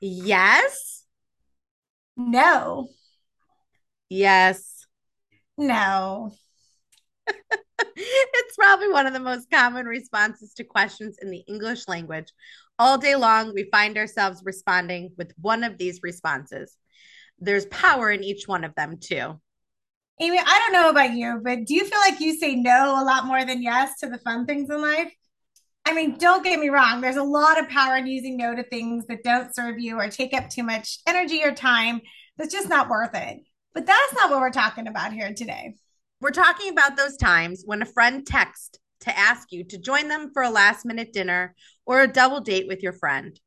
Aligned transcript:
Yes. 0.00 1.04
No. 2.16 2.88
Yes. 4.08 4.86
No. 5.56 6.32
it's 7.96 8.56
probably 8.56 8.88
one 8.88 9.06
of 9.06 9.12
the 9.12 9.20
most 9.20 9.50
common 9.50 9.86
responses 9.86 10.54
to 10.54 10.64
questions 10.64 11.18
in 11.20 11.30
the 11.30 11.44
English 11.48 11.86
language. 11.86 12.32
All 12.78 12.98
day 12.98 13.14
long, 13.14 13.52
we 13.54 13.68
find 13.70 13.96
ourselves 13.98 14.42
responding 14.44 15.10
with 15.18 15.32
one 15.40 15.64
of 15.64 15.76
these 15.76 16.00
responses. 16.02 16.76
There's 17.38 17.66
power 17.66 18.10
in 18.10 18.24
each 18.24 18.48
one 18.48 18.64
of 18.64 18.74
them, 18.74 18.98
too. 18.98 19.40
Amy, 20.18 20.38
I 20.38 20.58
don't 20.58 20.72
know 20.72 20.90
about 20.90 21.14
you, 21.14 21.40
but 21.42 21.64
do 21.64 21.74
you 21.74 21.84
feel 21.86 21.98
like 22.00 22.20
you 22.20 22.34
say 22.34 22.54
no 22.54 23.00
a 23.00 23.04
lot 23.04 23.26
more 23.26 23.44
than 23.44 23.62
yes 23.62 23.98
to 24.00 24.08
the 24.08 24.18
fun 24.18 24.46
things 24.46 24.68
in 24.68 24.80
life? 24.80 25.12
I 25.90 25.92
mean, 25.92 26.18
don't 26.18 26.44
get 26.44 26.60
me 26.60 26.68
wrong, 26.68 27.00
there's 27.00 27.16
a 27.16 27.22
lot 27.22 27.58
of 27.58 27.68
power 27.68 27.96
in 27.96 28.06
using 28.06 28.36
no 28.36 28.54
to 28.54 28.62
things 28.62 29.06
that 29.08 29.24
don't 29.24 29.52
serve 29.52 29.80
you 29.80 29.98
or 29.98 30.08
take 30.08 30.32
up 30.32 30.48
too 30.48 30.62
much 30.62 31.00
energy 31.04 31.42
or 31.42 31.50
time 31.50 32.00
that's 32.38 32.52
just 32.52 32.68
not 32.68 32.88
worth 32.88 33.10
it. 33.14 33.40
But 33.74 33.86
that's 33.86 34.14
not 34.14 34.30
what 34.30 34.38
we're 34.38 34.52
talking 34.52 34.86
about 34.86 35.12
here 35.12 35.34
today. 35.34 35.74
We're 36.20 36.30
talking 36.30 36.70
about 36.70 36.96
those 36.96 37.16
times 37.16 37.64
when 37.66 37.82
a 37.82 37.86
friend 37.86 38.24
texts 38.24 38.78
to 39.00 39.18
ask 39.18 39.50
you 39.50 39.64
to 39.64 39.78
join 39.78 40.06
them 40.06 40.30
for 40.32 40.42
a 40.42 40.50
last 40.50 40.86
minute 40.86 41.12
dinner 41.12 41.56
or 41.86 42.02
a 42.02 42.06
double 42.06 42.40
date 42.40 42.68
with 42.68 42.84
your 42.84 42.92
friend. 42.92 43.40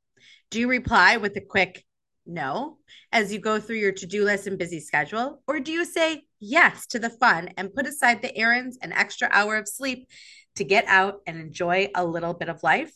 Do 0.52 0.60
you 0.60 0.68
reply 0.68 1.16
with 1.16 1.38
a 1.38 1.42
quick 1.42 1.86
no 2.26 2.78
as 3.14 3.32
you 3.32 3.40
go 3.40 3.58
through 3.58 3.78
your 3.78 3.94
to 3.94 4.06
do 4.06 4.26
list 4.26 4.48
and 4.48 4.58
busy 4.58 4.82
schedule? 4.82 5.42
Or 5.48 5.62
do 5.62 5.72
you 5.72 5.86
say 5.86 6.24
yes 6.42 6.88
to 6.88 7.00
the 7.00 7.10
fun 7.10 7.52
and 7.56 7.74
put 7.74 7.88
aside 7.88 8.22
the 8.22 8.36
errands 8.36 8.78
and 8.82 8.92
extra 8.92 9.30
hour 9.32 9.56
of 9.56 9.70
sleep 9.70 10.10
to 10.56 10.64
get 10.64 10.86
out 10.88 11.22
and 11.28 11.38
enjoy 11.38 11.90
a 11.96 12.06
little 12.06 12.34
bit 12.34 12.50
of 12.50 12.64
life? 12.64 12.94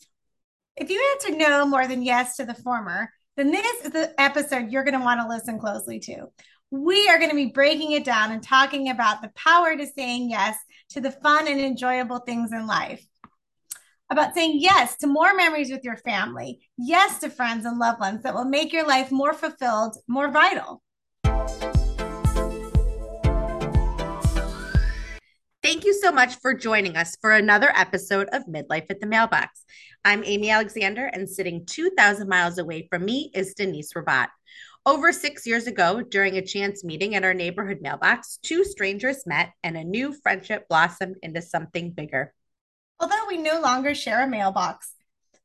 If 0.76 0.90
you 0.90 1.02
answer 1.12 1.36
no 1.36 1.66
more 1.66 1.86
than 1.86 2.02
yes 2.02 2.36
to 2.36 2.44
the 2.44 2.54
former, 2.54 3.10
then 3.36 3.50
this 3.50 3.84
is 3.84 3.92
the 3.92 4.12
episode 4.20 4.70
you're 4.70 4.84
going 4.84 4.98
to 4.98 5.04
want 5.04 5.20
to 5.20 5.28
listen 5.28 5.58
closely 5.58 5.98
to. 6.00 6.26
We 6.70 7.08
are 7.08 7.18
going 7.18 7.30
to 7.30 7.36
be 7.36 7.46
breaking 7.46 7.92
it 7.92 8.04
down 8.04 8.32
and 8.32 8.42
talking 8.42 8.90
about 8.90 9.22
the 9.22 9.30
power 9.34 9.76
to 9.76 9.86
saying 9.86 10.30
yes 10.30 10.56
to 10.90 11.00
the 11.00 11.10
fun 11.10 11.48
and 11.48 11.60
enjoyable 11.60 12.18
things 12.18 12.52
in 12.52 12.66
life. 12.66 13.04
About 14.10 14.34
saying 14.34 14.58
yes 14.60 14.96
to 14.98 15.06
more 15.06 15.34
memories 15.34 15.70
with 15.70 15.84
your 15.84 15.96
family, 15.96 16.60
yes 16.76 17.18
to 17.20 17.30
friends 17.30 17.64
and 17.64 17.78
loved 17.78 18.00
ones 18.00 18.22
that 18.22 18.34
will 18.34 18.44
make 18.44 18.72
your 18.72 18.86
life 18.86 19.10
more 19.10 19.34
fulfilled, 19.34 19.96
more 20.08 20.30
vital. 20.30 20.82
Thank 25.68 25.84
you 25.84 25.92
so 25.92 26.10
much 26.10 26.36
for 26.36 26.54
joining 26.54 26.96
us 26.96 27.14
for 27.20 27.30
another 27.30 27.70
episode 27.76 28.30
of 28.32 28.46
Midlife 28.46 28.86
at 28.88 29.00
the 29.00 29.06
Mailbox. 29.06 29.66
I'm 30.02 30.24
Amy 30.24 30.48
Alexander, 30.48 31.10
and 31.12 31.28
sitting 31.28 31.66
2,000 31.66 32.26
miles 32.26 32.56
away 32.56 32.88
from 32.88 33.04
me 33.04 33.30
is 33.34 33.52
Denise 33.52 33.92
Rabat. 33.94 34.28
Over 34.86 35.12
six 35.12 35.46
years 35.46 35.66
ago, 35.66 36.00
during 36.00 36.38
a 36.38 36.46
chance 36.46 36.84
meeting 36.84 37.14
at 37.14 37.22
our 37.22 37.34
neighborhood 37.34 37.80
mailbox, 37.82 38.38
two 38.42 38.64
strangers 38.64 39.26
met 39.26 39.50
and 39.62 39.76
a 39.76 39.84
new 39.84 40.14
friendship 40.14 40.66
blossomed 40.70 41.16
into 41.22 41.42
something 41.42 41.90
bigger. 41.90 42.32
Although 42.98 43.26
we 43.28 43.36
no 43.36 43.60
longer 43.60 43.94
share 43.94 44.24
a 44.24 44.26
mailbox, 44.26 44.94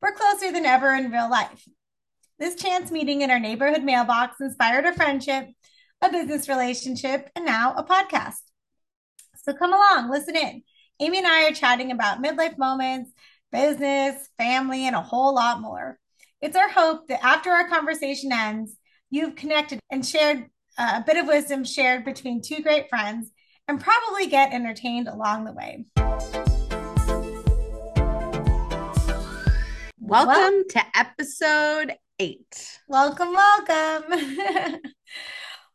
we're 0.02 0.14
closer 0.14 0.54
than 0.54 0.66
ever 0.66 0.94
in 0.94 1.12
real 1.12 1.30
life. 1.30 1.68
This 2.40 2.56
chance 2.56 2.92
meeting 2.92 3.24
in 3.24 3.30
our 3.30 3.42
neighborhood 3.42 3.84
mailbox 3.84 4.40
inspired 4.40 4.86
a 4.86 4.94
friendship, 4.94 5.50
a 6.02 6.10
business 6.10 6.48
relationship, 6.48 7.30
and 7.36 7.46
now 7.46 7.74
a 7.76 7.84
podcast. 7.84 8.53
So 9.46 9.52
come 9.52 9.74
along, 9.74 10.10
listen 10.10 10.38
in. 10.38 10.64
Amy 11.02 11.18
and 11.18 11.28
I 11.28 11.50
are 11.50 11.54
chatting 11.54 11.92
about 11.92 12.24
midlife 12.24 12.58
moments, 12.58 13.12
business, 13.52 14.30
family, 14.38 14.88
and 14.88 14.96
a 14.96 15.02
whole 15.02 15.36
lot 15.36 15.60
more. 15.60 16.00
It's 16.42 16.56
our 16.56 16.70
hope 16.70 17.10
that 17.10 17.22
after 17.22 17.52
our 17.52 17.68
conversation 17.68 18.32
ends, 18.32 18.78
you've 19.10 19.36
connected 19.36 19.82
and 19.90 20.06
shared 20.06 20.46
uh, 20.78 21.02
a 21.02 21.04
bit 21.06 21.18
of 21.18 21.28
wisdom 21.28 21.66
shared 21.66 22.06
between 22.06 22.42
two 22.42 22.64
great 22.64 22.88
friends 22.90 23.32
and 23.68 23.82
probably 23.82 24.28
get 24.28 24.54
entertained 24.54 25.10
along 25.10 25.44
the 25.44 25.52
way. 25.52 25.88
Welcome 30.00 30.36
well, 30.38 30.64
to 30.70 30.84
episode 30.96 31.96
eight. 32.18 32.80
Welcome, 32.88 33.34
welcome. 33.34 34.04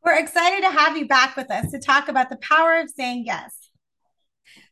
We're 0.03 0.19
excited 0.19 0.63
to 0.63 0.71
have 0.71 0.97
you 0.97 1.07
back 1.07 1.37
with 1.37 1.51
us 1.51 1.71
to 1.73 1.79
talk 1.79 2.09
about 2.09 2.31
the 2.31 2.39
power 2.39 2.81
of 2.81 2.89
saying 2.89 3.25
yes. 3.27 3.58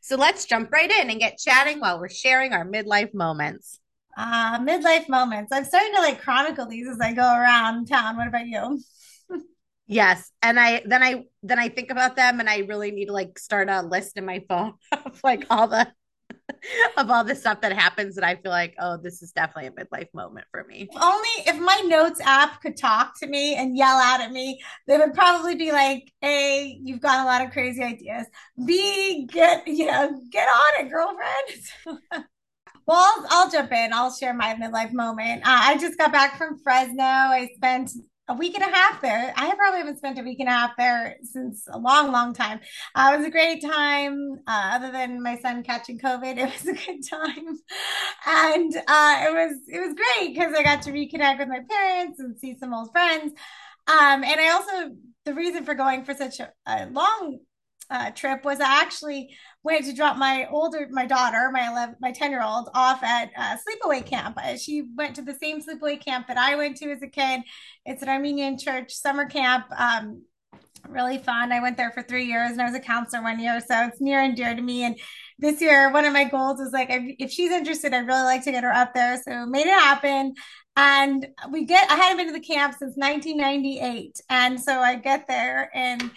So 0.01 0.15
let's 0.15 0.45
jump 0.45 0.71
right 0.71 0.89
in 0.89 1.09
and 1.09 1.19
get 1.19 1.37
chatting 1.37 1.79
while 1.79 1.99
we're 1.99 2.09
sharing 2.09 2.53
our 2.53 2.65
midlife 2.65 3.13
moments. 3.13 3.79
Uh, 4.17 4.59
midlife 4.59 5.07
moments. 5.07 5.51
I'm 5.51 5.65
starting 5.65 5.93
to 5.93 5.99
like 5.99 6.21
chronicle 6.21 6.65
these 6.65 6.87
as 6.87 6.99
I 6.99 7.13
go 7.13 7.21
around 7.21 7.87
town. 7.87 8.17
What 8.17 8.27
about 8.27 8.47
you? 8.47 8.81
yes. 9.87 10.31
And 10.41 10.59
I 10.59 10.81
then 10.85 11.03
I 11.03 11.25
then 11.43 11.59
I 11.59 11.69
think 11.69 11.91
about 11.91 12.15
them 12.15 12.39
and 12.39 12.49
I 12.49 12.59
really 12.59 12.91
need 12.91 13.05
to 13.07 13.13
like 13.13 13.37
start 13.37 13.69
a 13.69 13.81
list 13.83 14.17
in 14.17 14.25
my 14.25 14.43
phone 14.49 14.73
of 14.91 15.19
like 15.23 15.45
all 15.49 15.67
the 15.67 15.87
of 16.97 17.09
all 17.09 17.23
the 17.23 17.35
stuff 17.35 17.61
that 17.61 17.73
happens 17.73 18.15
that 18.15 18.23
I 18.23 18.35
feel 18.35 18.51
like, 18.51 18.75
oh, 18.79 18.97
this 18.97 19.21
is 19.21 19.31
definitely 19.31 19.67
a 19.67 19.71
midlife 19.71 20.13
moment 20.13 20.45
for 20.51 20.63
me. 20.65 20.87
If 20.91 21.01
only 21.01 21.29
if 21.45 21.59
my 21.59 21.81
notes 21.85 22.21
app 22.23 22.61
could 22.61 22.77
talk 22.77 23.19
to 23.19 23.27
me 23.27 23.55
and 23.55 23.77
yell 23.77 23.97
out 23.97 24.21
at 24.21 24.31
me, 24.31 24.61
they 24.87 24.97
would 24.97 25.13
probably 25.13 25.55
be 25.55 25.71
like, 25.71 26.11
A, 26.23 26.79
you've 26.83 27.01
got 27.01 27.23
a 27.23 27.25
lot 27.25 27.41
of 27.41 27.51
crazy 27.51 27.83
ideas. 27.83 28.27
B, 28.65 29.27
get, 29.31 29.67
you 29.67 29.87
know, 29.87 30.21
get 30.31 30.47
on 30.47 30.85
it, 30.85 30.89
girlfriend. 30.89 32.25
well, 32.85 32.97
I'll, 32.97 33.25
I'll, 33.29 33.51
jump 33.51 33.71
in. 33.71 33.93
I'll 33.93 34.13
share 34.13 34.33
my 34.33 34.55
midlife 34.55 34.93
moment. 34.93 35.41
Uh, 35.43 35.59
I 35.61 35.77
just 35.77 35.97
got 35.97 36.11
back 36.11 36.37
from 36.37 36.57
Fresno. 36.59 37.03
I 37.03 37.49
spent 37.55 37.91
a 38.27 38.33
week 38.33 38.55
and 38.55 38.63
a 38.63 38.75
half 38.75 39.01
there. 39.01 39.33
I 39.35 39.53
probably 39.55 39.79
haven't 39.79 39.97
spent 39.97 40.19
a 40.19 40.23
week 40.23 40.39
and 40.39 40.49
a 40.49 40.51
half 40.51 40.71
there 40.77 41.17
since 41.23 41.67
a 41.71 41.77
long, 41.77 42.11
long 42.11 42.33
time. 42.33 42.59
Uh, 42.93 43.11
it 43.13 43.17
was 43.17 43.27
a 43.27 43.31
great 43.31 43.61
time. 43.61 44.39
Uh, 44.45 44.71
other 44.73 44.91
than 44.91 45.23
my 45.23 45.37
son 45.37 45.63
catching 45.63 45.99
COVID, 45.99 46.37
it 46.37 46.51
was 46.51 46.67
a 46.67 46.73
good 46.73 47.07
time, 47.07 47.59
and 48.25 48.75
uh, 48.75 49.25
it 49.27 49.33
was 49.33 49.57
it 49.67 49.79
was 49.79 49.95
great 49.95 50.33
because 50.33 50.53
I 50.53 50.63
got 50.63 50.81
to 50.83 50.91
reconnect 50.91 51.39
with 51.39 51.47
my 51.47 51.61
parents 51.69 52.19
and 52.19 52.37
see 52.37 52.57
some 52.57 52.73
old 52.73 52.91
friends. 52.91 53.33
Um, 53.87 54.23
and 54.23 54.39
I 54.39 54.49
also 54.49 54.95
the 55.25 55.33
reason 55.33 55.63
for 55.63 55.75
going 55.75 56.03
for 56.03 56.13
such 56.13 56.39
a, 56.39 56.51
a 56.65 56.87
long 56.87 57.39
uh, 57.89 58.11
trip 58.11 58.43
was 58.43 58.59
I 58.59 58.81
actually 58.81 59.35
went 59.67 59.85
to 59.85 59.93
drop 59.93 60.15
my 60.15 60.47
older 60.49 60.87
my 60.91 61.05
daughter 61.05 61.49
my 61.51 61.69
11 61.69 61.97
my 61.99 62.11
10 62.11 62.31
year 62.31 62.41
old 62.41 62.69
off 62.73 63.03
at 63.03 63.29
uh, 63.37 63.57
sleepaway 63.57 64.03
camp. 64.03 64.37
Uh, 64.41 64.55
she 64.55 64.83
went 64.95 65.13
to 65.13 65.21
the 65.21 65.35
same 65.35 65.61
sleepaway 65.61 65.99
camp 66.03 66.25
that 66.27 66.37
i 66.37 66.55
went 66.55 66.77
to 66.77 66.89
as 66.89 67.01
a 67.01 67.07
kid. 67.07 67.41
It's 67.85 68.01
an 68.01 68.07
armenian 68.07 68.57
church 68.57 68.93
summer 68.93 69.25
camp 69.25 69.65
um, 69.77 70.23
really 70.87 71.17
fun. 71.17 71.51
I 71.51 71.59
went 71.61 71.75
there 71.75 71.91
for 71.91 72.01
three 72.01 72.25
years 72.25 72.51
and 72.51 72.61
i 72.61 72.65
was 72.65 72.75
a 72.75 72.79
counselor 72.79 73.21
one 73.21 73.39
year 73.39 73.59
so 73.59 73.87
it's 73.87 73.99
near 73.99 74.21
and 74.21 74.37
dear 74.37 74.55
to 74.55 74.61
me. 74.61 74.83
And 74.83 74.97
this 75.37 75.59
year 75.59 75.91
one 75.91 76.05
of 76.05 76.13
my 76.13 76.23
goals 76.23 76.59
was 76.59 76.71
like 76.71 76.87
if 76.89 77.29
she's 77.29 77.51
interested 77.51 77.93
i'd 77.93 78.07
really 78.07 78.23
like 78.23 78.43
to 78.45 78.51
get 78.51 78.63
her 78.63 78.73
up 78.73 78.93
there 78.93 79.21
so 79.21 79.45
made 79.45 79.67
it 79.67 79.79
happen. 79.79 80.33
And 80.77 81.27
we 81.51 81.65
get 81.65 81.91
i 81.91 81.95
hadn't 81.95 82.17
been 82.17 82.27
to 82.27 82.33
the 82.33 82.39
camp 82.39 82.75
since 82.79 82.95
1998 82.95 84.21
and 84.29 84.61
so 84.61 84.79
i 84.79 84.95
get 84.95 85.27
there 85.27 85.69
and 85.75 86.09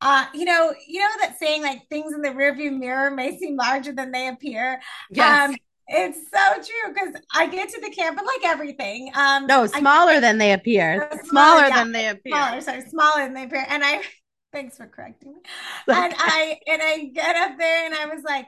uh, 0.00 0.26
you 0.34 0.44
know, 0.44 0.74
you 0.86 1.00
know 1.00 1.08
that 1.20 1.38
saying 1.38 1.62
like 1.62 1.88
things 1.88 2.12
in 2.12 2.22
the 2.22 2.28
rearview 2.30 2.76
mirror 2.76 3.10
may 3.10 3.36
seem 3.38 3.56
larger 3.56 3.92
than 3.92 4.12
they 4.12 4.28
appear. 4.28 4.80
Yes. 5.10 5.50
Um, 5.50 5.56
it's 5.88 6.18
so 6.32 6.54
true 6.54 6.92
because 6.92 7.22
I 7.32 7.46
get 7.46 7.68
to 7.68 7.80
the 7.80 7.90
camp 7.90 8.18
and 8.18 8.26
like 8.26 8.44
everything. 8.44 9.10
Um, 9.14 9.46
no, 9.46 9.66
smaller 9.66 10.14
I, 10.14 10.20
than 10.20 10.38
they 10.38 10.52
appear. 10.52 11.08
Smaller, 11.10 11.24
smaller 11.24 11.68
yeah, 11.68 11.82
than 11.82 11.92
they 11.92 12.08
appear. 12.08 12.32
Smaller, 12.32 12.60
sorry, 12.60 12.80
smaller 12.82 13.24
than 13.24 13.34
they 13.34 13.44
appear. 13.44 13.64
And 13.68 13.84
I, 13.84 14.02
thanks 14.52 14.76
for 14.76 14.86
correcting 14.86 15.34
me. 15.34 15.40
And 15.88 16.14
I 16.18 16.58
and 16.66 16.82
I 16.82 17.10
get 17.14 17.36
up 17.36 17.56
there 17.56 17.86
and 17.86 17.94
I 17.94 18.06
was 18.06 18.24
like, 18.24 18.46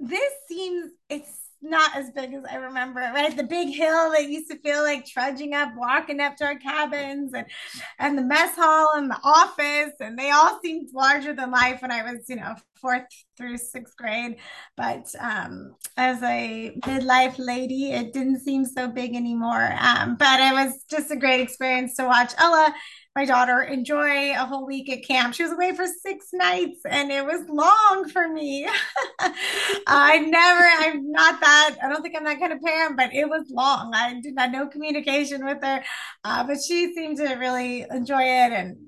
this 0.00 0.32
seems 0.48 0.90
it's 1.10 1.47
not 1.60 1.96
as 1.96 2.10
big 2.10 2.32
as 2.34 2.44
I 2.50 2.56
remember, 2.56 3.00
right? 3.00 3.36
The 3.36 3.44
big 3.44 3.74
hill 3.74 4.12
that 4.12 4.28
used 4.28 4.50
to 4.50 4.58
feel 4.58 4.82
like 4.82 5.06
trudging 5.06 5.54
up, 5.54 5.70
walking 5.76 6.20
up 6.20 6.36
to 6.36 6.44
our 6.44 6.58
cabins 6.58 7.32
and 7.34 7.46
and 7.98 8.16
the 8.16 8.22
mess 8.22 8.54
hall 8.56 8.92
and 8.96 9.10
the 9.10 9.18
office, 9.22 9.94
and 10.00 10.18
they 10.18 10.30
all 10.30 10.60
seemed 10.62 10.88
larger 10.94 11.34
than 11.34 11.50
life 11.50 11.82
when 11.82 11.90
I 11.92 12.02
was, 12.10 12.24
you 12.28 12.36
know, 12.36 12.54
fourth 12.80 13.06
through 13.36 13.58
sixth 13.58 13.96
grade. 13.96 14.36
But 14.76 15.06
um, 15.18 15.74
as 15.96 16.22
a 16.22 16.78
midlife 16.84 17.36
lady, 17.38 17.92
it 17.92 18.12
didn't 18.12 18.40
seem 18.40 18.64
so 18.64 18.88
big 18.88 19.14
anymore. 19.14 19.74
Um, 19.80 20.16
but 20.16 20.40
it 20.40 20.52
was 20.52 20.84
just 20.90 21.10
a 21.10 21.16
great 21.16 21.40
experience 21.40 21.96
to 21.96 22.04
watch 22.04 22.32
Ella 22.38 22.74
my 23.18 23.24
daughter 23.24 23.62
enjoy 23.62 24.30
a 24.30 24.46
whole 24.46 24.64
week 24.64 24.88
at 24.88 25.04
camp. 25.04 25.34
She 25.34 25.42
was 25.42 25.50
away 25.50 25.74
for 25.74 25.86
six 25.88 26.28
nights 26.32 26.78
and 26.88 27.10
it 27.10 27.24
was 27.24 27.48
long 27.48 28.08
for 28.10 28.28
me. 28.28 28.68
I 29.90 30.18
never, 30.18 30.68
I'm 30.80 31.10
not 31.10 31.40
that, 31.40 31.76
I 31.82 31.88
don't 31.88 32.02
think 32.02 32.14
I'm 32.14 32.24
that 32.24 32.38
kind 32.38 32.52
of 32.52 32.60
parent, 32.60 32.96
but 32.96 33.14
it 33.14 33.28
was 33.28 33.50
long. 33.50 33.92
I 33.94 34.20
did 34.20 34.34
not 34.34 34.50
no 34.52 34.66
communication 34.68 35.44
with 35.46 35.62
her, 35.62 35.82
uh, 36.24 36.44
but 36.44 36.58
she 36.62 36.92
seemed 36.94 37.16
to 37.18 37.34
really 37.36 37.86
enjoy 37.90 38.20
it 38.22 38.52
and 38.52 38.87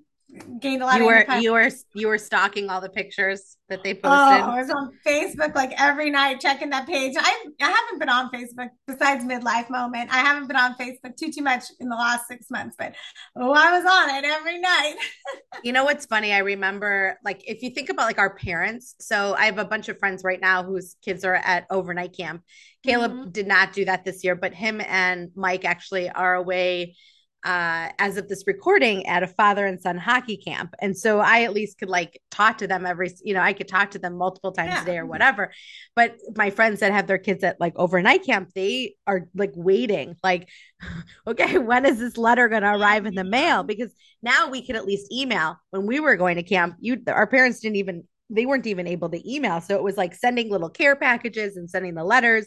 gained 0.60 0.82
a 0.82 0.86
lot 0.86 1.00
you 1.00 1.10
of 1.10 1.28
were 1.28 1.38
you 1.38 1.52
were 1.52 1.70
you 1.94 2.08
were 2.08 2.18
stalking 2.18 2.70
all 2.70 2.80
the 2.80 2.88
pictures 2.88 3.56
that 3.68 3.82
they 3.82 3.94
posted. 3.94 4.10
Oh, 4.10 4.50
I 4.50 4.60
was 4.60 4.70
on 4.70 4.90
Facebook 5.06 5.54
like 5.54 5.72
every 5.80 6.10
night 6.10 6.40
checking 6.40 6.70
that 6.70 6.86
page. 6.86 7.14
I 7.18 7.46
I 7.60 7.70
haven't 7.70 7.98
been 7.98 8.08
on 8.08 8.30
Facebook 8.30 8.68
besides 8.86 9.24
midlife 9.24 9.70
moment. 9.70 10.12
I 10.12 10.18
haven't 10.18 10.46
been 10.48 10.56
on 10.56 10.74
Facebook 10.74 11.16
too 11.16 11.32
too 11.32 11.42
much 11.42 11.64
in 11.80 11.88
the 11.88 11.96
last 11.96 12.28
six 12.28 12.46
months, 12.50 12.76
but 12.78 12.94
oh, 13.36 13.52
I 13.52 13.78
was 13.78 13.84
on 13.84 14.16
it 14.16 14.24
every 14.24 14.60
night. 14.60 14.94
you 15.64 15.72
know 15.72 15.84
what's 15.84 16.06
funny? 16.06 16.32
I 16.32 16.38
remember 16.38 17.18
like 17.24 17.42
if 17.46 17.62
you 17.62 17.70
think 17.70 17.88
about 17.88 18.06
like 18.06 18.18
our 18.18 18.34
parents. 18.34 18.94
So 19.00 19.34
I 19.34 19.46
have 19.46 19.58
a 19.58 19.64
bunch 19.64 19.88
of 19.88 19.98
friends 19.98 20.22
right 20.24 20.40
now 20.40 20.62
whose 20.62 20.96
kids 21.02 21.24
are 21.24 21.34
at 21.34 21.66
overnight 21.70 22.16
camp. 22.16 22.42
Caleb 22.84 23.12
mm-hmm. 23.12 23.30
did 23.30 23.46
not 23.46 23.72
do 23.72 23.84
that 23.84 24.04
this 24.04 24.24
year, 24.24 24.34
but 24.34 24.54
him 24.54 24.80
and 24.80 25.30
Mike 25.34 25.64
actually 25.64 26.08
are 26.08 26.34
away 26.34 26.96
uh, 27.44 27.88
as 27.98 28.16
of 28.16 28.28
this 28.28 28.44
recording 28.46 29.06
at 29.06 29.22
a 29.22 29.26
father 29.26 29.64
and 29.64 29.80
son 29.80 29.96
hockey 29.96 30.36
camp. 30.36 30.74
And 30.80 30.96
so 30.96 31.20
I 31.20 31.42
at 31.44 31.54
least 31.54 31.78
could 31.78 31.88
like 31.88 32.20
talk 32.30 32.58
to 32.58 32.66
them 32.66 32.84
every, 32.84 33.10
you 33.22 33.32
know, 33.32 33.40
I 33.40 33.54
could 33.54 33.68
talk 33.68 33.92
to 33.92 33.98
them 33.98 34.16
multiple 34.16 34.52
times 34.52 34.72
yeah. 34.74 34.82
a 34.82 34.84
day 34.84 34.98
or 34.98 35.06
whatever. 35.06 35.52
But 35.96 36.16
my 36.36 36.50
friends 36.50 36.80
that 36.80 36.92
have 36.92 37.06
their 37.06 37.18
kids 37.18 37.42
at 37.42 37.58
like 37.58 37.72
overnight 37.76 38.24
camp, 38.24 38.50
they 38.54 38.94
are 39.06 39.28
like 39.34 39.52
waiting, 39.54 40.16
like, 40.22 40.48
okay, 41.26 41.56
when 41.58 41.86
is 41.86 41.98
this 41.98 42.18
letter 42.18 42.48
going 42.48 42.62
to 42.62 42.74
arrive 42.74 43.06
in 43.06 43.14
the 43.14 43.24
mail? 43.24 43.62
Because 43.62 43.92
now 44.22 44.48
we 44.48 44.66
could 44.66 44.76
at 44.76 44.84
least 44.84 45.10
email. 45.12 45.56
When 45.70 45.86
we 45.86 45.98
were 45.98 46.16
going 46.16 46.36
to 46.36 46.42
camp, 46.42 46.76
you, 46.80 47.02
our 47.06 47.26
parents 47.26 47.60
didn't 47.60 47.76
even, 47.76 48.04
they 48.28 48.44
weren't 48.44 48.66
even 48.66 48.86
able 48.86 49.08
to 49.08 49.32
email. 49.32 49.60
So 49.62 49.76
it 49.76 49.82
was 49.82 49.96
like 49.96 50.14
sending 50.14 50.50
little 50.50 50.70
care 50.70 50.94
packages 50.94 51.56
and 51.56 51.70
sending 51.70 51.94
the 51.94 52.04
letters 52.04 52.46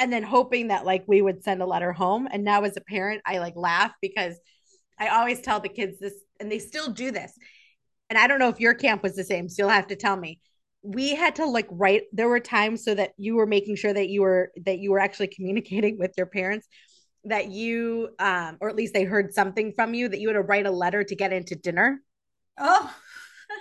and 0.00 0.10
then 0.10 0.22
hoping 0.22 0.68
that 0.68 0.86
like 0.86 1.04
we 1.06 1.20
would 1.20 1.44
send 1.44 1.60
a 1.60 1.66
letter 1.66 1.92
home. 1.92 2.26
And 2.32 2.42
now 2.42 2.62
as 2.62 2.76
a 2.76 2.80
parent, 2.80 3.20
I 3.26 3.38
like 3.38 3.54
laugh 3.54 3.92
because 4.00 4.34
I 4.98 5.08
always 5.08 5.40
tell 5.42 5.60
the 5.60 5.68
kids 5.68 6.00
this, 6.00 6.14
and 6.40 6.50
they 6.50 6.58
still 6.58 6.90
do 6.90 7.10
this. 7.10 7.32
And 8.08 8.18
I 8.18 8.26
don't 8.26 8.38
know 8.38 8.48
if 8.48 8.58
your 8.58 8.74
camp 8.74 9.02
was 9.02 9.14
the 9.14 9.22
same, 9.22 9.48
so 9.48 9.62
you'll 9.62 9.70
have 9.70 9.88
to 9.88 9.96
tell 9.96 10.16
me. 10.16 10.40
We 10.82 11.14
had 11.14 11.36
to 11.36 11.44
like 11.44 11.68
write. 11.70 12.04
There 12.12 12.28
were 12.28 12.40
times 12.40 12.82
so 12.82 12.94
that 12.94 13.12
you 13.18 13.36
were 13.36 13.46
making 13.46 13.76
sure 13.76 13.92
that 13.92 14.08
you 14.08 14.22
were 14.22 14.50
that 14.64 14.78
you 14.78 14.90
were 14.90 14.98
actually 14.98 15.28
communicating 15.36 15.98
with 15.98 16.12
your 16.16 16.26
parents 16.26 16.66
that 17.24 17.50
you 17.50 18.08
um 18.18 18.56
or 18.62 18.70
at 18.70 18.76
least 18.76 18.94
they 18.94 19.04
heard 19.04 19.34
something 19.34 19.74
from 19.74 19.92
you 19.92 20.08
that 20.08 20.18
you 20.20 20.28
had 20.28 20.34
to 20.34 20.40
write 20.40 20.64
a 20.64 20.70
letter 20.70 21.04
to 21.04 21.14
get 21.14 21.34
into 21.34 21.54
dinner. 21.54 22.00
Oh. 22.56 22.94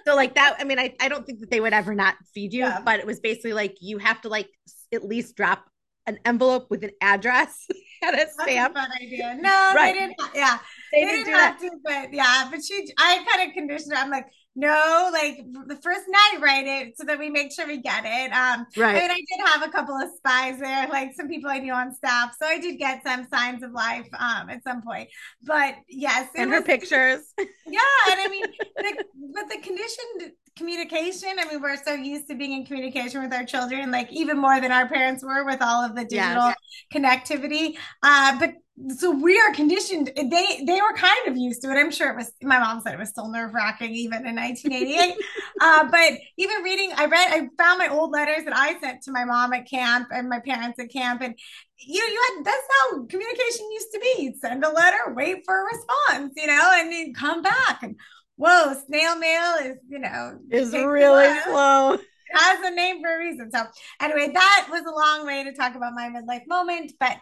so 0.05 0.15
like 0.15 0.35
that 0.35 0.55
i 0.59 0.63
mean 0.63 0.77
I, 0.77 0.93
I 0.99 1.09
don't 1.09 1.25
think 1.25 1.39
that 1.39 1.49
they 1.49 1.59
would 1.59 1.73
ever 1.73 1.95
not 1.95 2.15
feed 2.33 2.53
you 2.53 2.65
yeah. 2.65 2.81
but 2.83 2.99
it 2.99 3.05
was 3.05 3.19
basically 3.19 3.53
like 3.53 3.77
you 3.81 3.97
have 3.97 4.21
to 4.21 4.29
like 4.29 4.47
at 4.93 5.03
least 5.05 5.35
drop 5.35 5.65
an 6.09 6.19
envelope 6.25 6.69
with 6.69 6.83
an 6.83 6.91
address 7.01 7.67
and 8.01 8.15
a 8.15 8.29
stamp. 8.29 8.75
That's 8.75 8.93
a 8.99 9.03
idea. 9.03 9.37
No, 9.39 9.71
right. 9.75 9.93
they 9.93 9.99
didn't. 9.99 10.15
Yeah, 10.35 10.57
they, 10.91 11.05
they 11.05 11.05
didn't, 11.05 11.25
didn't 11.25 11.39
have 11.39 11.61
that. 11.61 11.69
to, 11.69 11.77
but 11.83 12.13
yeah, 12.13 12.47
but 12.51 12.59
she, 12.63 12.91
I 12.97 13.25
kind 13.31 13.49
of 13.49 13.53
conditioned 13.53 13.93
her. 13.93 13.99
I'm 13.99 14.09
like, 14.09 14.25
no, 14.55 15.09
like 15.13 15.37
the 15.67 15.77
first 15.81 16.03
night, 16.09 16.41
write 16.41 16.65
it 16.65 16.97
so 16.97 17.05
that 17.05 17.19
we 17.19 17.29
make 17.29 17.53
sure 17.53 17.67
we 17.67 17.77
get 17.77 18.03
it. 18.05 18.31
Um, 18.31 18.65
right. 18.75 18.95
I 18.95 19.01
mean, 19.01 19.11
I 19.11 19.15
did 19.15 19.47
have 19.47 19.63
a 19.63 19.71
couple 19.71 19.95
of 19.95 20.09
spies 20.17 20.59
there, 20.59 20.87
like 20.89 21.11
some 21.15 21.29
people 21.29 21.49
I 21.49 21.59
knew 21.59 21.71
on 21.71 21.93
staff, 21.93 22.35
so 22.41 22.47
I 22.47 22.59
did 22.59 22.77
get 22.77 23.03
some 23.05 23.27
signs 23.31 23.63
of 23.63 23.71
life 23.71 24.07
um 24.17 24.49
at 24.49 24.63
some 24.63 24.81
point. 24.81 25.09
But 25.43 25.75
yes, 25.87 26.29
and 26.35 26.49
was, 26.49 26.59
her 26.59 26.65
pictures. 26.65 27.21
Yeah, 27.71 28.11
and 28.11 28.19
I 28.19 28.27
mean, 28.29 28.45
the, 28.77 29.05
but 29.35 29.47
the 29.47 29.61
conditioned 29.61 30.33
communication. 30.59 31.29
I 31.39 31.45
mean, 31.45 31.61
we're 31.61 31.77
so 31.77 31.93
used 31.93 32.27
to 32.27 32.35
being 32.35 32.53
in 32.53 32.65
communication 32.65 33.23
with 33.23 33.33
our 33.33 33.45
children, 33.45 33.89
like 33.89 34.11
even 34.11 34.37
more 34.37 34.61
than 34.61 34.71
our 34.71 34.87
parents 34.87 35.23
were 35.23 35.43
with 35.45 35.61
all 35.61 35.83
of 35.83 35.95
the 35.95 36.03
digital 36.03 36.53
yes. 36.53 36.55
connectivity. 36.93 37.77
Uh, 38.03 38.37
but 38.39 38.53
so 38.95 39.11
we 39.11 39.37
are 39.39 39.53
conditioned. 39.53 40.11
They 40.15 40.63
they 40.65 40.81
were 40.81 40.93
kind 40.95 41.27
of 41.27 41.35
used 41.35 41.61
to 41.63 41.71
it. 41.71 41.75
I'm 41.75 41.91
sure 41.91 42.11
it 42.11 42.15
was. 42.15 42.31
My 42.41 42.59
mom 42.59 42.81
said 42.81 42.93
it 42.93 42.99
was 42.99 43.09
still 43.09 43.29
nerve 43.29 43.53
wracking 43.53 43.93
even 43.93 44.25
in 44.25 44.35
1988. 44.35 45.15
uh, 45.61 45.89
but 45.91 46.13
even 46.37 46.63
reading, 46.63 46.91
I 46.95 47.05
read, 47.05 47.31
I 47.31 47.47
found 47.61 47.79
my 47.79 47.89
old 47.89 48.11
letters 48.11 48.45
that 48.45 48.55
I 48.55 48.79
sent 48.79 49.01
to 49.03 49.11
my 49.11 49.25
mom 49.25 49.53
at 49.53 49.69
camp 49.69 50.09
and 50.11 50.29
my 50.29 50.39
parents 50.39 50.79
at 50.79 50.91
camp, 50.91 51.21
and 51.21 51.35
you 51.77 52.01
you 52.01 52.21
had 52.35 52.45
that's 52.45 52.67
how 52.81 53.05
communication 53.05 53.71
used 53.71 53.91
to 53.93 53.99
be. 53.99 54.23
You'd 54.23 54.39
send 54.39 54.63
a 54.63 54.69
letter, 54.71 55.13
wait 55.13 55.43
for 55.45 55.59
a 55.59 55.65
response, 55.65 56.33
you 56.37 56.47
know, 56.47 56.71
and 56.75 56.91
then 56.91 57.13
come 57.13 57.41
back 57.41 57.83
and 57.83 57.95
whoa, 58.39 58.73
snail 58.87 59.17
mail 59.17 59.55
is, 59.61 59.77
you 59.89 59.99
know, 59.99 60.39
is 60.49 60.71
really 60.71 61.39
slow. 61.41 61.93
It 61.93 62.01
has 62.33 62.59
a 62.63 62.73
name 62.73 63.01
for 63.01 63.13
a 63.13 63.19
reason. 63.19 63.51
So 63.51 63.63
anyway, 63.99 64.31
that 64.33 64.67
was 64.71 64.81
a 64.81 64.91
long 64.91 65.27
way 65.27 65.43
to 65.43 65.51
talk 65.53 65.75
about 65.75 65.93
my 65.93 66.09
midlife 66.09 66.47
moment, 66.47 66.93
but 66.99 67.19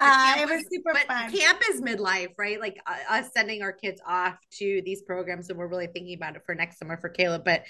uh, 0.00 0.34
it 0.38 0.48
was 0.48 0.64
super 0.72 0.92
but 0.92 1.06
fun. 1.06 1.30
Camp 1.30 1.60
is 1.70 1.80
midlife, 1.80 2.30
right? 2.36 2.58
Like 2.60 2.80
uh, 2.86 2.96
us 3.08 3.30
sending 3.32 3.62
our 3.62 3.72
kids 3.72 4.00
off 4.04 4.34
to 4.58 4.82
these 4.84 5.02
programs, 5.02 5.48
and 5.48 5.56
we're 5.56 5.68
really 5.68 5.86
thinking 5.86 6.14
about 6.14 6.34
it 6.34 6.42
for 6.44 6.56
next 6.56 6.78
summer 6.80 6.96
for 6.96 7.08
Caleb. 7.08 7.44
But 7.44 7.62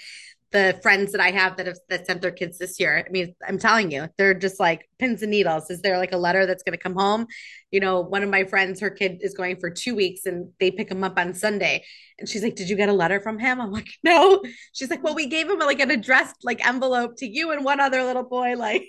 the 0.53 0.79
friends 0.83 1.11
that 1.11 1.19
I 1.19 1.31
have 1.31 1.57
that 1.57 1.65
have 1.65 1.79
that 1.89 2.05
sent 2.05 2.21
their 2.21 2.31
kids 2.31 2.59
this 2.59 2.79
year. 2.79 3.03
I 3.05 3.09
mean, 3.11 3.35
I'm 3.45 3.57
telling 3.57 3.91
you, 3.91 4.07
they're 4.17 4.35
just 4.35 4.59
like 4.59 4.87
pins 4.99 5.23
and 5.23 5.31
needles. 5.31 5.69
Is 5.71 5.81
there 5.81 5.97
like 5.97 6.13
a 6.13 6.17
letter 6.17 6.45
that's 6.45 6.61
going 6.61 6.77
to 6.77 6.81
come 6.81 6.93
home? 6.93 7.25
You 7.71 7.79
know, 7.79 8.01
one 8.01 8.21
of 8.21 8.29
my 8.29 8.43
friends, 8.43 8.79
her 8.79 8.91
kid 8.91 9.17
is 9.21 9.33
going 9.33 9.59
for 9.59 9.71
two 9.71 9.95
weeks 9.95 10.27
and 10.27 10.51
they 10.59 10.69
pick 10.69 10.91
him 10.91 11.03
up 11.03 11.17
on 11.17 11.33
Sunday. 11.33 11.83
And 12.19 12.29
she's 12.29 12.43
like, 12.43 12.55
Did 12.55 12.69
you 12.69 12.75
get 12.75 12.87
a 12.87 12.93
letter 12.93 13.19
from 13.19 13.39
him? 13.39 13.59
I'm 13.59 13.71
like, 13.71 13.89
No. 14.03 14.43
She's 14.73 14.91
like, 14.91 15.03
Well, 15.03 15.15
we 15.15 15.25
gave 15.25 15.49
him 15.49 15.57
like 15.57 15.79
an 15.79 15.89
addressed 15.89 16.37
like 16.43 16.65
envelope 16.65 17.17
to 17.17 17.27
you 17.27 17.51
and 17.51 17.65
one 17.65 17.79
other 17.79 18.03
little 18.03 18.23
boy. 18.23 18.55
Like, 18.55 18.85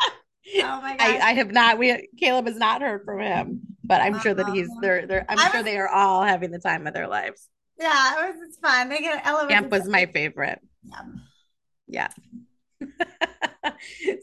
oh 0.56 0.80
my 0.80 0.96
god. 0.96 1.00
I, 1.00 1.18
I, 1.18 1.32
have 1.34 1.52
not, 1.52 1.78
we, 1.78 2.08
Caleb 2.18 2.46
has 2.46 2.56
not 2.56 2.80
heard 2.80 3.04
from 3.04 3.20
him, 3.20 3.60
but 3.84 4.00
I'm 4.00 4.14
uh-huh. 4.14 4.22
sure 4.22 4.34
that 4.34 4.48
he's, 4.48 4.70
they're, 4.80 5.06
they're, 5.06 5.26
I'm 5.28 5.38
I 5.38 5.50
sure 5.50 5.62
they 5.62 5.76
are 5.76 5.88
all 5.88 6.22
having 6.22 6.50
the 6.50 6.58
time 6.58 6.86
of 6.86 6.94
their 6.94 7.08
lives. 7.08 7.46
Yeah, 7.78 8.24
it 8.24 8.32
was 8.32 8.48
it's 8.48 8.58
fun. 8.58 8.88
They 8.88 9.00
get 9.00 9.24
elevated. 9.24 9.50
Camp 9.50 9.70
was 9.70 9.86
my 9.86 10.06
favorite. 10.06 10.60
Yeah. 10.82 11.02
Yeah. 11.86 12.08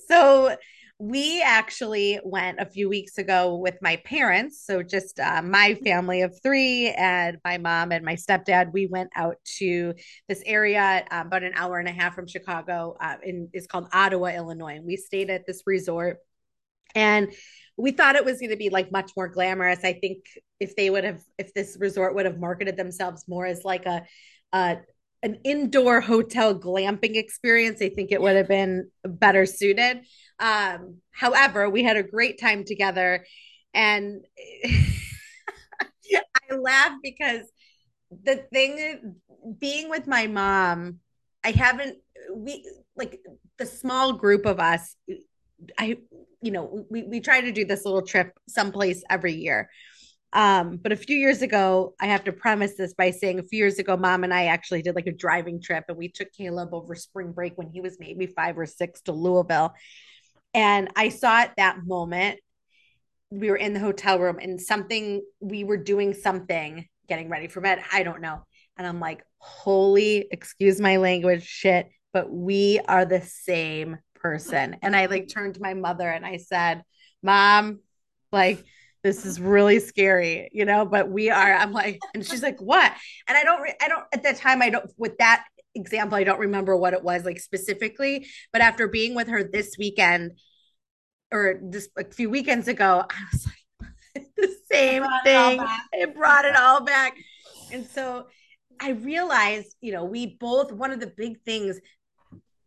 so 0.08 0.56
we 0.98 1.42
actually 1.42 2.20
went 2.24 2.60
a 2.60 2.66
few 2.66 2.88
weeks 2.88 3.18
ago 3.18 3.56
with 3.56 3.76
my 3.82 3.98
parents. 3.98 4.64
So 4.66 4.82
just 4.82 5.20
uh, 5.20 5.42
my 5.42 5.76
family 5.76 6.22
of 6.22 6.40
three 6.42 6.90
and 6.90 7.38
my 7.44 7.58
mom 7.58 7.92
and 7.92 8.06
my 8.06 8.16
stepdad. 8.16 8.72
We 8.72 8.88
went 8.88 9.10
out 9.16 9.36
to 9.58 9.94
this 10.30 10.42
area 10.46 11.06
uh, 11.12 11.24
about 11.26 11.44
an 11.44 11.52
hour 11.56 11.80
and 11.80 11.90
a 11.90 11.92
half 11.92 12.16
from 12.16 12.28
Chicago. 12.28 12.96
Uh, 13.02 13.16
in 13.24 13.50
it's 13.52 13.68
called 13.68 13.90
Ottawa, 13.92 14.28
Illinois. 14.28 14.76
And 14.76 14.86
we 14.86 14.96
stayed 14.96 15.30
at 15.30 15.46
this 15.46 15.64
resort, 15.66 16.20
and 16.94 17.34
we 17.76 17.92
thought 17.92 18.16
it 18.16 18.24
was 18.24 18.40
going 18.40 18.52
to 18.52 18.58
be 18.58 18.70
like 18.70 18.90
much 18.90 19.12
more 19.18 19.28
glamorous. 19.28 19.84
I 19.84 19.94
think 19.94 20.20
if 20.62 20.78
they 20.78 20.90
would 20.90 21.04
have, 21.04 21.22
if 21.38 21.54
this 21.54 21.76
resort 21.78 22.16
would 22.16 22.26
have 22.26 22.40
marketed 22.40 22.78
themselves 22.78 23.26
more 23.28 23.46
as 23.46 23.66
like 23.66 23.86
a, 23.86 24.04
a 24.54 24.78
an 25.26 25.40
indoor 25.44 26.02
hotel 26.02 26.54
glamping 26.54 27.16
experience, 27.16 27.82
I 27.82 27.90
think 27.90 28.12
it 28.12 28.22
would 28.22 28.36
have 28.36 28.48
been 28.48 28.92
better 29.04 29.48
suited. 29.48 30.02
Um, 30.40 30.98
however, 31.12 31.68
we 31.68 31.84
had 31.84 31.98
a 31.98 32.04
great 32.04 32.40
time 32.40 32.64
together, 32.64 33.26
and 33.74 34.24
I 34.64 36.56
laugh 36.56 36.92
because 37.02 37.42
the 38.24 38.46
thing 38.54 39.16
being 39.60 39.90
with 39.90 40.06
my 40.06 40.28
mom, 40.28 41.00
I 41.44 41.50
haven't 41.50 41.98
we 42.36 42.64
like 42.96 43.20
the 43.58 43.66
small 43.66 44.14
group 44.14 44.46
of 44.46 44.60
us. 44.60 44.96
I 45.80 45.98
you 46.42 46.52
know 46.52 46.86
we 46.92 47.02
we 47.02 47.20
try 47.20 47.42
to 47.42 47.52
do 47.52 47.66
this 47.66 47.84
little 47.84 48.04
trip 48.04 48.38
someplace 48.48 49.04
every 49.10 49.34
year 49.34 49.72
um, 50.34 50.78
but 50.78 50.92
a 50.92 50.98
few 50.98 51.16
years 51.18 51.42
ago, 51.42 51.94
I 52.00 52.08
have 52.08 52.26
to 52.26 52.34
premise 52.34 52.76
this 52.76 52.94
by 52.94 53.12
saying 53.12 53.40
a 53.40 53.44
few 53.44 53.58
years 53.58 53.80
ago, 53.80 53.96
mom 53.96 54.24
and 54.24 54.34
I 54.34 54.46
actually 54.46 54.82
did 54.82 54.96
like 54.96 55.08
a 55.08 55.14
driving 55.14 55.62
trip 55.62 55.86
and 55.88 55.98
we 55.98 56.10
took 56.10 56.32
Caleb 56.34 56.74
over 56.74 56.94
spring 56.96 57.32
break 57.32 57.58
when 57.58 57.70
he 57.70 57.82
was 57.82 57.98
maybe 58.00 58.28
five 58.28 58.58
or 58.58 58.66
six 58.66 59.02
to 59.02 59.14
Louisville. 59.14 59.74
And 60.54 60.90
I 60.96 61.10
saw 61.10 61.40
at 61.40 61.54
that 61.58 61.86
moment, 61.86 62.40
we 63.30 63.50
were 63.50 63.56
in 63.56 63.74
the 63.74 63.80
hotel 63.80 64.20
room 64.20 64.40
and 64.42 64.60
something, 64.60 65.22
we 65.40 65.64
were 65.64 65.78
doing 65.78 66.14
something, 66.14 66.86
getting 67.08 67.30
ready 67.30 67.48
for 67.48 67.62
bed. 67.62 67.82
I 67.92 68.04
don't 68.04 68.22
know. 68.22 68.44
And 68.78 68.86
I'm 68.86 69.00
like, 69.00 69.24
holy, 69.38 70.28
excuse 70.32 70.82
my 70.82 70.98
language, 70.98 71.46
shit, 71.46 71.90
but 72.14 72.32
we 72.32 72.80
are 72.88 73.06
the 73.06 73.22
same 73.22 73.98
person. 74.16 74.78
And 74.82 74.96
I 74.96 75.06
like 75.06 75.30
turned 75.30 75.56
to 75.56 75.62
my 75.62 75.74
mother 75.74 76.10
and 76.10 76.26
I 76.26 76.38
said, 76.38 76.84
Mom, 77.24 77.80
like, 78.32 78.64
this 79.06 79.24
is 79.24 79.40
really 79.40 79.78
scary, 79.78 80.50
you 80.52 80.66
know, 80.66 80.84
but 80.84 81.12
we 81.12 81.30
are, 81.30 81.54
I'm 81.54 81.72
like, 81.72 82.00
and 82.16 82.26
she's 82.26 82.42
like, 82.42 82.60
what? 82.60 82.92
And 83.28 83.38
I 83.38 83.44
don't, 83.44 83.62
re- 83.62 83.76
I 83.80 83.88
don't, 83.88 84.04
at 84.12 84.24
that 84.24 84.38
time, 84.38 84.64
I 84.64 84.72
don't, 84.72 84.92
with 84.98 85.20
that 85.20 85.46
example, 85.76 86.18
I 86.18 86.24
don't 86.24 86.40
remember 86.40 86.76
what 86.76 86.94
it 86.94 87.04
was 87.04 87.24
like 87.24 87.40
specifically, 87.40 88.26
but 88.52 88.64
after 88.64 88.88
being 88.88 89.14
with 89.14 89.28
her 89.28 89.44
this 89.44 89.76
weekend 89.78 90.40
or 91.32 91.60
this 91.62 91.88
a 91.96 92.06
few 92.06 92.32
weekends 92.32 92.68
ago, 92.68 93.06
I 93.08 93.24
was 93.32 93.46
like, 93.46 94.26
the 94.38 94.56
same 94.72 95.04
it 95.04 95.24
thing. 95.24 95.62
It, 95.94 96.10
it 96.10 96.16
brought 96.16 96.46
it 96.46 96.56
all 96.56 96.82
back. 96.84 97.16
And 97.72 97.86
so 97.86 98.26
I 98.82 98.90
realized, 98.90 99.76
you 99.82 99.92
know, 99.92 100.06
we 100.06 100.36
both, 100.40 100.72
one 100.72 100.90
of 100.90 101.00
the 101.00 101.14
big 101.16 101.42
things, 101.42 101.80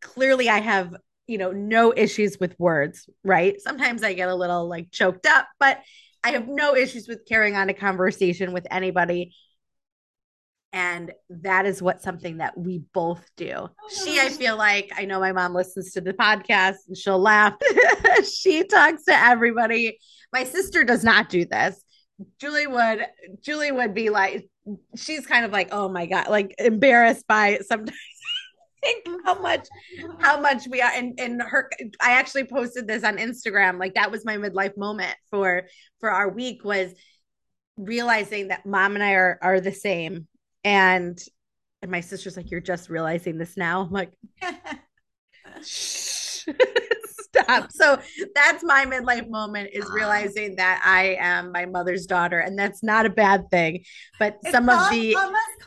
clearly 0.00 0.48
I 0.48 0.60
have, 0.60 0.94
you 1.26 1.36
know, 1.36 1.50
no 1.50 1.92
issues 1.96 2.38
with 2.38 2.54
words, 2.60 3.10
right? 3.24 3.60
Sometimes 3.60 4.04
I 4.04 4.12
get 4.12 4.28
a 4.28 4.36
little 4.36 4.68
like 4.68 4.92
choked 4.92 5.26
up, 5.26 5.48
but 5.58 5.80
I 6.24 6.30
have 6.32 6.48
no 6.48 6.74
issues 6.74 7.08
with 7.08 7.26
carrying 7.26 7.56
on 7.56 7.68
a 7.68 7.74
conversation 7.74 8.52
with 8.52 8.66
anybody. 8.70 9.34
And 10.72 11.12
that 11.30 11.64
is 11.64 11.80
what 11.80 12.02
something 12.02 12.38
that 12.38 12.58
we 12.58 12.82
both 12.92 13.26
do. 13.36 13.68
She, 14.04 14.20
I 14.20 14.28
feel 14.28 14.56
like, 14.56 14.92
I 14.96 15.06
know 15.06 15.18
my 15.18 15.32
mom 15.32 15.54
listens 15.54 15.92
to 15.92 16.00
the 16.00 16.12
podcast 16.12 16.76
and 16.88 16.96
she'll 16.96 17.18
laugh. 17.18 17.54
she 18.30 18.64
talks 18.64 19.04
to 19.04 19.14
everybody. 19.14 19.98
My 20.32 20.44
sister 20.44 20.84
does 20.84 21.04
not 21.04 21.30
do 21.30 21.46
this. 21.46 21.82
Julie 22.38 22.66
would, 22.66 23.06
Julie 23.40 23.72
would 23.72 23.94
be 23.94 24.10
like, 24.10 24.48
she's 24.96 25.26
kind 25.26 25.46
of 25.46 25.52
like, 25.52 25.68
oh 25.72 25.88
my 25.88 26.04
God, 26.04 26.28
like 26.28 26.54
embarrassed 26.58 27.26
by 27.26 27.60
sometimes 27.66 27.96
think 29.04 29.06
how 29.24 29.40
much 29.40 29.66
how 30.18 30.40
much 30.40 30.66
we 30.70 30.80
are 30.80 30.92
and 30.94 31.18
and 31.18 31.42
her 31.42 31.68
i 32.00 32.12
actually 32.12 32.44
posted 32.44 32.86
this 32.86 33.04
on 33.04 33.16
instagram 33.16 33.78
like 33.78 33.94
that 33.94 34.10
was 34.10 34.24
my 34.24 34.36
midlife 34.36 34.76
moment 34.76 35.16
for 35.30 35.64
for 36.00 36.10
our 36.10 36.28
week 36.28 36.64
was 36.64 36.92
realizing 37.78 38.48
that 38.48 38.66
mom 38.66 38.94
and 38.94 39.02
i 39.02 39.12
are 39.12 39.38
are 39.40 39.60
the 39.60 39.72
same. 39.72 40.26
And 40.64 41.18
and 41.80 41.90
my 41.90 42.00
sister's 42.00 42.36
like 42.36 42.50
you're 42.50 42.60
just 42.60 42.90
realizing 42.90 43.38
this 43.38 43.56
now. 43.56 43.82
I'm 43.82 43.90
like 43.90 44.10
stop 47.34 47.70
so 47.70 47.98
that's 48.34 48.64
my 48.64 48.84
midlife 48.86 49.28
moment 49.28 49.70
is 49.72 49.84
ah. 49.88 49.92
realizing 49.92 50.56
that 50.56 50.80
i 50.84 51.16
am 51.20 51.52
my 51.52 51.66
mother's 51.66 52.06
daughter 52.06 52.38
and 52.38 52.58
that's 52.58 52.82
not 52.82 53.06
a 53.06 53.10
bad 53.10 53.50
thing 53.50 53.84
but 54.18 54.38
It's 54.42 54.52
some 54.52 54.68
of 54.68 54.90
the 54.90 55.14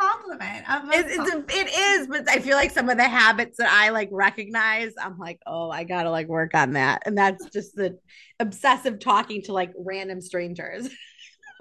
compliment. 0.02 0.66
A 0.68 0.84
must 0.84 0.98
it, 0.98 1.06
it's 1.10 1.34
a, 1.34 1.38
it 1.60 1.74
is, 1.74 2.08
but 2.08 2.30
I 2.30 2.40
feel 2.40 2.56
like 2.56 2.72
some 2.72 2.90
of 2.90 2.98
the 2.98 3.08
habits 3.08 3.58
that 3.58 3.72
I 3.72 3.90
like 3.90 4.10
recognize, 4.12 4.94
I'm 5.02 5.18
like, 5.18 5.40
oh, 5.46 5.70
I 5.70 5.84
gotta 5.84 6.10
like 6.10 6.28
work 6.28 6.54
on 6.54 6.74
that, 6.74 7.04
and 7.06 7.18
that's 7.18 7.46
just 7.54 7.76
the 7.76 7.98
obsessive 8.40 9.00
talking 9.00 9.42
to 9.44 9.54
like 9.54 9.72
random 9.78 10.22
strangers. 10.22 10.90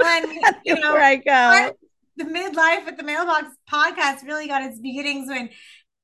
And, 0.03 0.27
you 0.65 0.75
know, 0.81 0.93
where 0.93 1.03
I 1.03 1.17
go. 1.17 1.73
the 2.17 2.25
midlife 2.25 2.87
at 2.87 2.97
the 2.97 3.03
mailbox 3.03 3.49
podcast 3.71 4.25
really 4.25 4.47
got 4.47 4.63
its 4.63 4.79
beginnings 4.79 5.29
when 5.29 5.51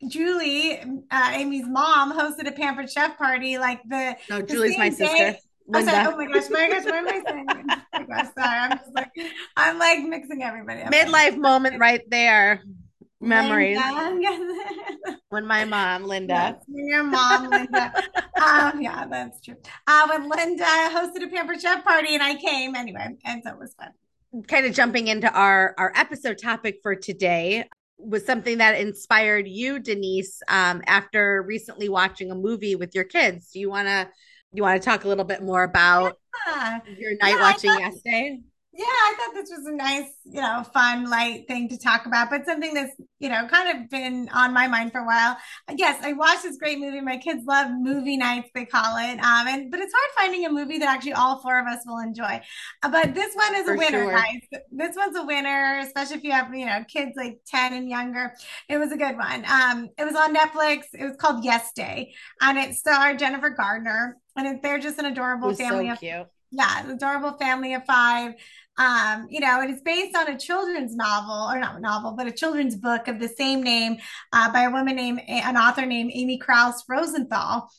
Julie, 0.09 0.79
uh, 1.11 1.31
Amy's 1.33 1.67
mom, 1.67 2.13
hosted 2.13 2.47
a 2.47 2.53
pampered 2.53 2.91
chef 2.91 3.17
party. 3.17 3.59
Like 3.59 3.81
the 3.89 4.17
No, 4.29 4.41
the 4.41 4.47
Julie's 4.47 4.79
my 4.79 4.91
sister. 4.91 5.05
day- 5.07 5.39
I'm 5.75 5.85
sorry. 5.85 6.07
Oh 6.07 6.17
my 6.17 6.27
gosh, 6.27 6.49
my 6.51 6.69
gosh, 6.69 6.85
what 6.85 6.95
am 6.95 7.09
I 7.09 7.23
saying? 7.27 7.47
Oh 7.95 8.05
gosh, 8.05 8.27
sorry. 8.39 8.59
I'm 8.59 8.79
just 8.79 8.95
like, 8.95 9.11
I'm 9.57 9.79
like 9.79 9.99
mixing 10.05 10.43
everybody 10.43 10.83
up. 10.83 10.93
Midlife 10.93 11.37
moment 11.37 11.81
right 11.81 12.03
there. 12.09 12.63
Memories 13.19 13.79
when 15.31 15.47
my 15.47 15.65
mom, 15.65 16.05
Linda. 16.05 16.35
Yes, 16.35 16.65
your 16.69 17.03
mom, 17.03 17.49
Linda. 17.51 17.93
um, 18.41 18.81
yeah, 18.83 19.07
that's 19.11 19.41
true. 19.41 19.57
Uh, 19.87 20.07
when 20.11 20.29
Linda 20.29 20.65
hosted 20.65 21.25
a 21.25 21.29
pampered 21.29 21.61
chef 21.61 21.83
party 21.83 22.15
and 22.15 22.23
I 22.23 22.35
came 22.37 22.75
anyway, 22.77 23.17
and 23.25 23.43
so 23.43 23.51
it 23.53 23.59
was 23.59 23.75
fun. 23.75 24.45
kind 24.47 24.67
of 24.67 24.75
jumping 24.75 25.09
into 25.09 25.33
our 25.33 25.75
our 25.79 25.93
episode 25.97 26.37
topic 26.39 26.79
for 26.83 26.95
today 26.95 27.67
was 27.99 28.25
something 28.27 28.59
that 28.59 28.79
inspired 28.81 29.47
you 29.49 29.79
denise 29.79 30.43
um, 30.49 30.83
after 30.87 31.43
recently 31.47 31.89
watching 31.89 32.31
a 32.31 32.35
movie 32.35 32.77
with 32.77 32.95
your 32.95 33.05
kids 33.05 33.51
do 33.53 33.59
you 33.61 33.71
want 33.71 33.87
to 33.89 34.09
you 34.53 34.63
want 34.63 34.81
to 34.81 34.85
talk 34.85 35.05
a 35.05 35.09
little 35.09 35.25
bit 35.25 35.43
more 35.43 35.65
about 35.65 36.17
Yeah. 36.47 36.79
your 36.99 37.13
night 37.23 37.31
Yeah, 37.35 37.41
watching 37.41 37.71
thought- 37.71 37.81
yesterday 37.81 38.41
Yeah, 38.79 38.85
I 38.85 39.15
thought 39.17 39.35
this 39.35 39.49
was 39.49 39.65
a 39.67 39.73
nice, 39.73 40.11
you 40.25 40.43
know, 40.43 40.63
fun, 40.75 41.09
light 41.09 41.47
thing 41.49 41.67
to 41.71 41.79
talk 41.79 42.05
about, 42.05 42.29
but 42.29 42.45
something 42.45 42.75
that's, 42.75 42.93
you 43.19 43.31
know, 43.31 43.49
kind 43.49 43.75
of 43.75 43.89
been 43.89 44.29
on 44.35 44.53
my 44.53 44.69
mind 44.69 44.93
for 44.93 44.99
a 44.99 45.07
while. 45.07 45.39
Yes, 45.75 45.99
I 46.05 46.13
watched 46.13 46.43
this 46.43 46.59
great 46.59 46.79
movie. 46.79 47.01
My 47.01 47.17
kids 47.17 47.43
love 47.47 47.71
movie 47.71 48.19
nights, 48.19 48.51
they 48.55 48.67
call 48.67 48.99
it. 48.99 49.19
Um, 49.19 49.49
and 49.49 49.71
but 49.71 49.81
it's 49.81 49.95
hard 49.97 50.11
finding 50.19 50.45
a 50.45 50.51
movie 50.51 50.77
that 50.77 50.95
actually 50.95 51.15
all 51.15 51.39
four 51.41 51.59
of 51.59 51.67
us 51.67 51.85
will 51.87 52.01
enjoy. 52.01 52.43
Uh, 52.83 52.91
but 52.91 53.15
this 53.15 53.35
one 53.35 53.55
is 53.55 53.65
For 53.65 53.75
a 53.75 53.79
winner, 53.79 54.05
sure. 54.05 54.13
guys. 54.13 54.61
This 54.71 54.95
one's 54.95 55.17
a 55.17 55.25
winner, 55.25 55.79
especially 55.83 56.17
if 56.17 56.25
you 56.25 56.33
have, 56.33 56.55
you 56.55 56.67
know, 56.67 56.85
kids 56.87 57.13
like 57.17 57.39
10 57.47 57.73
and 57.73 57.89
younger. 57.89 58.35
It 58.69 58.77
was 58.77 58.93
a 58.93 58.99
good 58.99 59.17
one. 59.17 59.47
Um, 59.47 59.89
it 59.97 60.05
was 60.05 60.17
on 60.17 60.35
Netflix. 60.35 60.83
It 60.93 61.05
was 61.05 61.17
called 61.17 61.45
Yes 61.45 61.73
Day, 61.73 62.13
and 62.43 62.59
it 62.59 62.75
starred 62.75 63.19
Jennifer 63.19 63.49
Gardner. 63.49 64.19
And 64.37 64.47
it, 64.47 64.63
they're 64.63 64.79
just 64.79 64.99
an 64.99 65.07
adorable 65.07 65.55
family 65.55 65.87
so 65.87 65.93
of 65.93 65.99
cute 66.01 66.27
yeah, 66.51 66.85
an 66.85 66.91
adorable 66.91 67.33
family 67.33 67.75
of 67.75 67.85
five. 67.85 68.35
Um, 68.79 69.27
you 69.31 69.41
know, 69.41 69.61
it's 69.63 69.81
based 69.81 70.15
on 70.15 70.29
a 70.29 70.39
children's 70.39 70.95
novel, 70.95 71.51
or 71.51 71.59
not 71.59 71.81
novel, 71.81 72.13
but 72.13 72.27
a 72.27 72.33
children's 72.33 72.77
book 72.77 73.09
of 73.09 73.19
the 73.19 73.29
same 73.29 73.63
name 73.63 73.97
uh, 74.33 74.53
by 74.53 74.63
a 74.63 74.71
woman 74.71 74.97
named, 74.97 75.23
an 75.29 75.57
author 75.57 75.87
named 75.87 76.13
Amy 76.15 76.39
Krouse 76.39 76.83
Rosenthal, 76.89 77.71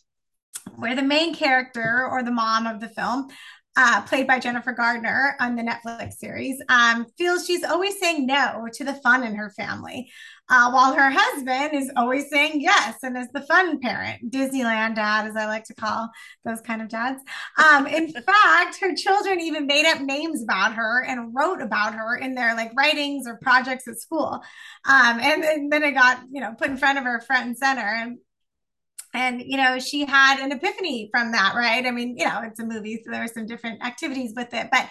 where 0.75 0.95
the 0.95 1.03
main 1.03 1.35
character 1.35 2.07
or 2.09 2.23
the 2.23 2.31
mom 2.31 2.65
of 2.65 2.79
the 2.79 2.89
film, 2.89 3.27
uh, 3.75 4.01
played 4.01 4.25
by 4.25 4.39
Jennifer 4.39 4.71
Gardner 4.71 5.35
on 5.39 5.55
the 5.55 5.61
Netflix 5.61 6.13
series, 6.13 6.59
um, 6.67 7.05
feels 7.15 7.45
she's 7.45 7.63
always 7.63 7.99
saying 7.99 8.25
no 8.25 8.67
to 8.73 8.83
the 8.83 8.95
fun 8.95 9.23
in 9.23 9.35
her 9.35 9.51
family, 9.51 10.11
uh, 10.49 10.71
while 10.71 10.93
her 10.93 11.09
husband 11.11 11.73
is 11.73 11.91
always 11.97 12.29
saying 12.29 12.61
yes 12.61 12.95
and 13.03 13.17
is 13.17 13.27
the 13.33 13.41
fun 13.41 13.79
parent, 13.79 14.31
Disneyland 14.31 14.95
dad, 14.95 15.27
as 15.27 15.35
I 15.35 15.45
like 15.45 15.65
to 15.65 15.73
call 15.73 16.09
those 16.45 16.61
kind 16.61 16.81
of 16.81 16.87
dads. 16.87 17.21
Um, 17.57 17.85
in 17.85 18.11
fact, 18.13 18.79
her 18.79 18.95
children 18.95 19.41
even 19.41 19.67
made 19.67 19.85
up 19.85 19.99
names 19.99 20.41
about 20.41 20.75
her 20.75 21.03
and 21.03 21.35
wrote 21.35 21.61
about 21.61 21.95
her 21.95 22.15
in 22.15 22.33
their 22.33 22.55
like 22.55 22.71
writings 22.77 23.27
or 23.27 23.37
projects 23.41 23.87
at 23.87 23.99
school. 23.99 24.41
Um, 24.87 25.19
and, 25.19 25.43
and 25.43 25.71
then 25.71 25.83
it 25.83 25.91
got, 25.91 26.21
you 26.31 26.39
know, 26.39 26.53
put 26.57 26.69
in 26.69 26.77
front 26.77 26.97
of 26.97 27.03
her 27.03 27.19
front 27.21 27.47
and 27.47 27.57
center. 27.57 27.81
And 27.81 28.17
and 29.13 29.41
you 29.41 29.57
know 29.57 29.79
she 29.79 30.05
had 30.05 30.39
an 30.39 30.51
epiphany 30.51 31.09
from 31.11 31.31
that 31.31 31.55
right 31.55 31.85
i 31.85 31.91
mean 31.91 32.17
you 32.17 32.25
know 32.25 32.41
it's 32.43 32.59
a 32.59 32.65
movie 32.65 33.01
so 33.03 33.09
there 33.09 33.21
were 33.21 33.27
some 33.27 33.45
different 33.45 33.81
activities 33.83 34.33
with 34.35 34.53
it 34.53 34.67
but 34.69 34.89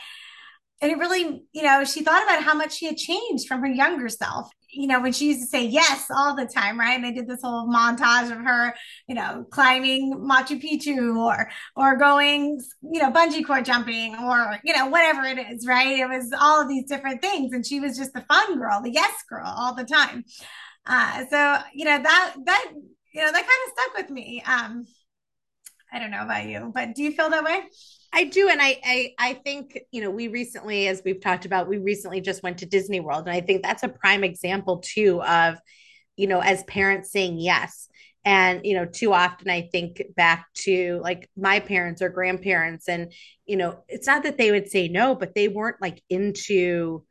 and 0.80 0.90
it 0.90 0.98
really 0.98 1.44
you 1.52 1.62
know 1.62 1.84
she 1.84 2.02
thought 2.02 2.22
about 2.22 2.42
how 2.42 2.54
much 2.54 2.72
she 2.72 2.86
had 2.86 2.96
changed 2.96 3.46
from 3.46 3.60
her 3.60 3.68
younger 3.68 4.08
self 4.08 4.48
you 4.70 4.86
know 4.86 5.00
when 5.00 5.12
she 5.12 5.28
used 5.28 5.40
to 5.40 5.46
say 5.46 5.64
yes 5.64 6.06
all 6.10 6.34
the 6.34 6.46
time 6.46 6.78
right? 6.78 6.94
And 6.94 7.04
they 7.04 7.12
did 7.12 7.28
this 7.28 7.42
whole 7.42 7.68
montage 7.68 8.30
of 8.30 8.38
her 8.38 8.74
you 9.08 9.14
know 9.14 9.46
climbing 9.50 10.14
machu 10.14 10.60
picchu 10.62 11.16
or 11.16 11.50
or 11.76 11.96
going 11.96 12.60
you 12.82 13.00
know 13.02 13.10
bungee 13.10 13.46
cord 13.46 13.64
jumping 13.64 14.14
or 14.16 14.58
you 14.64 14.74
know 14.74 14.86
whatever 14.86 15.24
it 15.24 15.38
is 15.38 15.66
right? 15.66 15.98
It 15.98 16.08
was 16.08 16.32
all 16.38 16.62
of 16.62 16.68
these 16.68 16.84
different 16.86 17.22
things. 17.22 17.52
And 17.52 17.66
she 17.66 17.80
was 17.80 17.96
just 17.96 18.12
the 18.12 18.22
fun 18.22 18.58
girl 18.58 18.82
the 18.82 18.92
yes 18.92 19.14
girl 19.28 19.46
all 19.46 19.74
the 19.74 19.84
time. 19.84 20.24
Uh 20.86 21.24
so 21.30 21.58
you 21.74 21.84
know 21.84 22.02
that 22.02 22.34
that 22.44 22.72
you 23.14 23.22
know 23.22 23.32
that 23.32 23.34
kind 23.34 23.44
of 23.44 23.72
stuck 23.72 23.96
with 23.96 24.10
me. 24.10 24.42
Um 24.46 24.86
i 25.92 25.98
don't 25.98 26.10
know 26.10 26.22
about 26.22 26.46
you 26.46 26.70
but 26.74 26.94
do 26.94 27.02
you 27.02 27.12
feel 27.12 27.30
that 27.30 27.44
way 27.44 27.60
I 28.12 28.24
do, 28.24 28.48
and 28.48 28.60
I, 28.62 28.80
I 28.84 29.14
I 29.18 29.34
think 29.34 29.78
you 29.90 30.00
know 30.02 30.10
we 30.10 30.28
recently, 30.28 30.88
as 30.88 31.02
we've 31.04 31.20
talked 31.20 31.44
about, 31.44 31.68
we 31.68 31.78
recently 31.78 32.20
just 32.20 32.42
went 32.42 32.58
to 32.58 32.66
Disney 32.66 33.00
World, 33.00 33.26
and 33.26 33.36
I 33.36 33.40
think 33.40 33.62
that's 33.62 33.82
a 33.82 33.88
prime 33.88 34.24
example 34.24 34.78
too 34.78 35.22
of 35.22 35.58
you 36.16 36.26
know 36.26 36.40
as 36.40 36.64
parents 36.64 37.10
saying 37.12 37.38
yes. 37.38 37.88
And 38.24 38.62
you 38.64 38.74
know, 38.74 38.86
too 38.86 39.12
often 39.12 39.48
I 39.48 39.68
think 39.70 40.02
back 40.16 40.46
to 40.64 40.98
like 41.00 41.30
my 41.36 41.60
parents 41.60 42.02
or 42.02 42.08
grandparents, 42.08 42.88
and 42.88 43.12
you 43.46 43.56
know, 43.56 43.84
it's 43.88 44.06
not 44.06 44.24
that 44.24 44.36
they 44.36 44.50
would 44.50 44.68
say 44.68 44.88
no, 44.88 45.14
but 45.14 45.34
they 45.34 45.46
weren't 45.48 45.80
like 45.80 46.02
into 46.10 47.04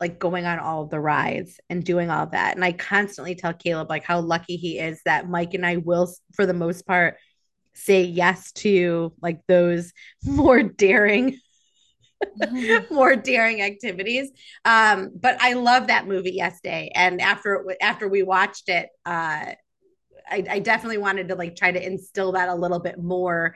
like 0.00 0.18
going 0.18 0.46
on 0.46 0.58
all 0.58 0.86
the 0.86 1.00
rides 1.00 1.60
and 1.68 1.84
doing 1.84 2.08
all 2.10 2.26
that. 2.26 2.54
And 2.54 2.64
I 2.64 2.72
constantly 2.72 3.34
tell 3.34 3.52
Caleb 3.52 3.90
like 3.90 4.04
how 4.04 4.20
lucky 4.20 4.56
he 4.56 4.78
is 4.78 5.00
that 5.04 5.28
Mike 5.28 5.54
and 5.54 5.66
I 5.66 5.76
will, 5.76 6.10
for 6.34 6.46
the 6.46 6.54
most 6.54 6.86
part, 6.86 7.16
say 7.74 8.02
yes 8.02 8.52
to 8.52 9.12
like 9.20 9.40
those 9.46 9.92
more 10.24 10.62
daring 10.62 11.38
more 12.90 13.16
daring 13.16 13.62
activities. 13.62 14.30
Um 14.64 15.10
but 15.18 15.40
i 15.40 15.54
love 15.54 15.86
that 15.86 16.06
movie 16.06 16.32
Yes 16.34 16.60
Day 16.60 16.92
and 16.94 17.20
after 17.20 17.64
after 17.80 18.08
we 18.08 18.22
watched 18.22 18.68
it 18.68 18.88
uh 19.06 19.54
I, 20.30 20.44
I 20.48 20.58
definitely 20.60 20.98
wanted 20.98 21.28
to 21.28 21.34
like 21.34 21.56
try 21.56 21.72
to 21.72 21.84
instill 21.84 22.32
that 22.32 22.48
a 22.48 22.54
little 22.54 22.78
bit 22.78 23.02
more 23.02 23.54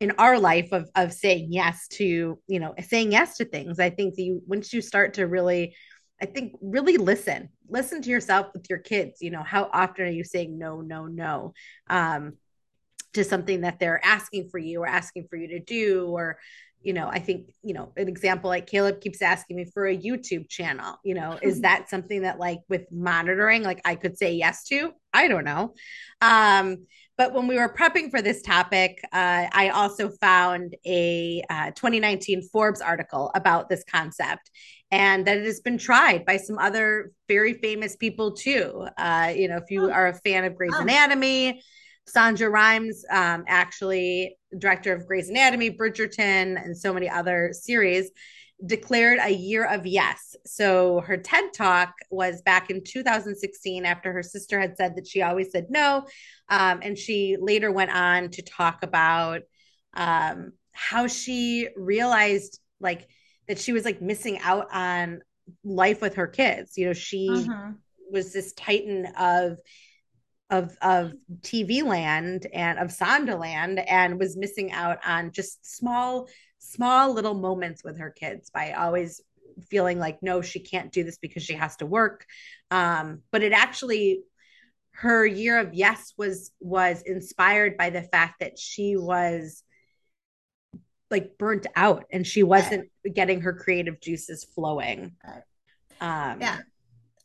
in 0.00 0.12
our 0.18 0.38
life 0.38 0.72
of 0.72 0.88
of 0.96 1.12
saying 1.12 1.48
yes 1.50 1.86
to 1.88 2.38
you 2.46 2.60
know 2.60 2.74
saying 2.80 3.12
yes 3.12 3.36
to 3.36 3.44
things. 3.44 3.78
I 3.78 3.90
think 3.90 4.16
that 4.16 4.22
you 4.22 4.42
once 4.46 4.72
you 4.72 4.80
start 4.80 5.14
to 5.14 5.26
really 5.26 5.74
i 6.22 6.26
think 6.26 6.54
really 6.60 6.96
listen 6.96 7.48
listen 7.68 8.02
to 8.02 8.10
yourself 8.10 8.48
with 8.52 8.66
your 8.68 8.78
kids 8.78 9.22
you 9.22 9.30
know 9.30 9.42
how 9.42 9.70
often 9.72 10.04
are 10.04 10.10
you 10.10 10.24
saying 10.24 10.58
no 10.58 10.80
no 10.80 11.06
no? 11.06 11.54
Um 11.88 12.34
to 13.14 13.24
something 13.24 13.62
that 13.62 13.78
they're 13.78 14.04
asking 14.04 14.48
for 14.48 14.58
you 14.58 14.82
or 14.82 14.86
asking 14.86 15.26
for 15.28 15.36
you 15.36 15.48
to 15.48 15.60
do 15.60 16.06
or 16.08 16.38
you 16.82 16.92
know 16.92 17.08
i 17.08 17.18
think 17.18 17.50
you 17.62 17.74
know 17.74 17.92
an 17.96 18.08
example 18.08 18.48
like 18.48 18.66
caleb 18.66 19.00
keeps 19.00 19.20
asking 19.20 19.56
me 19.56 19.64
for 19.64 19.86
a 19.86 19.96
youtube 19.96 20.48
channel 20.48 20.96
you 21.04 21.14
know 21.14 21.38
is 21.42 21.60
that 21.60 21.90
something 21.90 22.22
that 22.22 22.38
like 22.38 22.60
with 22.68 22.90
monitoring 22.90 23.62
like 23.62 23.80
i 23.84 23.94
could 23.94 24.16
say 24.16 24.32
yes 24.32 24.64
to? 24.64 24.92
I 25.12 25.26
don't 25.28 25.44
know. 25.44 25.74
Um 26.20 26.86
but 27.18 27.34
when 27.34 27.46
we 27.46 27.56
were 27.56 27.74
prepping 27.74 28.10
for 28.10 28.22
this 28.22 28.40
topic 28.42 29.00
uh, 29.12 29.46
i 29.52 29.70
also 29.74 30.08
found 30.08 30.74
a 30.86 31.42
uh, 31.50 31.70
2019 31.72 32.48
forbes 32.50 32.80
article 32.80 33.30
about 33.34 33.68
this 33.68 33.84
concept 33.90 34.50
and 34.90 35.26
that 35.26 35.36
it 35.38 35.44
has 35.44 35.60
been 35.60 35.78
tried 35.78 36.24
by 36.24 36.36
some 36.36 36.58
other 36.58 37.12
very 37.28 37.54
famous 37.54 37.94
people 37.94 38.32
too. 38.32 38.86
Uh, 38.96 39.32
you 39.34 39.48
know 39.48 39.56
if 39.56 39.70
you 39.70 39.90
are 39.90 40.08
a 40.08 40.14
fan 40.14 40.44
of 40.44 40.56
grey's 40.56 40.74
anatomy 40.76 41.60
Shonda 42.08 42.50
Rhimes, 42.50 43.04
um, 43.10 43.44
actually 43.46 44.36
director 44.58 44.92
of 44.92 45.06
Grey's 45.06 45.28
Anatomy, 45.28 45.70
Bridgerton, 45.70 46.62
and 46.62 46.76
so 46.76 46.92
many 46.92 47.08
other 47.08 47.50
series, 47.52 48.10
declared 48.66 49.18
a 49.22 49.30
year 49.30 49.64
of 49.64 49.86
yes. 49.86 50.36
So 50.44 51.00
her 51.00 51.16
TED 51.16 51.52
talk 51.54 51.94
was 52.10 52.42
back 52.42 52.70
in 52.70 52.82
2016 52.84 53.86
after 53.86 54.12
her 54.12 54.22
sister 54.22 54.60
had 54.60 54.76
said 54.76 54.96
that 54.96 55.06
she 55.06 55.22
always 55.22 55.50
said 55.50 55.66
no. 55.70 56.06
Um, 56.48 56.80
and 56.82 56.98
she 56.98 57.36
later 57.40 57.70
went 57.70 57.90
on 57.90 58.30
to 58.30 58.42
talk 58.42 58.82
about 58.82 59.42
um, 59.94 60.52
how 60.72 61.06
she 61.06 61.68
realized 61.76 62.60
like 62.80 63.08
that 63.48 63.58
she 63.58 63.72
was 63.72 63.84
like 63.84 64.02
missing 64.02 64.38
out 64.40 64.66
on 64.72 65.20
life 65.64 66.00
with 66.00 66.14
her 66.14 66.26
kids. 66.26 66.76
You 66.76 66.86
know, 66.86 66.92
she 66.92 67.28
mm-hmm. 67.28 67.72
was 68.10 68.32
this 68.32 68.52
titan 68.52 69.06
of 69.18 69.58
of 70.50 70.76
of 70.82 71.12
TV 71.40 71.82
land 71.82 72.46
and 72.52 72.78
of 72.78 72.88
Shondaland 72.88 73.82
and 73.88 74.18
was 74.18 74.36
missing 74.36 74.72
out 74.72 74.98
on 75.06 75.30
just 75.30 75.64
small 75.76 76.28
small 76.58 77.12
little 77.12 77.34
moments 77.34 77.82
with 77.82 77.98
her 77.98 78.10
kids 78.10 78.50
by 78.50 78.72
always 78.72 79.20
feeling 79.68 79.98
like 79.98 80.22
no 80.22 80.42
she 80.42 80.60
can't 80.60 80.92
do 80.92 81.04
this 81.04 81.18
because 81.18 81.42
she 81.42 81.54
has 81.54 81.76
to 81.76 81.86
work 81.86 82.26
um, 82.70 83.20
but 83.30 83.42
it 83.42 83.52
actually 83.52 84.22
her 84.92 85.24
year 85.24 85.58
of 85.58 85.72
yes 85.72 86.12
was 86.16 86.50
was 86.60 87.02
inspired 87.02 87.76
by 87.76 87.90
the 87.90 88.02
fact 88.02 88.40
that 88.40 88.58
she 88.58 88.96
was 88.96 89.62
like 91.10 91.38
burnt 91.38 91.66
out 91.74 92.04
and 92.12 92.26
she 92.26 92.42
wasn't 92.42 92.88
right. 93.04 93.14
getting 93.14 93.40
her 93.40 93.52
creative 93.52 94.00
juices 94.00 94.44
flowing 94.44 95.12
right. 95.26 96.32
um 96.32 96.40
yeah 96.40 96.58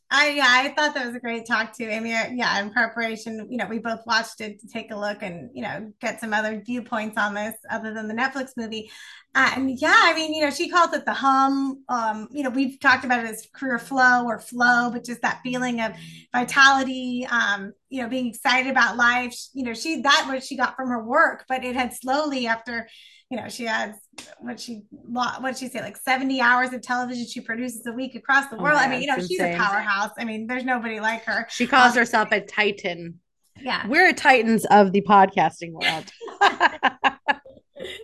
I 0.08 0.30
yeah, 0.30 0.46
I 0.48 0.68
thought 0.68 0.94
that 0.94 1.06
was 1.06 1.16
a 1.16 1.20
great 1.20 1.46
talk 1.46 1.76
too. 1.76 1.88
Amy. 1.88 2.10
yeah, 2.10 2.60
in 2.60 2.70
preparation, 2.70 3.48
you 3.50 3.56
know, 3.56 3.66
we 3.66 3.78
both 3.78 4.06
watched 4.06 4.40
it 4.40 4.60
to 4.60 4.68
take 4.68 4.92
a 4.92 4.96
look 4.96 5.22
and 5.22 5.50
you 5.52 5.62
know 5.62 5.92
get 6.00 6.20
some 6.20 6.32
other 6.32 6.62
viewpoints 6.64 7.18
on 7.18 7.34
this 7.34 7.54
other 7.70 7.92
than 7.92 8.06
the 8.06 8.14
Netflix 8.14 8.50
movie. 8.56 8.88
And 9.34 9.78
yeah, 9.80 9.92
I 9.94 10.14
mean, 10.14 10.32
you 10.32 10.44
know, 10.44 10.50
she 10.50 10.68
calls 10.68 10.92
it 10.92 11.04
the 11.04 11.12
hum. 11.12 11.82
Um, 11.88 12.28
you 12.30 12.44
know, 12.44 12.50
we've 12.50 12.78
talked 12.78 13.04
about 13.04 13.24
it 13.24 13.26
as 13.28 13.48
career 13.52 13.80
flow 13.80 14.26
or 14.26 14.38
flow, 14.38 14.90
but 14.92 15.04
just 15.04 15.22
that 15.22 15.40
feeling 15.42 15.80
of 15.80 15.92
vitality. 16.32 17.26
Um, 17.28 17.72
you 17.88 18.00
know, 18.00 18.08
being 18.08 18.28
excited 18.28 18.70
about 18.70 18.96
life. 18.96 19.36
You 19.54 19.64
know, 19.64 19.74
she 19.74 20.02
that 20.02 20.26
what 20.28 20.44
she 20.44 20.56
got 20.56 20.76
from 20.76 20.88
her 20.88 21.02
work, 21.02 21.46
but 21.48 21.64
it 21.64 21.74
had 21.74 21.92
slowly 21.92 22.46
after 22.46 22.86
you 23.30 23.36
know, 23.36 23.48
she 23.48 23.64
has 23.64 23.96
what 24.38 24.60
she 24.60 24.84
what 25.08 25.56
she 25.56 25.68
say 25.68 25.80
like 25.80 25.96
70 25.96 26.40
hours 26.40 26.72
of 26.72 26.80
television 26.80 27.26
she 27.26 27.40
produces 27.40 27.84
a 27.86 27.92
week 27.92 28.14
across 28.14 28.48
the 28.48 28.56
oh, 28.56 28.62
world. 28.62 28.78
Oh, 28.78 28.84
I 28.84 28.88
mean, 28.88 29.00
you 29.00 29.08
know, 29.08 29.16
she's 29.16 29.40
insane. 29.40 29.54
a 29.54 29.58
powerhouse. 29.58 30.10
I 30.18 30.24
mean, 30.24 30.46
there's 30.46 30.64
nobody 30.64 31.00
like 31.00 31.24
her. 31.24 31.46
She 31.50 31.66
calls 31.66 31.92
um, 31.92 31.98
herself 31.98 32.28
a 32.30 32.40
titan. 32.40 33.20
Yeah. 33.60 33.86
We're 33.88 34.12
titans 34.12 34.64
of 34.66 34.92
the 34.92 35.02
podcasting 35.02 35.72
world. 35.72 36.12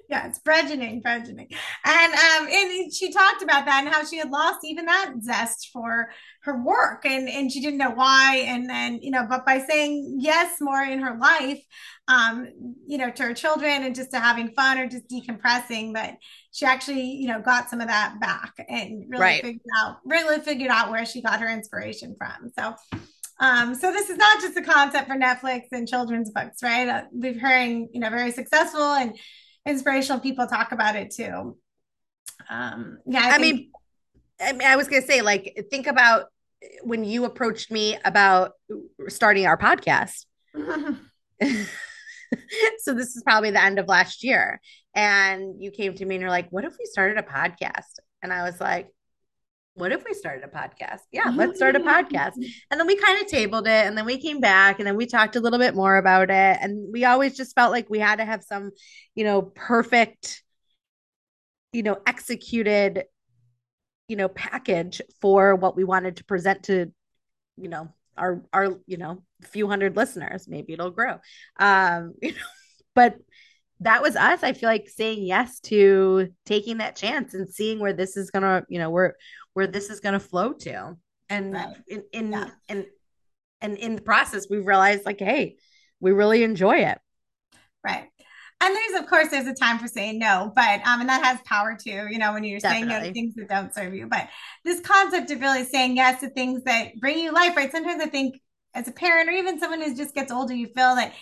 yeah, 0.08 0.26
it's 0.26 0.38
burgeoning, 0.40 1.00
burgeoning. 1.00 1.48
And 1.84 2.12
um, 2.12 2.48
and 2.50 2.92
she 2.92 3.12
talked 3.12 3.42
about 3.42 3.66
that 3.66 3.84
and 3.84 3.92
how 3.92 4.04
she 4.04 4.18
had 4.18 4.30
lost 4.30 4.60
even 4.64 4.86
that 4.86 5.14
zest 5.22 5.70
for 5.72 6.10
her 6.42 6.62
work 6.62 7.04
and 7.04 7.28
and 7.28 7.50
she 7.50 7.60
didn't 7.60 7.78
know 7.78 7.90
why. 7.90 8.44
And 8.46 8.68
then, 8.68 9.00
you 9.02 9.10
know, 9.10 9.26
but 9.28 9.46
by 9.46 9.60
saying 9.60 10.18
yes 10.20 10.56
more 10.60 10.82
in 10.82 11.00
her 11.00 11.16
life, 11.18 11.62
um, 12.08 12.48
you 12.86 12.98
know, 12.98 13.10
to 13.10 13.22
her 13.22 13.34
children 13.34 13.84
and 13.84 13.94
just 13.94 14.10
to 14.12 14.20
having 14.20 14.52
fun 14.52 14.78
or 14.78 14.86
just 14.86 15.08
decompressing, 15.08 15.94
that 15.94 16.18
she 16.52 16.66
actually, 16.66 17.02
you 17.02 17.28
know, 17.28 17.40
got 17.40 17.70
some 17.70 17.80
of 17.80 17.88
that 17.88 18.20
back 18.20 18.54
and 18.68 19.04
really 19.08 19.22
right. 19.22 19.42
figured 19.42 19.62
out, 19.82 19.98
really 20.04 20.40
figured 20.40 20.70
out 20.70 20.90
where 20.90 21.06
she 21.06 21.22
got 21.22 21.40
her 21.40 21.48
inspiration 21.48 22.16
from. 22.18 22.50
So 22.58 22.74
um, 23.42 23.74
so 23.74 23.90
this 23.90 24.08
is 24.08 24.18
not 24.18 24.40
just 24.40 24.56
a 24.56 24.62
concept 24.62 25.08
for 25.08 25.16
Netflix 25.16 25.62
and 25.72 25.88
children's 25.88 26.30
books, 26.30 26.62
right? 26.62 26.88
Uh, 26.88 27.02
we've 27.12 27.40
hearing, 27.40 27.88
you 27.92 27.98
know, 27.98 28.08
very 28.08 28.30
successful 28.30 28.92
and 28.92 29.18
inspirational 29.66 30.20
people 30.20 30.46
talk 30.46 30.72
about 30.72 30.96
it 30.96 31.10
too. 31.10 31.56
Um, 32.48 32.98
yeah, 33.06 33.20
I, 33.24 33.34
I 33.36 33.38
think- 33.38 33.56
mean, 33.56 33.70
I 34.40 34.52
mean, 34.52 34.66
I 34.66 34.76
was 34.76 34.88
gonna 34.88 35.02
say, 35.02 35.22
like, 35.22 35.66
think 35.70 35.86
about 35.86 36.26
when 36.82 37.04
you 37.04 37.24
approached 37.24 37.70
me 37.70 37.96
about 38.04 38.52
starting 39.08 39.46
our 39.46 39.56
podcast. 39.58 40.26
so 42.78 42.94
this 42.94 43.16
is 43.16 43.22
probably 43.24 43.50
the 43.50 43.62
end 43.62 43.78
of 43.78 43.88
last 43.88 44.22
year, 44.24 44.60
and 44.94 45.62
you 45.62 45.70
came 45.70 45.94
to 45.94 46.04
me 46.04 46.16
and 46.16 46.22
you're 46.22 46.30
like, 46.30 46.50
"What 46.50 46.64
if 46.64 46.74
we 46.78 46.86
started 46.86 47.18
a 47.18 47.22
podcast?" 47.22 47.98
And 48.22 48.32
I 48.32 48.42
was 48.44 48.60
like, 48.60 48.88
what 49.74 49.92
if 49.92 50.04
we 50.04 50.12
started 50.12 50.44
a 50.44 50.48
podcast? 50.48 51.00
Yeah, 51.12 51.32
let's 51.34 51.56
start 51.56 51.76
a 51.76 51.80
podcast. 51.80 52.34
And 52.70 52.78
then 52.78 52.86
we 52.86 52.96
kind 52.96 53.20
of 53.20 53.26
tabled 53.26 53.66
it 53.66 53.86
and 53.86 53.96
then 53.96 54.04
we 54.04 54.18
came 54.18 54.38
back 54.40 54.78
and 54.78 54.86
then 54.86 54.96
we 54.96 55.06
talked 55.06 55.36
a 55.36 55.40
little 55.40 55.58
bit 55.58 55.74
more 55.74 55.96
about 55.96 56.30
it. 56.30 56.58
And 56.60 56.92
we 56.92 57.04
always 57.04 57.36
just 57.36 57.54
felt 57.54 57.72
like 57.72 57.88
we 57.88 57.98
had 57.98 58.16
to 58.16 58.24
have 58.24 58.42
some, 58.42 58.72
you 59.14 59.24
know, 59.24 59.42
perfect, 59.42 60.42
you 61.72 61.82
know, 61.82 61.98
executed, 62.06 63.04
you 64.08 64.16
know, 64.16 64.28
package 64.28 65.00
for 65.20 65.54
what 65.54 65.74
we 65.74 65.84
wanted 65.84 66.16
to 66.16 66.24
present 66.24 66.64
to, 66.64 66.92
you 67.56 67.68
know, 67.68 67.88
our 68.18 68.42
our, 68.52 68.78
you 68.86 68.98
know, 68.98 69.22
few 69.42 69.68
hundred 69.68 69.96
listeners. 69.96 70.46
Maybe 70.46 70.74
it'll 70.74 70.90
grow. 70.90 71.18
Um, 71.58 72.14
you 72.20 72.32
know, 72.32 72.38
but 72.94 73.16
that 73.82 74.02
was 74.02 74.16
us. 74.16 74.42
I 74.42 74.52
feel 74.52 74.68
like 74.68 74.88
saying 74.88 75.24
yes 75.24 75.60
to 75.60 76.28
taking 76.46 76.78
that 76.78 76.96
chance 76.96 77.34
and 77.34 77.48
seeing 77.48 77.80
where 77.80 77.92
this 77.92 78.16
is 78.16 78.30
gonna, 78.30 78.64
you 78.68 78.78
know, 78.78 78.90
where 78.90 79.16
where 79.54 79.66
this 79.66 79.90
is 79.90 80.00
gonna 80.00 80.20
flow 80.20 80.52
to. 80.52 80.96
And 81.28 81.52
right. 81.52 81.76
in 81.86 82.04
in 82.12 82.32
yeah. 82.32 82.50
and 82.68 82.86
and 83.60 83.76
in 83.76 83.96
the 83.96 84.02
process, 84.02 84.46
we've 84.48 84.66
realized 84.66 85.04
like, 85.06 85.20
hey, 85.20 85.56
we 86.00 86.12
really 86.12 86.42
enjoy 86.42 86.78
it. 86.78 86.98
Right. 87.84 88.08
And 88.60 88.76
there's 88.76 89.02
of 89.02 89.08
course 89.08 89.28
there's 89.28 89.46
a 89.46 89.54
time 89.54 89.78
for 89.78 89.88
saying 89.88 90.20
no, 90.20 90.52
but 90.54 90.86
um, 90.86 91.00
and 91.00 91.08
that 91.08 91.24
has 91.24 91.40
power 91.44 91.76
too, 91.76 92.06
you 92.08 92.18
know, 92.18 92.32
when 92.32 92.44
you're 92.44 92.60
Definitely. 92.60 92.88
saying 92.88 93.02
no 93.02 93.08
to 93.08 93.12
things 93.12 93.34
that 93.34 93.48
don't 93.48 93.74
serve 93.74 93.94
you. 93.94 94.06
But 94.06 94.28
this 94.64 94.80
concept 94.80 95.30
of 95.32 95.40
really 95.40 95.64
saying 95.64 95.96
yes 95.96 96.20
to 96.20 96.30
things 96.30 96.62
that 96.64 96.94
bring 97.00 97.18
you 97.18 97.32
life, 97.32 97.56
right? 97.56 97.72
Sometimes 97.72 98.00
I 98.00 98.06
think 98.06 98.40
as 98.74 98.86
a 98.86 98.92
parent 98.92 99.28
or 99.28 99.32
even 99.32 99.58
someone 99.58 99.82
who 99.82 99.96
just 99.96 100.14
gets 100.14 100.30
older, 100.30 100.54
you 100.54 100.66
feel 100.68 100.94
that 100.94 101.12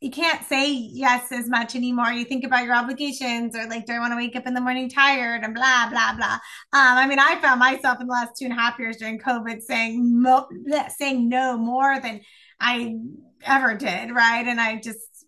you 0.00 0.10
can't 0.10 0.46
say 0.46 0.70
yes 0.70 1.32
as 1.32 1.48
much 1.48 1.74
anymore. 1.74 2.12
You 2.12 2.24
think 2.24 2.44
about 2.44 2.64
your 2.64 2.74
obligations 2.74 3.56
or 3.56 3.66
like, 3.66 3.86
do 3.86 3.94
I 3.94 3.98
want 3.98 4.12
to 4.12 4.16
wake 4.16 4.36
up 4.36 4.46
in 4.46 4.54
the 4.54 4.60
morning 4.60 4.88
tired 4.88 5.42
and 5.42 5.54
blah, 5.54 5.88
blah, 5.90 6.14
blah. 6.14 6.34
Um, 6.34 6.40
I 6.72 7.06
mean, 7.06 7.18
I 7.18 7.40
found 7.40 7.58
myself 7.58 8.00
in 8.00 8.06
the 8.06 8.12
last 8.12 8.36
two 8.38 8.44
and 8.44 8.52
a 8.52 8.56
half 8.56 8.78
years 8.78 8.96
during 8.98 9.18
COVID 9.18 9.60
saying, 9.60 10.22
mo- 10.22 10.48
saying 10.96 11.28
no 11.28 11.58
more 11.58 11.98
than 12.00 12.20
I 12.60 12.94
ever 13.42 13.74
did. 13.74 14.12
Right. 14.12 14.46
And 14.46 14.60
I 14.60 14.76
just, 14.76 15.26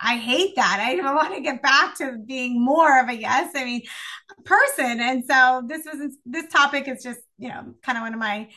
I 0.00 0.16
hate 0.16 0.54
that. 0.54 0.78
I 0.80 0.94
want 1.14 1.34
to 1.34 1.40
get 1.40 1.60
back 1.60 1.96
to 1.98 2.18
being 2.24 2.64
more 2.64 3.00
of 3.00 3.08
a 3.08 3.16
yes. 3.16 3.50
I 3.56 3.64
mean, 3.64 3.82
person. 4.44 5.00
And 5.00 5.24
so 5.28 5.64
this 5.66 5.84
was, 5.84 6.16
this 6.24 6.46
topic 6.46 6.86
is 6.86 7.02
just, 7.02 7.20
you 7.38 7.48
know, 7.48 7.74
kind 7.82 7.98
of 7.98 8.02
one 8.02 8.14
of 8.14 8.20
my, 8.20 8.48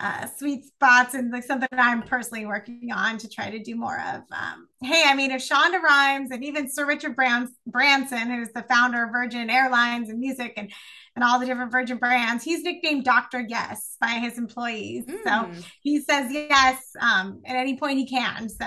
uh, 0.00 0.26
sweet 0.38 0.64
spots 0.64 1.12
and 1.12 1.30
like 1.30 1.44
something 1.44 1.68
I'm 1.72 2.02
personally 2.02 2.46
working 2.46 2.88
on 2.92 3.18
to 3.18 3.28
try 3.28 3.50
to 3.50 3.62
do 3.62 3.76
more 3.76 4.00
of. 4.00 4.22
Um, 4.32 4.66
hey, 4.82 5.02
I 5.06 5.14
mean, 5.14 5.30
if 5.30 5.46
Shonda 5.46 5.80
Rhimes 5.82 6.30
and 6.30 6.42
even 6.42 6.70
Sir 6.70 6.86
Richard 6.86 7.14
Brans- 7.14 7.54
Branson, 7.66 8.30
who's 8.30 8.48
the 8.54 8.62
founder 8.62 9.04
of 9.04 9.10
Virgin 9.12 9.50
Airlines 9.50 10.08
and 10.08 10.18
music 10.18 10.54
and 10.56 10.72
and 11.16 11.24
all 11.24 11.40
the 11.40 11.44
different 11.44 11.72
Virgin 11.72 11.98
brands, 11.98 12.44
he's 12.44 12.62
nicknamed 12.62 13.04
Doctor 13.04 13.44
Yes 13.46 13.96
by 14.00 14.12
his 14.12 14.38
employees. 14.38 15.04
Mm. 15.06 15.22
So 15.24 15.30
hmm. 15.48 15.60
he 15.82 16.00
says 16.00 16.32
yes 16.32 16.78
um, 17.00 17.42
at 17.44 17.56
any 17.56 17.76
point 17.76 17.98
he 17.98 18.06
can. 18.06 18.48
So 18.48 18.64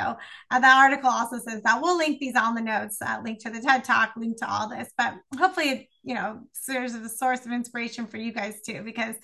uh, 0.51 0.59
the 0.59 0.67
article 0.67 1.09
also 1.09 1.39
says 1.39 1.61
that 1.63 1.81
we'll 1.81 1.97
link 1.97 2.19
these 2.19 2.35
on 2.35 2.53
the 2.53 2.61
notes, 2.61 2.97
uh, 3.01 3.21
link 3.23 3.41
to 3.43 3.49
the 3.49 3.61
TED 3.61 3.85
Talk, 3.85 4.11
link 4.17 4.37
to 4.39 4.51
all 4.51 4.69
this, 4.69 4.91
but 4.97 5.15
hopefully 5.39 5.69
it 5.69 5.87
you 6.03 6.13
know 6.13 6.41
serves 6.51 6.93
as 6.93 7.01
a 7.01 7.09
source 7.09 7.45
of 7.45 7.53
inspiration 7.53 8.05
for 8.05 8.17
you 8.17 8.33
guys 8.33 8.61
too, 8.61 8.83
because 8.83 9.15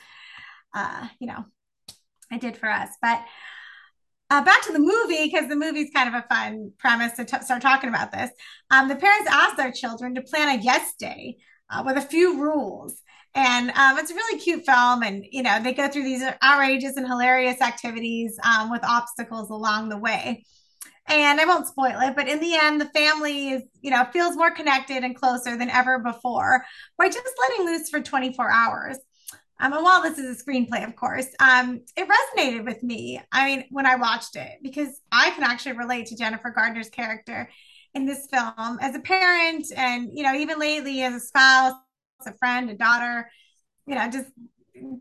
uh, 0.74 1.08
you 1.20 1.28
know 1.28 1.46
it 2.32 2.42
did 2.42 2.58
for 2.58 2.70
us. 2.70 2.90
But 3.02 3.24
uh, 4.30 4.44
back 4.44 4.62
to 4.64 4.72
the 4.74 4.80
movie 4.80 5.26
because 5.26 5.50
the 5.50 5.56
movie's 5.56 5.90
kind 5.94 6.14
of 6.14 6.24
a 6.24 6.28
fun 6.28 6.72
premise 6.78 7.14
to 7.14 7.26
t- 7.26 7.42
start 7.42 7.62
talking 7.62 7.90
about 7.90 8.12
this. 8.12 8.30
Um, 8.70 8.88
the 8.88 8.96
parents 8.96 9.30
asked 9.32 9.58
their 9.58 9.72
children 9.72 10.16
to 10.16 10.22
plan 10.22 10.60
a 10.60 10.62
yes 10.62 10.94
day 11.00 11.38
uh, 11.70 11.84
with 11.86 11.98
a 11.98 12.02
few 12.02 12.40
rules. 12.42 13.02
And 13.36 13.70
um, 13.72 13.98
it's 13.98 14.12
a 14.12 14.16
really 14.16 14.40
cute 14.40 14.66
film. 14.66 15.04
And, 15.04 15.26
you 15.30 15.44
know, 15.44 15.62
they 15.62 15.74
go 15.74 15.88
through 15.88 16.04
these 16.04 16.24
outrageous 16.44 16.96
and 16.96 17.08
hilarious 17.08 17.62
activities 17.62 18.38
um, 18.44 18.70
with 18.70 18.84
obstacles 18.84 19.50
along 19.50 19.90
the 19.90 19.98
way. 19.98 20.44
And 21.08 21.42
I 21.42 21.46
won't 21.46 21.68
spoil 21.68 22.00
it, 22.02 22.16
but 22.16 22.28
in 22.28 22.40
the 22.40 22.54
end, 22.54 22.80
the 22.80 22.86
family 22.86 23.50
is, 23.50 23.64
you 23.82 23.90
know, 23.90 24.06
feels 24.14 24.36
more 24.36 24.52
connected 24.52 25.04
and 25.04 25.16
closer 25.16 25.58
than 25.58 25.72
ever 25.72 25.98
before 25.98 26.64
by 27.00 27.08
just 27.08 27.34
letting 27.50 27.66
loose 27.66 27.90
for 27.90 28.00
24 28.00 28.52
hours. 28.52 28.98
Um, 29.60 29.74
and 29.74 29.84
while 29.84 30.02
this 30.02 30.18
is 30.18 30.40
a 30.40 30.44
screenplay, 30.44 30.88
of 30.88 30.96
course, 30.96 31.28
um, 31.40 31.82
it 31.98 32.08
resonated 32.08 32.66
with 32.66 32.82
me. 32.82 33.22
I 33.32 33.46
mean, 33.46 33.66
when 33.72 33.86
I 33.86 33.96
watched 33.96 34.36
it, 34.36 34.60
because 34.64 35.02
I 35.12 35.32
can 35.32 35.44
actually 35.44 35.74
relate 35.74 36.08
to 36.08 36.16
Jennifer 36.16 36.50
Gardner's 36.52 36.90
character 36.90 37.50
in 37.94 38.06
this 38.06 38.28
film 38.28 38.78
as 38.82 38.96
a 38.96 39.00
parent, 39.00 39.68
and 39.76 40.12
you 40.14 40.24
know, 40.24 40.34
even 40.34 40.60
lately 40.60 41.02
as 41.02 41.16
a 41.16 41.20
spouse, 41.20 41.74
a 42.26 42.34
friend, 42.38 42.70
a 42.70 42.76
daughter. 42.76 43.30
You 43.86 43.96
know, 43.96 44.10
just 44.10 44.30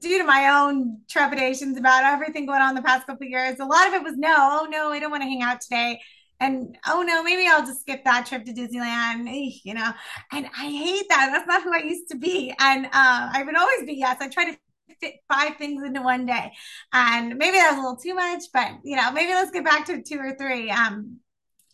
due 0.00 0.18
to 0.18 0.24
my 0.24 0.48
own 0.48 1.02
trepidations 1.08 1.76
about 1.76 2.04
everything 2.04 2.46
going 2.46 2.62
on 2.62 2.74
the 2.74 2.82
past 2.82 3.06
couple 3.06 3.26
years, 3.26 3.60
a 3.60 3.64
lot 3.64 3.88
of 3.88 3.94
it 3.94 4.02
was 4.02 4.16
no, 4.16 4.34
oh 4.36 4.68
no, 4.70 4.90
I 4.90 4.98
don't 4.98 5.10
want 5.10 5.22
to 5.22 5.28
hang 5.28 5.42
out 5.42 5.60
today. 5.60 6.00
And 6.40 6.76
oh 6.86 7.02
no, 7.02 7.22
maybe 7.22 7.46
I'll 7.46 7.66
just 7.66 7.80
skip 7.80 8.04
that 8.04 8.26
trip 8.26 8.44
to 8.44 8.52
Disneyland, 8.52 9.60
you 9.64 9.74
know. 9.74 9.90
And 10.32 10.46
I 10.46 10.66
hate 10.66 11.08
that. 11.08 11.30
That's 11.32 11.46
not 11.46 11.62
who 11.62 11.74
I 11.74 11.78
used 11.78 12.08
to 12.10 12.16
be. 12.16 12.54
And 12.60 12.86
uh, 12.86 12.90
I 12.92 13.42
would 13.44 13.56
always 13.56 13.84
be 13.84 13.94
yes. 13.94 14.18
I 14.20 14.28
try 14.28 14.52
to 14.52 14.58
fit 15.00 15.16
five 15.28 15.56
things 15.56 15.84
into 15.84 16.02
one 16.02 16.26
day, 16.26 16.52
and 16.92 17.36
maybe 17.36 17.58
that 17.58 17.70
was 17.70 17.78
a 17.78 17.82
little 17.82 17.96
too 17.96 18.14
much, 18.14 18.44
but 18.52 18.72
you 18.84 18.96
know, 18.96 19.12
maybe 19.12 19.32
let's 19.32 19.50
get 19.50 19.64
back 19.64 19.86
to 19.86 20.02
two 20.02 20.18
or 20.18 20.34
three. 20.36 20.70
Um, 20.70 21.18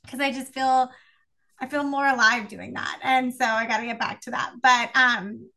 because 0.02 0.20
I 0.20 0.32
just 0.32 0.52
feel 0.52 0.90
I 1.60 1.66
feel 1.66 1.84
more 1.84 2.06
alive 2.06 2.48
doing 2.48 2.74
that, 2.74 3.00
and 3.02 3.32
so 3.32 3.44
I 3.44 3.66
got 3.66 3.78
to 3.78 3.86
get 3.86 3.98
back 3.98 4.20
to 4.22 4.30
that. 4.32 4.52
But 4.62 4.90
um, 4.94 5.48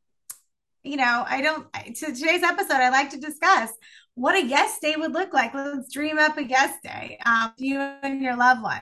you 0.83 0.97
know, 0.97 1.25
I 1.27 1.41
don't. 1.41 1.67
To 1.73 2.13
today's 2.13 2.43
episode, 2.43 2.75
I 2.75 2.89
like 2.89 3.09
to 3.11 3.19
discuss 3.19 3.71
what 4.15 4.35
a 4.35 4.47
guest 4.47 4.81
day 4.81 4.95
would 4.95 5.13
look 5.13 5.33
like. 5.33 5.53
Let's 5.53 5.93
dream 5.93 6.17
up 6.17 6.37
a 6.37 6.43
guest 6.43 6.81
day, 6.83 7.19
um, 7.25 7.53
you 7.57 7.79
and 7.79 8.21
your 8.21 8.35
loved 8.35 8.61
ones. 8.61 8.81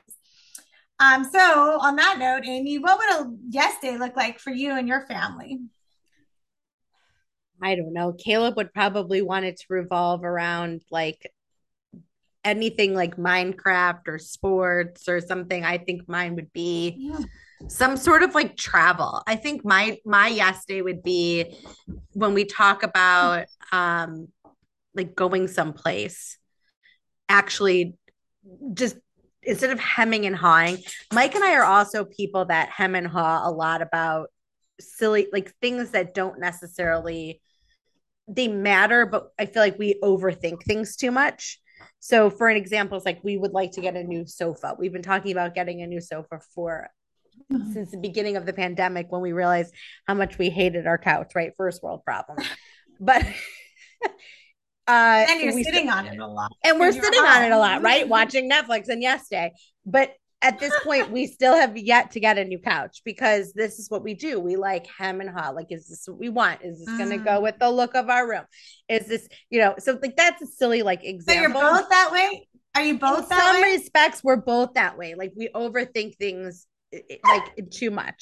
Um, 1.00 1.26
so 1.26 1.40
on 1.82 1.98
that 1.98 2.18
note, 2.20 2.46
Amy, 2.46 2.78
what 2.80 2.98
would 2.98 3.28
a 3.28 3.32
yes 3.50 3.80
day 3.82 3.98
look 3.98 4.16
like 4.16 4.40
for 4.40 4.52
you 4.52 4.74
and 4.74 4.88
your 4.88 5.06
family? 5.08 5.60
I 7.62 7.76
don't 7.76 7.94
know. 7.94 8.14
Caleb 8.14 8.56
would 8.58 8.74
probably 8.74 9.22
want 9.22 9.46
it 9.46 9.58
to 9.58 9.66
revolve 9.70 10.24
around 10.24 10.82
like 10.92 11.32
anything 12.44 12.94
like 12.94 13.18
Minecraft 13.18 14.08
or 14.08 14.20
sports 14.20 15.10
or 15.10 15.20
something. 15.20 15.66
I 15.66 15.80
think 15.80 16.08
mine 16.08 16.36
would 16.36 16.54
be 16.54 16.96
yeah. 16.98 17.20
some 17.68 17.98
sort 17.98 18.24
of 18.24 18.36
like 18.36 18.56
travel. 18.56 19.24
I 19.28 19.36
think 19.36 19.66
my 19.66 19.98
my 20.06 20.28
yes 20.28 20.64
day 20.66 20.82
would 20.82 21.04
be 21.04 21.58
when 22.14 22.34
we 22.34 22.46
talk 22.46 22.84
about 22.84 23.48
um 23.72 24.28
like 24.94 25.16
going 25.16 25.48
someplace, 25.48 26.38
actually 27.28 27.96
just 28.74 28.96
instead 29.46 29.72
of 29.72 29.80
hemming 29.80 30.26
and 30.26 30.36
hawing, 30.36 30.80
Mike 31.14 31.36
and 31.36 31.44
I 31.44 31.56
are 31.56 31.64
also 31.64 32.06
people 32.06 32.46
that 32.46 32.70
hem 32.70 32.96
and 32.96 33.08
haw 33.08 33.48
a 33.48 33.52
lot 33.52 33.82
about 33.82 34.30
silly, 34.80 35.28
like 35.32 35.54
things 35.62 35.92
that 35.92 36.14
don't 36.14 36.40
necessarily 36.40 37.42
they 38.28 38.48
matter, 38.48 39.06
but 39.06 39.32
I 39.38 39.46
feel 39.46 39.62
like 39.62 39.78
we 39.78 40.00
overthink 40.04 40.64
things 40.64 40.96
too 40.96 41.12
much. 41.12 41.60
So, 42.00 42.30
for 42.30 42.48
an 42.50 42.58
example, 42.58 42.98
it's 42.98 43.06
like 43.06 43.24
we 43.24 43.38
would 43.38 43.52
like 43.52 43.72
to 43.74 43.82
get 43.82 43.96
a 43.96 44.04
new 44.04 44.26
sofa. 44.26 44.76
We've 44.78 44.94
been 44.94 45.02
talking 45.02 45.32
about 45.32 45.56
getting 45.56 45.82
a 45.82 45.88
new 45.88 46.02
sofa 46.02 46.40
for 46.54 46.90
mm-hmm. 47.52 47.74
since 47.74 47.92
the 47.92 47.98
beginning 47.98 48.38
of 48.38 48.46
the 48.46 48.54
pandemic 48.54 49.12
when 49.12 49.22
we 49.22 49.34
realized 49.34 49.74
how 50.08 50.14
much 50.14 50.38
we 50.38 50.50
hated 50.50 50.88
our 50.88 50.98
couch, 50.98 51.34
right? 51.36 51.54
First 51.58 51.84
world 51.84 52.04
problem. 52.04 52.40
But 53.00 53.26
Uh, 54.88 55.26
and 55.28 55.42
you're 55.42 55.64
sitting 55.64 55.90
on 55.90 56.06
it 56.06 56.20
a 56.20 56.28
lot. 56.28 56.52
And 56.64 56.80
we're 56.80 56.92
sitting 56.92 57.20
on 57.20 57.44
it 57.44 57.52
a 57.52 57.58
lot, 57.58 57.82
right? 57.82 58.08
Watching 58.08 58.50
Netflix 58.50 58.88
and 58.88 59.02
yesterday. 59.02 59.52
But 59.86 60.14
at 60.42 60.60
this 60.60 60.74
point, 60.84 61.12
we 61.12 61.26
still 61.26 61.56
have 61.56 61.76
yet 61.76 62.12
to 62.12 62.20
get 62.20 62.38
a 62.38 62.44
new 62.44 62.60
couch 62.60 63.02
because 63.04 63.52
this 63.54 63.80
is 63.80 63.90
what 63.90 64.04
we 64.04 64.14
do. 64.14 64.40
We 64.40 64.58
like 64.58 64.86
hem 64.86 65.22
and 65.22 65.30
haw. 65.30 65.50
Like, 65.50 65.72
is 65.72 65.88
this 65.88 66.04
what 66.06 66.20
we 66.20 66.30
want? 66.30 66.62
Is 66.62 66.80
this 66.80 66.90
mm. 66.90 66.98
going 67.00 67.10
to 67.10 67.18
go 67.18 67.42
with 67.42 67.58
the 67.58 67.72
look 67.72 67.96
of 67.96 68.10
our 68.10 68.30
room? 68.30 68.44
Is 68.88 69.08
this, 69.08 69.28
you 69.50 69.60
know, 69.60 69.74
so 69.80 69.98
like 70.00 70.16
that's 70.16 70.42
a 70.44 70.46
silly 70.46 70.84
like 70.84 71.04
example. 71.04 71.34
So 71.34 71.68
you're 71.68 71.80
both 71.80 71.90
that 71.90 72.12
way. 72.12 72.48
Are 72.76 72.84
you 72.84 73.00
both 73.00 73.32
In 73.32 73.38
some 73.38 73.62
way? 73.62 73.72
respects? 73.72 74.24
We're 74.24 74.36
both 74.36 74.76
that 74.76 74.98
way. 74.98 75.16
Like 75.16 75.32
we 75.36 75.50
overthink 75.56 76.18
things 76.18 76.68
like 76.94 77.70
too 77.72 77.90
much. 77.90 78.22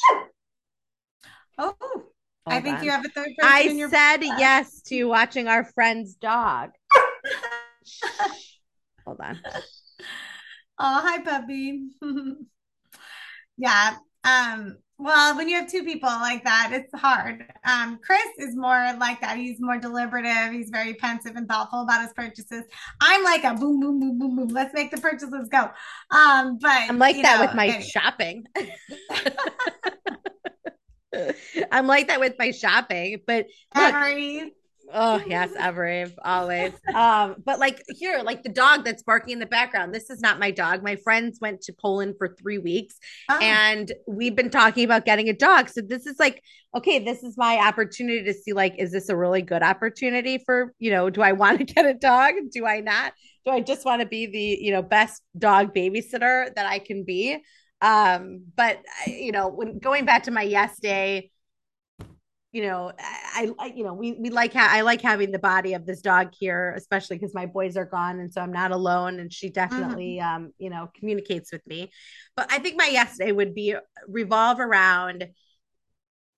Oh, 1.58 1.76
Hold 2.46 2.58
I 2.58 2.62
think 2.62 2.80
on. 2.80 2.84
you 2.84 2.92
have 2.92 3.06
a 3.06 3.10
third 3.10 3.30
person. 3.40 3.42
I 3.42 3.90
said 3.90 4.18
yes 4.24 4.82
to 4.88 5.06
watching 5.06 5.48
our 5.48 5.64
friend's 5.64 6.16
dog. 6.16 6.72
Hold 9.06 9.22
on. 9.22 9.40
Oh, 10.80 11.02
hi, 11.02 11.22
puppy. 11.22 11.88
yeah. 13.58 13.96
Um, 14.26 14.78
well, 14.98 15.36
when 15.36 15.50
you 15.50 15.58
have 15.58 15.70
two 15.70 15.84
people 15.84 16.10
like 16.10 16.44
that, 16.44 16.70
it's 16.72 16.94
hard. 16.94 17.46
Um, 17.66 18.00
Chris 18.04 18.22
is 18.38 18.56
more 18.56 18.94
like 19.00 19.22
that. 19.22 19.38
He's 19.38 19.60
more 19.60 19.78
deliberative. 19.78 20.52
He's 20.52 20.70
very 20.70 20.94
pensive 20.96 21.36
and 21.36 21.48
thoughtful 21.48 21.82
about 21.82 22.04
his 22.04 22.14
purchases. 22.14 22.64
I'm 23.02 23.24
like 23.24 23.44
a 23.44 23.54
boom, 23.54 23.80
boom, 23.80 24.00
boom, 24.00 24.20
boom, 24.20 24.36
boom. 24.36 24.48
Let's 24.50 24.74
make 24.74 24.92
the 24.92 25.02
purchases 25.02 25.50
go. 25.50 25.70
Um, 26.12 26.58
but 26.60 26.90
I'm 26.90 27.00
like 27.00 27.22
that 27.22 27.40
know, 27.40 27.46
with 27.46 27.56
my 27.56 27.80
shopping. 27.80 28.46
I'm 31.72 31.88
like 31.88 32.08
that 32.08 32.20
with 32.20 32.36
my 32.38 32.52
shopping, 32.52 33.20
but 33.26 33.48
look, 33.76 33.94
Oh 34.92 35.22
yes, 35.26 35.52
Every 35.58 36.06
always. 36.24 36.74
Um, 36.94 37.36
but 37.44 37.60
like 37.60 37.82
here, 37.88 38.22
like 38.24 38.44
the 38.44 38.50
dog 38.50 38.84
that's 38.84 39.02
barking 39.02 39.34
in 39.34 39.40
the 39.40 39.46
background. 39.46 39.94
This 39.94 40.10
is 40.10 40.20
not 40.20 40.40
my 40.40 40.52
dog. 40.52 40.84
My 40.84 40.98
friends 40.98 41.40
went 41.42 41.62
to 41.62 41.74
Poland 41.74 42.16
for 42.18 42.36
three 42.40 42.60
weeks, 42.60 43.00
oh. 43.30 43.40
and 43.42 43.92
we've 44.08 44.36
been 44.36 44.50
talking 44.50 44.84
about 44.84 45.06
getting 45.06 45.30
a 45.30 45.34
dog. 45.34 45.70
So 45.70 45.82
this 45.82 46.06
is 46.06 46.20
like, 46.20 46.44
okay, 46.76 47.00
this 47.00 47.24
is 47.24 47.38
my 47.38 47.58
opportunity 47.58 48.24
to 48.24 48.34
see 48.34 48.54
like, 48.54 48.76
is 48.78 48.92
this 48.92 49.10
a 49.10 49.16
really 49.16 49.42
good 49.42 49.64
opportunity 49.64 50.38
for 50.46 50.74
you 50.80 50.92
know? 50.92 51.10
Do 51.10 51.22
I 51.22 51.32
want 51.32 51.60
to 51.60 51.64
get 51.74 51.86
a 51.86 51.94
dog? 51.94 52.34
Do 52.52 52.68
I 52.68 52.82
not? 52.82 53.14
Do 53.46 53.52
I 53.52 53.62
just 53.62 53.86
want 53.86 54.02
to 54.02 54.08
be 54.08 54.28
the 54.28 54.64
you 54.64 54.72
know 54.72 54.82
best 54.82 55.22
dog 55.38 55.74
babysitter 55.74 56.54
that 56.56 56.66
I 56.66 56.80
can 56.80 57.04
be? 57.04 57.40
Um, 57.84 58.46
but 58.56 58.80
you 59.06 59.32
know, 59.32 59.50
when 59.50 59.78
going 59.78 60.06
back 60.06 60.24
to 60.24 60.32
my 60.32 60.42
yes 60.42 60.80
day 60.80 61.30
you 62.54 62.62
know, 62.62 62.92
I, 63.00 63.52
I 63.58 63.66
you 63.76 63.84
know, 63.84 63.96
we 63.96 64.12
we 64.14 64.30
like 64.30 64.54
ha- 64.54 64.70
I 64.70 64.82
like 64.82 65.02
having 65.02 65.32
the 65.32 65.40
body 65.40 65.74
of 65.74 65.88
this 65.88 66.02
dog 66.02 66.34
here, 66.40 66.72
especially 66.78 67.18
because 67.18 67.34
my 67.34 67.48
boys 67.48 67.76
are 67.76 67.86
gone, 67.86 68.20
and 68.20 68.32
so 68.32 68.42
I'm 68.42 68.54
not 68.54 68.72
alone. 68.72 69.20
And 69.20 69.34
she 69.34 69.50
definitely, 69.50 70.20
mm-hmm. 70.22 70.44
um, 70.46 70.54
you 70.60 70.70
know, 70.70 70.88
communicates 70.96 71.52
with 71.52 71.66
me. 71.66 71.92
But 72.38 72.52
I 72.52 72.60
think 72.60 72.78
my 72.78 72.86
yes 72.86 73.18
day 73.18 73.32
would 73.32 73.56
be 73.56 73.76
revolve 74.08 74.60
around 74.60 75.30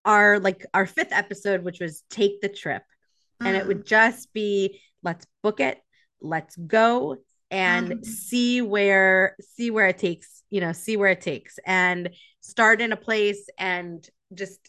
our 0.05 0.39
like 0.39 0.65
our 0.73 0.86
fifth 0.86 1.12
episode, 1.12 1.65
which 1.65 1.81
was 1.81 2.03
take 2.10 2.39
the 2.39 2.49
trip, 2.49 2.84
mm-hmm. 2.84 3.47
and 3.47 3.58
it 3.58 3.67
would 3.67 3.81
mm. 3.81 3.88
just 3.88 4.31
be 4.31 4.79
let's 5.03 5.27
book 5.43 5.60
it, 5.60 5.79
let's 6.21 6.55
go, 6.55 7.17
and 7.51 7.89
mm-hmm. 7.89 8.03
see 8.03 8.62
where 8.62 9.36
see 9.39 9.71
where 9.71 9.88
it 9.88 9.97
takes, 9.97 10.43
you 10.49 10.62
know, 10.62 10.71
see 10.71 10.97
where 10.97 11.12
it 11.12 11.21
takes, 11.21 11.60
and 11.65 12.10
start 12.41 12.81
in 12.81 12.91
a 12.91 12.97
place 12.97 13.49
and 13.58 14.08
just 14.34 14.60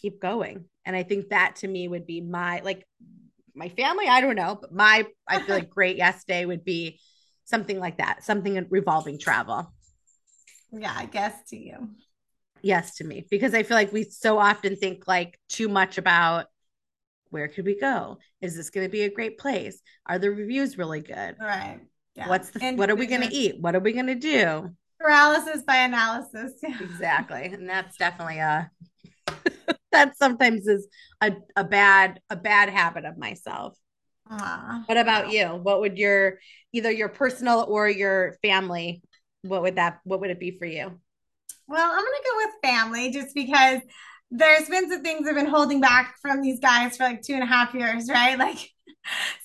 keep 0.00 0.20
going. 0.20 0.64
And 0.84 0.96
I 0.96 1.02
think 1.02 1.30
that 1.30 1.56
to 1.56 1.68
me 1.68 1.88
would 1.88 2.06
be 2.06 2.20
my 2.20 2.60
like 2.64 2.86
my 3.54 3.68
family, 3.68 4.08
I 4.08 4.20
don't 4.20 4.36
know, 4.36 4.58
but 4.60 4.72
my 4.72 5.06
I 5.26 5.40
feel 5.40 5.56
like 5.56 5.70
great 5.78 5.96
yes 5.96 6.24
day 6.24 6.46
would 6.46 6.64
be 6.64 7.00
something 7.44 7.78
like 7.78 7.98
that, 7.98 8.24
something 8.24 8.56
in 8.56 8.66
revolving 8.70 9.18
travel. 9.18 9.72
Yeah, 10.72 10.94
I 10.94 11.06
guess 11.06 11.34
to 11.48 11.56
you. 11.56 11.90
Yes, 12.60 12.96
to 12.96 13.04
me, 13.04 13.26
because 13.30 13.54
I 13.54 13.62
feel 13.62 13.76
like 13.76 13.92
we 13.92 14.04
so 14.04 14.38
often 14.38 14.76
think 14.76 15.06
like 15.06 15.38
too 15.48 15.68
much 15.68 15.96
about 15.96 16.46
where 17.30 17.48
could 17.48 17.64
we 17.64 17.78
go? 17.78 18.18
Is 18.40 18.56
this 18.56 18.70
going 18.70 18.86
to 18.86 18.90
be 18.90 19.02
a 19.02 19.10
great 19.10 19.38
place? 19.38 19.80
Are 20.06 20.18
the 20.18 20.30
reviews 20.30 20.78
really 20.78 21.00
good? 21.00 21.36
Right. 21.40 21.80
Yeah. 22.14 22.28
What's 22.28 22.50
the 22.50 22.62
and 22.62 22.78
what 22.78 22.90
are 22.90 22.96
we 22.96 23.06
going 23.06 23.28
to 23.28 23.34
eat? 23.34 23.60
What 23.60 23.76
are 23.76 23.80
we 23.80 23.92
going 23.92 24.06
to 24.06 24.14
do? 24.14 24.70
Paralysis 25.00 25.62
by 25.62 25.76
analysis. 25.76 26.52
exactly. 26.80 27.44
And 27.44 27.68
that's 27.68 27.96
definitely 27.96 28.38
a 28.38 28.70
that 29.92 30.16
sometimes 30.16 30.66
is 30.66 30.88
a, 31.20 31.32
a 31.56 31.64
bad 31.64 32.20
a 32.30 32.36
bad 32.36 32.68
habit 32.70 33.04
of 33.04 33.18
myself. 33.18 33.76
Uh, 34.30 34.82
what 34.86 34.98
about 34.98 35.30
you? 35.30 35.46
What 35.46 35.80
would 35.80 35.96
your 35.96 36.38
either 36.72 36.90
your 36.90 37.08
personal 37.08 37.64
or 37.68 37.88
your 37.88 38.36
family? 38.42 39.02
What 39.42 39.62
would 39.62 39.76
that? 39.76 40.00
What 40.04 40.20
would 40.20 40.30
it 40.30 40.40
be 40.40 40.58
for 40.58 40.66
you? 40.66 41.00
Well, 41.66 41.90
I'm 41.90 42.04
gonna 42.04 42.16
go 42.24 42.36
with 42.36 42.54
family 42.62 43.10
just 43.10 43.34
because 43.34 43.80
there's 44.30 44.68
been 44.68 44.90
some 44.90 45.02
things 45.02 45.26
I've 45.26 45.34
been 45.34 45.46
holding 45.46 45.80
back 45.80 46.16
from 46.20 46.42
these 46.42 46.60
guys 46.60 46.96
for 46.96 47.04
like 47.04 47.22
two 47.22 47.34
and 47.34 47.42
a 47.42 47.46
half 47.46 47.74
years, 47.74 48.10
right? 48.10 48.38
Like 48.38 48.70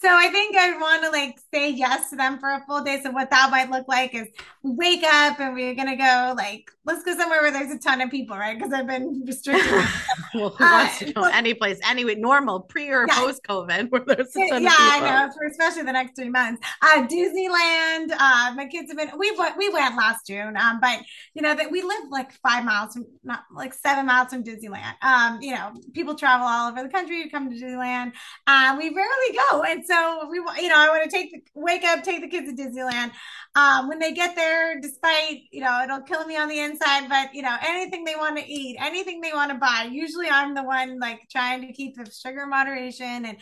so 0.01 0.09
I 0.09 0.29
think 0.29 0.55
I 0.57 0.77
want 0.77 1.03
to 1.03 1.09
like 1.09 1.39
say 1.53 1.71
yes 1.71 2.09
to 2.09 2.15
them 2.15 2.39
for 2.39 2.49
a 2.49 2.63
full 2.67 2.83
day. 2.83 2.99
So 3.01 3.11
what 3.11 3.29
that 3.31 3.49
might 3.51 3.69
look 3.69 3.87
like 3.87 4.13
is 4.13 4.27
we 4.61 4.71
wake 4.71 5.03
up 5.03 5.39
and 5.39 5.53
we're 5.53 5.75
gonna 5.75 5.95
go 5.95 6.33
like 6.35 6.69
let's 6.85 7.03
go 7.03 7.15
somewhere 7.15 7.41
where 7.41 7.51
there's 7.51 7.71
a 7.71 7.79
ton 7.79 8.01
of 8.01 8.11
people, 8.11 8.37
right? 8.37 8.57
Because 8.57 8.73
I've 8.73 8.87
been 8.87 9.23
restricted. 9.25 9.71
well, 10.33 10.49
who 10.49 10.63
uh, 10.63 10.71
wants 10.71 10.99
to 10.99 11.13
go 11.13 11.23
any 11.23 11.53
place 11.53 11.79
anyway, 11.87 12.15
normal 12.15 12.61
pre 12.61 12.89
or 12.89 13.05
yeah. 13.07 13.15
post 13.15 13.43
COVID 13.43 13.89
where 13.91 14.01
there's 14.05 14.35
a 14.35 14.39
ton 14.39 14.43
of 14.43 14.49
people. 14.49 14.61
yeah, 14.61 14.75
I 14.77 14.99
know 14.99 15.33
for 15.33 15.45
especially 15.45 15.83
the 15.83 15.93
next 15.93 16.15
three 16.15 16.29
months. 16.29 16.65
Uh, 16.81 17.07
Disneyland. 17.07 18.11
Uh, 18.11 18.53
my 18.55 18.67
kids 18.69 18.89
have 18.91 18.97
been 18.97 19.17
we 19.17 19.31
went 19.37 19.57
we 19.57 19.69
went 19.69 19.95
last 19.95 20.27
June, 20.27 20.57
um, 20.57 20.79
but 20.81 20.99
you 21.33 21.41
know 21.41 21.55
that 21.55 21.71
we 21.71 21.81
live 21.81 22.03
like 22.09 22.33
five 22.45 22.65
miles 22.65 22.93
from 22.93 23.05
not 23.23 23.43
like 23.53 23.73
seven 23.73 24.05
miles 24.05 24.29
from 24.29 24.43
Disneyland. 24.43 24.93
Um, 25.01 25.41
you 25.41 25.53
know 25.53 25.71
people 25.93 26.15
travel 26.15 26.45
all 26.45 26.69
over 26.69 26.83
the 26.83 26.89
country 26.89 27.23
to 27.23 27.29
come 27.29 27.49
to 27.49 27.55
Disneyland. 27.55 28.11
Um, 28.47 28.77
we 28.77 28.89
rarely 28.89 29.33
go 29.33 29.42
and 29.63 29.85
so 29.85 30.27
we, 30.29 30.37
you 30.61 30.69
know, 30.69 30.77
I 30.77 30.89
want 30.89 31.03
to 31.03 31.09
take 31.09 31.31
the 31.31 31.41
wake 31.53 31.83
up, 31.83 32.03
take 32.03 32.21
the 32.21 32.27
kids 32.27 32.49
to 32.49 32.55
Disneyland. 32.55 33.11
Um, 33.55 33.87
when 33.87 33.99
they 33.99 34.13
get 34.13 34.35
there, 34.35 34.79
despite 34.79 35.41
you 35.51 35.61
know, 35.61 35.81
it'll 35.83 36.01
kill 36.01 36.25
me 36.25 36.37
on 36.37 36.47
the 36.47 36.59
inside, 36.59 37.07
but 37.09 37.33
you 37.33 37.41
know, 37.41 37.55
anything 37.61 38.03
they 38.03 38.15
want 38.15 38.37
to 38.37 38.45
eat, 38.45 38.77
anything 38.79 39.21
they 39.21 39.33
want 39.33 39.51
to 39.51 39.57
buy. 39.57 39.89
Usually, 39.91 40.29
I'm 40.29 40.55
the 40.55 40.63
one 40.63 40.99
like 40.99 41.21
trying 41.29 41.61
to 41.67 41.73
keep 41.73 41.95
the 41.95 42.09
sugar 42.09 42.45
moderation 42.47 43.25
and 43.25 43.37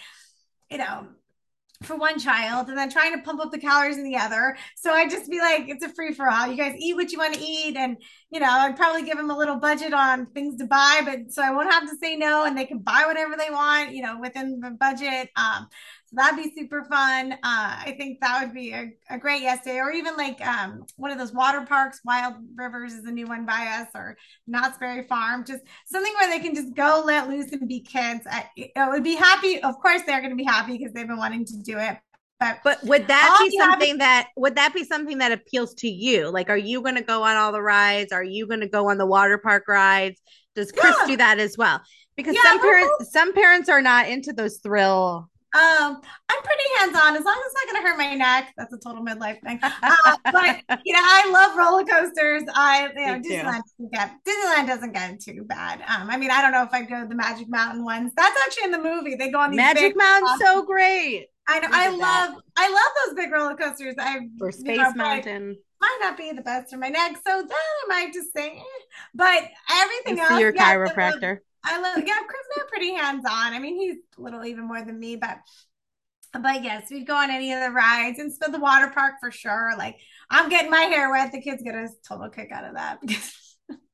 you 0.69 0.77
know 0.77 1.07
for 1.81 1.95
one 1.95 2.19
child 2.19 2.69
and 2.69 2.77
then 2.77 2.89
trying 2.89 3.13
to 3.15 3.21
pump 3.21 3.41
up 3.41 3.51
the 3.51 3.57
calories 3.57 3.97
in 3.97 4.03
the 4.03 4.15
other. 4.15 4.57
So 4.75 4.91
I'd 4.91 5.09
just 5.09 5.29
be 5.29 5.39
like, 5.39 5.67
it's 5.67 5.83
a 5.83 5.89
free 5.89 6.13
for 6.13 6.29
all. 6.29 6.47
You 6.47 6.55
guys 6.55 6.75
eat 6.77 6.95
what 6.95 7.11
you 7.11 7.17
want 7.17 7.33
to 7.35 7.41
eat. 7.41 7.75
And, 7.75 7.97
you 8.31 8.39
know, 8.39 8.49
I'd 8.49 8.75
probably 8.75 9.03
give 9.03 9.17
them 9.17 9.29
a 9.29 9.37
little 9.37 9.57
budget 9.57 9.93
on 9.93 10.27
things 10.27 10.57
to 10.57 10.65
buy, 10.65 11.01
but 11.03 11.31
so 11.31 11.41
I 11.41 11.51
won't 11.51 11.71
have 11.71 11.89
to 11.89 11.95
say 11.97 12.15
no 12.15 12.45
and 12.45 12.57
they 12.57 12.65
can 12.65 12.79
buy 12.79 13.03
whatever 13.07 13.35
they 13.37 13.49
want, 13.49 13.93
you 13.93 14.03
know, 14.03 14.19
within 14.19 14.59
the 14.59 14.71
budget. 14.71 15.29
Um, 15.35 15.67
so 16.11 16.15
that'd 16.15 16.43
be 16.43 16.51
super 16.57 16.83
fun. 16.83 17.33
Uh, 17.33 17.37
I 17.43 17.95
think 17.97 18.19
that 18.19 18.43
would 18.43 18.53
be 18.53 18.73
a, 18.73 18.91
a 19.09 19.17
great 19.17 19.41
yes 19.41 19.63
day, 19.63 19.79
or 19.79 19.91
even 19.91 20.17
like 20.17 20.45
um, 20.45 20.85
one 20.97 21.11
of 21.11 21.17
those 21.17 21.31
water 21.31 21.61
parks. 21.61 22.01
Wild 22.03 22.35
Rivers 22.55 22.93
is 22.93 23.05
a 23.05 23.11
new 23.11 23.27
one 23.27 23.45
by 23.45 23.79
us, 23.79 23.87
or 23.95 24.17
Knott's 24.45 24.77
Berry 24.77 25.07
Farm. 25.07 25.45
Just 25.45 25.63
something 25.85 26.13
where 26.19 26.29
they 26.29 26.43
can 26.43 26.53
just 26.53 26.75
go 26.75 27.01
let 27.05 27.29
loose 27.29 27.51
and 27.53 27.67
be 27.67 27.79
kids. 27.79 28.25
I, 28.29 28.49
I 28.75 28.89
would 28.89 29.03
be 29.03 29.15
happy. 29.15 29.61
Of 29.61 29.79
course, 29.79 30.01
they're 30.05 30.19
going 30.19 30.31
to 30.31 30.35
be 30.35 30.43
happy 30.43 30.77
because 30.77 30.93
they've 30.93 31.07
been 31.07 31.17
wanting 31.17 31.45
to 31.45 31.57
do 31.57 31.77
it. 31.77 31.97
But, 32.41 32.59
but 32.63 32.83
would 32.83 33.07
that 33.07 33.37
be 33.39 33.57
something 33.57 33.99
that 33.99 34.29
would 34.35 34.55
that 34.55 34.73
be 34.73 34.83
something 34.83 35.19
that 35.19 35.31
appeals 35.31 35.75
to 35.75 35.87
you? 35.87 36.29
Like, 36.29 36.49
are 36.49 36.57
you 36.57 36.81
going 36.81 36.95
to 36.95 37.03
go 37.03 37.23
on 37.23 37.37
all 37.37 37.51
the 37.51 37.61
rides? 37.61 38.11
Are 38.11 38.23
you 38.23 38.47
going 38.47 38.61
to 38.61 38.67
go 38.67 38.89
on 38.89 38.97
the 38.97 39.05
water 39.05 39.37
park 39.37 39.67
rides? 39.67 40.19
Does 40.55 40.71
Chris 40.71 40.95
yeah. 41.01 41.07
do 41.07 41.17
that 41.17 41.39
as 41.39 41.57
well? 41.57 41.81
Because 42.17 42.35
yeah, 42.35 42.41
some 42.43 42.59
parents 42.59 43.11
some 43.13 43.33
parents 43.33 43.69
are 43.69 43.81
not 43.81 44.09
into 44.09 44.33
those 44.33 44.57
thrill 44.57 45.30
um, 45.53 46.01
I'm 46.29 46.43
pretty 46.43 46.63
hands 46.77 46.95
on 46.95 47.17
as 47.17 47.25
long 47.25 47.35
as 47.35 47.45
it's 47.45 47.55
not 47.55 47.71
going 47.71 47.83
to 47.83 47.89
hurt 47.89 47.97
my 47.97 48.15
neck. 48.15 48.53
That's 48.57 48.73
a 48.73 48.77
total 48.77 49.03
midlife 49.03 49.41
thing. 49.41 49.59
Uh, 49.61 50.17
but 50.31 50.81
you 50.85 50.93
know, 50.93 51.01
I 51.01 51.29
love 51.31 51.57
roller 51.57 51.83
coasters. 51.83 52.43
I 52.55 52.89
you 52.95 53.05
know 53.05 53.19
Disneyland 53.19 53.61
doesn't 53.77 53.91
get 53.91 54.11
Disneyland 54.25 54.67
doesn't 54.67 54.93
get 54.93 55.19
too 55.19 55.43
bad. 55.43 55.81
Um, 55.81 56.09
I 56.09 56.17
mean, 56.17 56.31
I 56.31 56.41
don't 56.41 56.51
know 56.51 56.63
if 56.63 56.69
I'd 56.71 56.87
go 56.87 57.01
to 57.01 57.07
the 57.07 57.15
Magic 57.15 57.49
Mountain 57.49 57.83
ones. 57.83 58.13
That's 58.15 58.39
actually 58.45 58.65
in 58.65 58.71
the 58.71 58.81
movie. 58.81 59.15
They 59.15 59.29
go 59.29 59.39
on 59.39 59.51
these 59.51 59.57
Magic 59.57 59.95
Mountain, 59.97 60.39
so 60.39 60.63
great. 60.63 61.27
I 61.47 61.59
know. 61.59 61.67
I 61.69 61.89
love 61.89 61.99
that. 61.99 62.41
I 62.55 62.69
love 62.69 63.07
those 63.07 63.15
big 63.15 63.31
roller 63.31 63.55
coasters. 63.55 63.95
I 63.99 64.19
for 64.37 64.51
Space 64.51 64.77
know, 64.77 64.93
Mountain. 64.95 65.57
Might 65.81 65.97
not 65.99 66.15
be 66.15 66.31
the 66.31 66.43
best 66.43 66.71
for 66.71 66.77
my 66.77 66.89
neck, 66.89 67.17
so 67.27 67.41
then 67.41 67.49
I 67.51 67.85
might 67.89 68.13
just 68.13 68.31
say, 68.35 68.51
eh. 68.51 68.63
but 69.15 69.43
everything 69.69 70.19
else. 70.19 70.29
See 70.29 70.39
your 70.39 70.53
chiropractor. 70.53 71.39
I 71.63 71.79
love 71.79 72.03
yeah, 72.05 72.19
Chris 72.27 72.63
are 72.63 72.67
pretty 72.67 72.93
hands 72.93 73.23
on. 73.25 73.53
I 73.53 73.59
mean, 73.59 73.75
he's 73.79 73.97
a 74.17 74.21
little 74.21 74.45
even 74.45 74.67
more 74.67 74.83
than 74.83 74.99
me, 74.99 75.15
but 75.15 75.37
but 76.33 76.63
yes, 76.63 76.89
we'd 76.89 77.07
go 77.07 77.15
on 77.15 77.29
any 77.29 77.51
of 77.53 77.59
the 77.59 77.71
rides 77.71 78.19
and 78.19 78.31
spend 78.31 78.53
the 78.53 78.59
water 78.59 78.89
park 78.93 79.15
for 79.19 79.31
sure. 79.31 79.73
Like 79.77 79.97
I'm 80.29 80.49
getting 80.49 80.71
my 80.71 80.81
hair 80.81 81.11
wet. 81.11 81.31
The 81.31 81.41
kids 81.41 81.61
get 81.61 81.75
a 81.75 81.89
total 82.07 82.29
kick 82.29 82.51
out 82.51 82.65
of 82.65 82.75
that. 82.75 82.99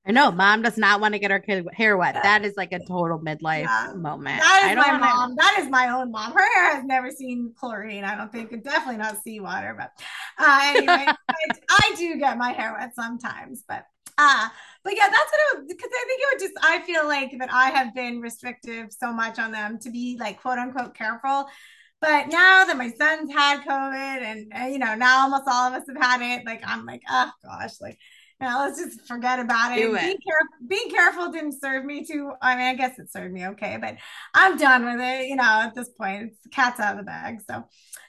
I 0.08 0.12
know 0.12 0.32
mom 0.32 0.62
does 0.62 0.78
not 0.78 1.02
want 1.02 1.16
to 1.16 1.20
get 1.20 1.32
her 1.32 1.40
kid 1.40 1.68
hair 1.74 1.98
wet. 1.98 2.16
Yeah. 2.16 2.22
That 2.24 2.46
is 2.46 2.54
like 2.56 2.72
a 2.72 2.80
total 2.80 3.20
midlife 3.20 3.64
yeah. 3.64 3.92
moment. 3.94 4.40
That 4.40 4.70
is 4.70 4.78
my 4.78 4.98
mom. 4.98 5.36
That 5.36 5.58
is 5.60 5.70
my 5.70 5.90
own 5.90 6.12
mom. 6.12 6.32
Her 6.32 6.54
hair 6.56 6.76
has 6.76 6.86
never 6.86 7.12
seen 7.12 7.54
chlorine. 7.60 8.06
I 8.06 8.16
don't 8.16 8.32
think, 8.32 8.64
definitely 8.64 8.98
not 8.98 9.22
seawater. 9.22 9.76
But 9.78 9.92
uh, 10.38 10.62
anyway, 10.64 11.06
I, 11.30 11.36
I 11.70 11.96
do 11.98 12.16
get 12.18 12.38
my 12.38 12.54
hair 12.54 12.74
wet 12.80 12.96
sometimes. 12.96 13.66
But 13.68 13.86
uh, 14.18 14.48
but 14.88 14.96
yeah, 14.96 15.10
that's 15.10 15.32
what 15.32 15.42
it 15.42 15.58
was 15.60 15.66
because 15.68 15.90
I 15.94 16.06
think 16.08 16.22
it 16.22 16.28
would 16.32 16.40
just 16.40 16.66
I 16.66 16.82
feel 16.86 17.06
like 17.06 17.38
that 17.40 17.52
I 17.52 17.72
have 17.72 17.94
been 17.94 18.22
restrictive 18.22 18.88
so 18.90 19.12
much 19.12 19.38
on 19.38 19.52
them 19.52 19.80
to 19.80 19.92
be 19.92 20.16
like 20.18 20.42
quote 20.42 20.58
unquote 20.58 20.96
careful. 20.96 21.50
But 22.00 22.30
now 22.30 22.64
that 22.64 22.78
my 22.78 22.92
son's 22.92 23.34
had 23.34 23.66
COVID 23.66 24.22
and 24.22 24.54
uh, 24.58 24.66
you 24.68 24.80
know, 24.80 24.96
now 24.96 25.24
almost 25.24 25.44
all 25.46 25.68
of 25.68 25.74
us 25.74 25.84
have 25.90 26.02
had 26.02 26.22
it, 26.22 26.46
like 26.46 26.62
I'm 26.66 26.86
like, 26.86 27.02
oh 27.10 27.30
gosh, 27.44 27.82
like 27.82 28.00
now 28.40 28.62
let's 28.62 28.80
just 28.80 29.06
forget 29.08 29.40
about 29.40 29.78
it. 29.78 29.82
it. 29.82 30.00
Being, 30.00 30.18
careful, 30.26 30.68
being 30.68 30.90
careful 30.90 31.32
didn't 31.32 31.60
serve 31.60 31.84
me 31.84 32.06
too. 32.06 32.32
I 32.42 32.56
mean, 32.56 32.68
I 32.68 32.76
guess 32.76 32.98
it 32.98 33.12
served 33.12 33.34
me 33.34 33.48
okay, 33.48 33.78
but 33.82 33.98
I'm 34.34 34.58
done 34.58 34.86
with 34.86 35.02
it. 35.02 35.28
You 35.28 35.36
know, 35.36 35.44
at 35.44 35.76
this 35.76 35.90
point, 35.90 36.32
it's 36.32 36.56
cat's 36.56 36.80
out 36.80 36.94
of 36.94 37.00
the 37.00 37.04
bag. 37.04 37.40
So 37.42 37.64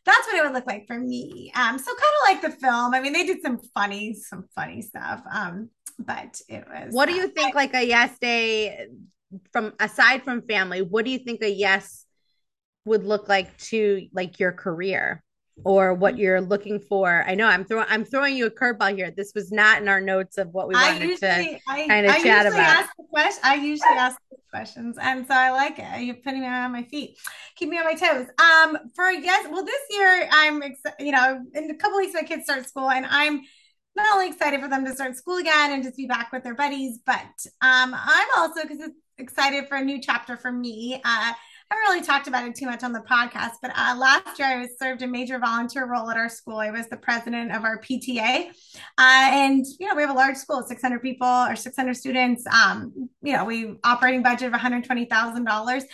that's 0.05 0.27
what 0.27 0.37
it 0.37 0.45
would 0.45 0.53
look 0.53 0.67
like 0.67 0.87
for 0.87 0.99
me. 0.99 1.51
Um, 1.57 1.79
so 1.79 1.87
kind 1.87 1.97
of 1.97 2.29
like 2.29 2.43
the 2.43 2.61
film. 2.61 2.95
I 2.95 3.01
mean, 3.01 3.15
they 3.15 3.25
did 3.25 3.43
some 3.43 3.59
funny, 3.75 4.15
some 4.15 4.45
funny 4.55 4.83
stuff. 4.83 5.23
Um, 5.33 5.71
but 5.99 6.41
it 6.49 6.67
was. 6.69 6.93
What 6.95 7.09
do 7.09 7.15
you 7.15 7.25
uh, 7.25 7.29
think? 7.29 7.55
like 7.55 7.75
a 7.75 7.87
yes 7.87 8.19
day 8.19 8.89
from 9.53 9.75
aside 9.81 10.23
from 10.23 10.43
family, 10.43 10.83
what 10.83 11.05
do 11.05 11.11
you 11.11 11.19
think 11.19 11.43
a 11.43 11.51
yes 11.51 12.07
would 12.85 13.05
look 13.05 13.29
like 13.29 13.57
to 13.59 14.09
like 14.13 14.41
your 14.41 14.53
career? 14.53 15.23
or 15.65 15.95
what 15.95 16.15
mm-hmm. 16.15 16.23
you're 16.23 16.41
looking 16.41 16.79
for. 16.79 17.25
I 17.27 17.35
know 17.35 17.47
I'm 17.47 17.65
throwing 17.65 17.87
I'm 17.89 18.05
throwing 18.05 18.37
you 18.37 18.47
a 18.47 18.51
curveball 18.51 18.97
here. 18.97 19.11
This 19.11 19.33
was 19.35 19.51
not 19.51 19.83
in 19.83 19.89
our 19.89 20.01
notes 20.01 20.39
of 20.39 20.49
what 20.55 20.69
we 20.69 20.75
wanted 20.75 21.03
usually, 21.03 21.19
to 21.19 21.89
kind 21.89 22.07
of 22.07 22.17
chat 22.19 22.47
about. 22.47 22.61
Ask 22.61 22.91
the 22.97 23.05
question, 23.11 23.41
I 23.45 23.55
usually 23.57 23.97
ask 23.97 24.19
questions, 24.51 24.97
and 25.01 25.27
so 25.27 25.35
I 25.35 25.51
like 25.51 25.79
it. 25.79 26.03
You're 26.03 26.17
putting 26.17 26.41
me 26.41 26.47
on 26.47 26.73
my 26.73 26.85
feet, 26.85 27.19
keep 27.57 27.69
me 27.69 27.79
on 27.79 27.85
my 27.85 27.95
toes. 27.95 28.27
Um, 28.39 28.79
for 28.95 29.11
yes, 29.11 29.47
well, 29.51 29.65
this 29.65 29.81
year 29.91 30.29
I'm, 30.31 30.63
ex- 30.63 30.81
you 30.99 31.13
know, 31.13 31.45
in 31.55 31.71
a 31.71 31.75
couple 31.75 31.99
weeks 31.99 32.15
my 32.15 32.23
kids 32.23 32.45
start 32.45 32.67
school, 32.67 32.91
and 32.91 33.07
I'm 33.07 33.43
not 33.99 34.15
only 34.15 34.29
excited 34.29 34.61
for 34.61 34.69
them 34.69 34.85
to 34.85 34.95
start 34.95 35.17
school 35.17 35.39
again 35.39 35.73
and 35.73 35.83
just 35.83 35.97
be 35.97 36.07
back 36.07 36.33
with 36.33 36.45
their 36.45 36.55
buddies, 36.55 37.01
but 37.05 37.17
um, 37.61 37.95
I'm 37.95 38.29
also 38.37 38.63
because 38.63 38.89
excited 39.19 39.69
for 39.69 39.77
a 39.77 39.85
new 39.85 40.01
chapter 40.01 40.37
for 40.37 40.53
me. 40.53 40.95
Uh, 41.05 41.33
I 41.71 41.75
haven't 41.75 41.91
really 41.91 42.07
talked 42.07 42.29
about 42.29 42.47
it 42.47 42.55
too 42.55 42.65
much 42.65 42.83
on 42.83 42.93
the 42.93 43.01
podcast, 43.01 43.55
but 43.61 43.73
uh, 43.77 43.95
last 43.99 44.39
year 44.39 44.49
I 44.49 44.59
was 44.59 44.71
served 44.79 45.03
a 45.03 45.07
major 45.07 45.39
volunteer 45.39 45.87
role 45.87 46.09
at 46.11 46.17
our 46.17 46.31
school. 46.31 46.57
I 46.57 46.71
was 46.71 46.89
the 46.89 46.97
president 46.97 47.55
of 47.55 47.63
our 47.65 47.79
PTA, 47.83 48.47
uh, 48.47 48.51
and 48.99 49.67
you 49.79 49.87
know 49.87 49.95
we 49.95 50.01
have 50.01 50.11
a 50.11 50.15
large 50.15 50.37
school, 50.37 50.63
600 50.67 51.03
people 51.03 51.29
or 51.29 51.57
600 51.57 51.95
students. 51.95 52.47
Um, 52.47 53.11
you 53.21 53.35
know 53.35 53.45
we 53.45 53.75
operating 53.85 54.23
budget 54.23 54.47
of 54.47 54.53
120 54.53 55.05
thousand 55.07 55.47
uh, 55.47 55.51
dollars. 55.51 55.85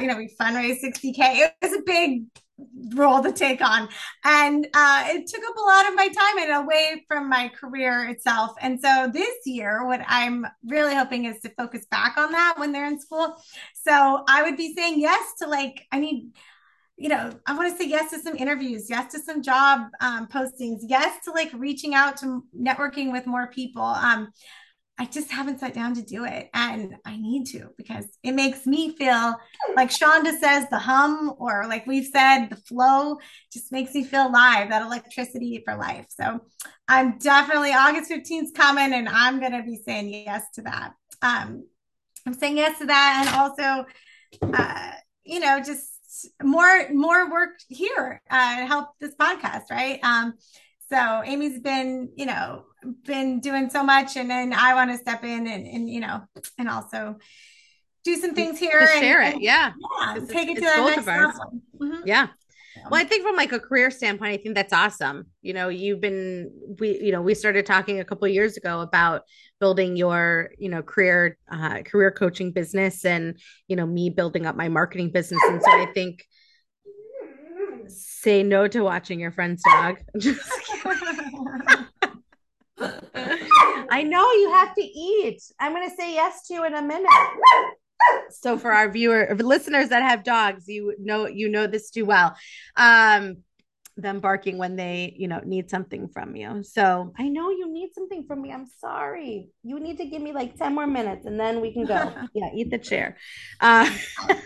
You 0.00 0.06
know 0.06 0.16
we 0.16 0.34
fundraised 0.40 0.82
60k. 0.82 1.18
It 1.18 1.54
was 1.60 1.72
a 1.72 1.82
big 1.84 2.22
role 2.94 3.22
to 3.22 3.32
take 3.32 3.60
on. 3.60 3.88
And 4.24 4.66
uh, 4.74 5.04
it 5.08 5.26
took 5.26 5.42
up 5.42 5.56
a 5.56 5.60
lot 5.60 5.88
of 5.88 5.94
my 5.94 6.08
time 6.08 6.38
and 6.38 6.64
away 6.64 7.04
from 7.08 7.28
my 7.28 7.48
career 7.48 8.08
itself. 8.08 8.52
And 8.60 8.80
so 8.80 9.10
this 9.12 9.34
year 9.44 9.86
what 9.86 10.00
i'm 10.06 10.46
really 10.66 10.94
hoping 10.94 11.24
is 11.24 11.40
to 11.40 11.48
focus 11.50 11.86
back 11.90 12.16
on 12.16 12.32
that 12.32 12.54
when 12.58 12.72
they're 12.72 12.86
in 12.86 13.00
school. 13.00 13.36
So 13.74 14.24
i 14.28 14.42
would 14.42 14.56
be 14.56 14.74
saying 14.74 15.00
yes 15.00 15.34
to 15.40 15.48
like 15.48 15.86
i 15.92 15.98
need 15.98 16.32
you 16.96 17.08
know 17.08 17.30
i 17.46 17.56
want 17.56 17.70
to 17.70 17.76
say 17.76 17.88
yes 17.88 18.10
to 18.12 18.20
some 18.20 18.36
interviews 18.36 18.88
yes 18.88 19.12
to 19.12 19.18
some 19.18 19.42
job 19.42 19.88
um, 20.00 20.28
postings 20.28 20.78
yes 20.82 21.24
to 21.24 21.32
like 21.32 21.50
reaching 21.54 21.92
out 21.94 22.16
to 22.18 22.44
networking 22.56 23.10
with 23.10 23.26
more 23.26 23.48
people. 23.48 23.82
Um, 23.82 24.32
I 24.96 25.06
just 25.06 25.30
haven't 25.30 25.58
sat 25.58 25.74
down 25.74 25.94
to 25.94 26.02
do 26.02 26.24
it. 26.24 26.48
And 26.54 26.96
I 27.04 27.16
need 27.16 27.46
to 27.46 27.70
because 27.76 28.06
it 28.22 28.32
makes 28.32 28.64
me 28.64 28.96
feel 28.96 29.34
like 29.74 29.90
Shonda 29.90 30.38
says 30.38 30.66
the 30.70 30.78
hum, 30.78 31.34
or 31.38 31.66
like 31.66 31.86
we've 31.86 32.06
said, 32.06 32.46
the 32.46 32.56
flow 32.56 33.18
just 33.52 33.72
makes 33.72 33.92
me 33.94 34.04
feel 34.04 34.28
alive, 34.28 34.70
that 34.70 34.82
electricity 34.82 35.62
for 35.64 35.76
life. 35.76 36.06
So 36.08 36.40
I'm 36.86 37.18
definitely 37.18 37.72
August 37.72 38.10
15th 38.10 38.44
is 38.44 38.52
coming 38.54 38.92
and 38.92 39.08
I'm 39.08 39.40
going 39.40 39.52
to 39.52 39.62
be 39.62 39.80
saying 39.84 40.10
yes 40.10 40.44
to 40.54 40.62
that. 40.62 40.92
Um, 41.22 41.66
I'm 42.26 42.34
saying 42.34 42.56
yes 42.56 42.78
to 42.78 42.86
that. 42.86 43.24
And 43.26 43.40
also, 43.40 43.86
uh, 44.54 44.92
you 45.24 45.40
know, 45.40 45.60
just 45.60 45.90
more, 46.42 46.88
more 46.92 47.30
work 47.30 47.58
here, 47.68 48.22
uh, 48.30 48.66
help 48.66 48.90
this 49.00 49.14
podcast. 49.16 49.64
Right. 49.70 49.98
Um, 50.04 50.34
so 50.94 51.22
Amy's 51.24 51.60
been, 51.60 52.10
you 52.16 52.26
know, 52.26 52.64
been 53.04 53.40
doing 53.40 53.70
so 53.70 53.82
much 53.82 54.16
and 54.16 54.30
then 54.30 54.52
I 54.52 54.74
want 54.74 54.90
to 54.90 54.98
step 54.98 55.24
in 55.24 55.46
and, 55.46 55.66
and 55.66 55.88
you 55.88 56.00
know, 56.00 56.22
and 56.58 56.68
also 56.68 57.16
do 58.04 58.16
some 58.16 58.34
things 58.34 58.58
here 58.58 58.78
and 58.78 59.00
share 59.00 59.22
it. 59.22 59.40
Yeah. 59.40 59.72
Yeah. 60.00 60.20
Take 60.28 60.50
it 60.50 60.54
to 60.56 60.60
the 60.60 60.90
next 60.90 61.06
level. 61.06 61.62
Mm-hmm. 61.80 62.02
Yeah. 62.06 62.28
Well, 62.90 63.00
I 63.00 63.04
think 63.04 63.22
from 63.22 63.36
like 63.36 63.52
a 63.52 63.60
career 63.60 63.90
standpoint, 63.90 64.38
I 64.38 64.42
think 64.42 64.54
that's 64.54 64.72
awesome. 64.72 65.26
You 65.42 65.54
know, 65.54 65.68
you've 65.68 66.00
been 66.00 66.50
we 66.78 67.00
you 67.00 67.12
know 67.12 67.22
we 67.22 67.34
started 67.34 67.64
talking 67.64 68.00
a 68.00 68.04
couple 68.04 68.26
years 68.28 68.56
ago 68.56 68.80
about 68.80 69.22
building 69.58 69.96
your 69.96 70.50
you 70.58 70.68
know 70.68 70.82
career 70.82 71.38
uh, 71.50 71.82
career 71.82 72.10
coaching 72.10 72.52
business, 72.52 73.04
and 73.04 73.38
you 73.68 73.76
know 73.76 73.86
me 73.86 74.10
building 74.10 74.44
up 74.44 74.56
my 74.56 74.68
marketing 74.68 75.12
business, 75.12 75.40
and 75.46 75.62
so 75.62 75.70
I 75.70 75.86
think 75.94 76.24
say 77.88 78.42
no 78.42 78.68
to 78.68 78.80
watching 78.80 79.20
your 79.20 79.32
friend's 79.32 79.62
dog. 79.62 79.98
I 83.90 84.02
know 84.02 84.32
you 84.32 84.50
have 84.52 84.74
to 84.74 84.82
eat. 84.82 85.40
I'm 85.60 85.72
going 85.72 85.88
to 85.88 85.94
say 85.94 86.14
yes 86.14 86.46
to 86.48 86.54
you 86.54 86.64
in 86.64 86.74
a 86.74 86.82
minute. 86.82 87.08
So 88.30 88.58
for 88.58 88.72
our 88.72 88.90
viewer 88.90 89.34
listeners 89.38 89.90
that 89.90 90.02
have 90.02 90.24
dogs, 90.24 90.64
you 90.66 90.94
know 90.98 91.26
you 91.26 91.48
know 91.48 91.66
this 91.66 91.90
too 91.90 92.04
well. 92.04 92.34
Um 92.76 93.38
them 93.96 94.20
barking 94.20 94.58
when 94.58 94.76
they, 94.76 95.14
you 95.16 95.28
know, 95.28 95.40
need 95.44 95.70
something 95.70 96.08
from 96.08 96.34
you. 96.34 96.62
So 96.64 97.12
I 97.18 97.28
know 97.28 97.50
you 97.50 97.72
need 97.72 97.90
something 97.94 98.24
from 98.26 98.42
me. 98.42 98.52
I'm 98.52 98.66
sorry. 98.66 99.50
You 99.62 99.78
need 99.78 99.98
to 99.98 100.06
give 100.06 100.20
me 100.20 100.32
like 100.32 100.56
10 100.56 100.74
more 100.74 100.86
minutes 100.86 101.26
and 101.26 101.38
then 101.38 101.60
we 101.60 101.72
can 101.72 101.84
go. 101.84 102.12
yeah, 102.34 102.50
eat 102.54 102.70
the 102.70 102.78
chair. 102.78 103.16
Uh, 103.60 103.88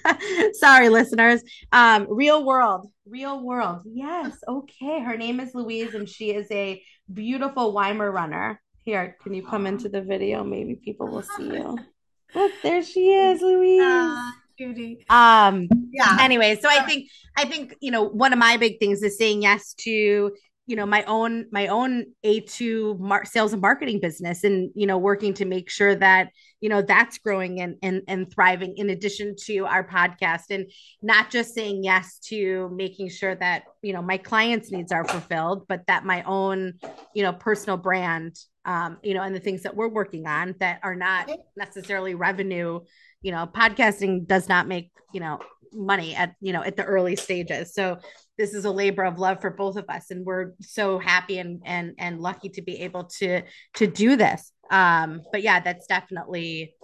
sorry, 0.52 0.90
listeners. 0.90 1.42
Um, 1.72 2.06
real 2.10 2.44
world, 2.44 2.90
real 3.06 3.42
world. 3.42 3.82
Yes. 3.86 4.36
Okay. 4.46 5.00
Her 5.00 5.16
name 5.16 5.40
is 5.40 5.54
Louise 5.54 5.94
and 5.94 6.08
she 6.08 6.32
is 6.32 6.46
a 6.50 6.82
beautiful 7.12 7.72
Weimaraner. 7.72 8.58
Here, 8.84 9.16
can 9.22 9.34
you 9.34 9.46
come 9.46 9.66
into 9.66 9.88
the 9.88 10.02
video? 10.02 10.44
Maybe 10.44 10.74
people 10.74 11.08
will 11.08 11.22
see 11.22 11.44
you. 11.44 11.78
Look, 12.34 12.52
there 12.62 12.82
she 12.82 13.12
is, 13.12 13.40
Louise. 13.40 13.80
Uh, 13.82 14.30
Judy. 14.58 15.04
Um, 15.08 15.68
yeah. 15.92 16.18
Anyway, 16.20 16.58
so 16.60 16.68
I 16.68 16.80
think 16.82 17.08
I 17.36 17.44
think 17.44 17.76
you 17.80 17.90
know 17.90 18.02
one 18.02 18.32
of 18.32 18.38
my 18.38 18.56
big 18.56 18.80
things 18.80 19.02
is 19.02 19.16
saying 19.16 19.42
yes 19.42 19.74
to 19.80 20.32
you 20.68 20.76
know 20.76 20.84
my 20.84 21.02
own 21.04 21.46
my 21.50 21.68
own 21.68 22.04
a2 22.24 23.00
mar- 23.00 23.24
sales 23.24 23.52
and 23.54 23.62
marketing 23.62 24.00
business 24.00 24.44
and 24.44 24.70
you 24.74 24.86
know 24.86 24.98
working 24.98 25.32
to 25.34 25.46
make 25.46 25.70
sure 25.70 25.94
that 25.94 26.28
you 26.60 26.68
know 26.68 26.82
that's 26.82 27.18
growing 27.18 27.60
and, 27.60 27.76
and 27.82 28.02
and 28.06 28.30
thriving 28.30 28.76
in 28.76 28.90
addition 28.90 29.34
to 29.46 29.64
our 29.64 29.86
podcast 29.88 30.50
and 30.50 30.70
not 31.00 31.30
just 31.30 31.54
saying 31.54 31.82
yes 31.82 32.18
to 32.18 32.70
making 32.74 33.08
sure 33.08 33.34
that 33.34 33.62
you 33.80 33.94
know 33.94 34.02
my 34.02 34.18
clients 34.18 34.70
needs 34.70 34.92
are 34.92 35.04
fulfilled 35.04 35.64
but 35.68 35.86
that 35.86 36.04
my 36.04 36.22
own 36.24 36.74
you 37.14 37.22
know 37.22 37.32
personal 37.32 37.78
brand 37.78 38.36
um 38.66 38.98
you 39.02 39.14
know 39.14 39.22
and 39.22 39.34
the 39.34 39.40
things 39.40 39.62
that 39.62 39.74
we're 39.74 39.88
working 39.88 40.26
on 40.26 40.54
that 40.60 40.80
are 40.82 40.94
not 40.94 41.30
necessarily 41.56 42.14
revenue 42.14 42.78
you 43.22 43.32
know 43.32 43.46
podcasting 43.46 44.26
does 44.26 44.48
not 44.48 44.68
make 44.68 44.90
you 45.12 45.20
know 45.20 45.38
money 45.72 46.14
at 46.14 46.34
you 46.40 46.52
know 46.52 46.62
at 46.62 46.76
the 46.76 46.84
early 46.84 47.16
stages. 47.16 47.74
So 47.74 47.98
this 48.36 48.54
is 48.54 48.64
a 48.64 48.70
labor 48.70 49.04
of 49.04 49.18
love 49.18 49.40
for 49.40 49.50
both 49.50 49.76
of 49.76 49.84
us 49.88 50.10
and 50.10 50.24
we're 50.24 50.52
so 50.60 50.98
happy 50.98 51.38
and 51.38 51.62
and 51.64 51.94
and 51.98 52.20
lucky 52.20 52.48
to 52.50 52.62
be 52.62 52.80
able 52.80 53.04
to 53.18 53.42
to 53.74 53.86
do 53.86 54.16
this. 54.16 54.52
Um 54.70 55.22
but 55.32 55.42
yeah 55.42 55.60
that's 55.60 55.86
definitely 55.86 56.74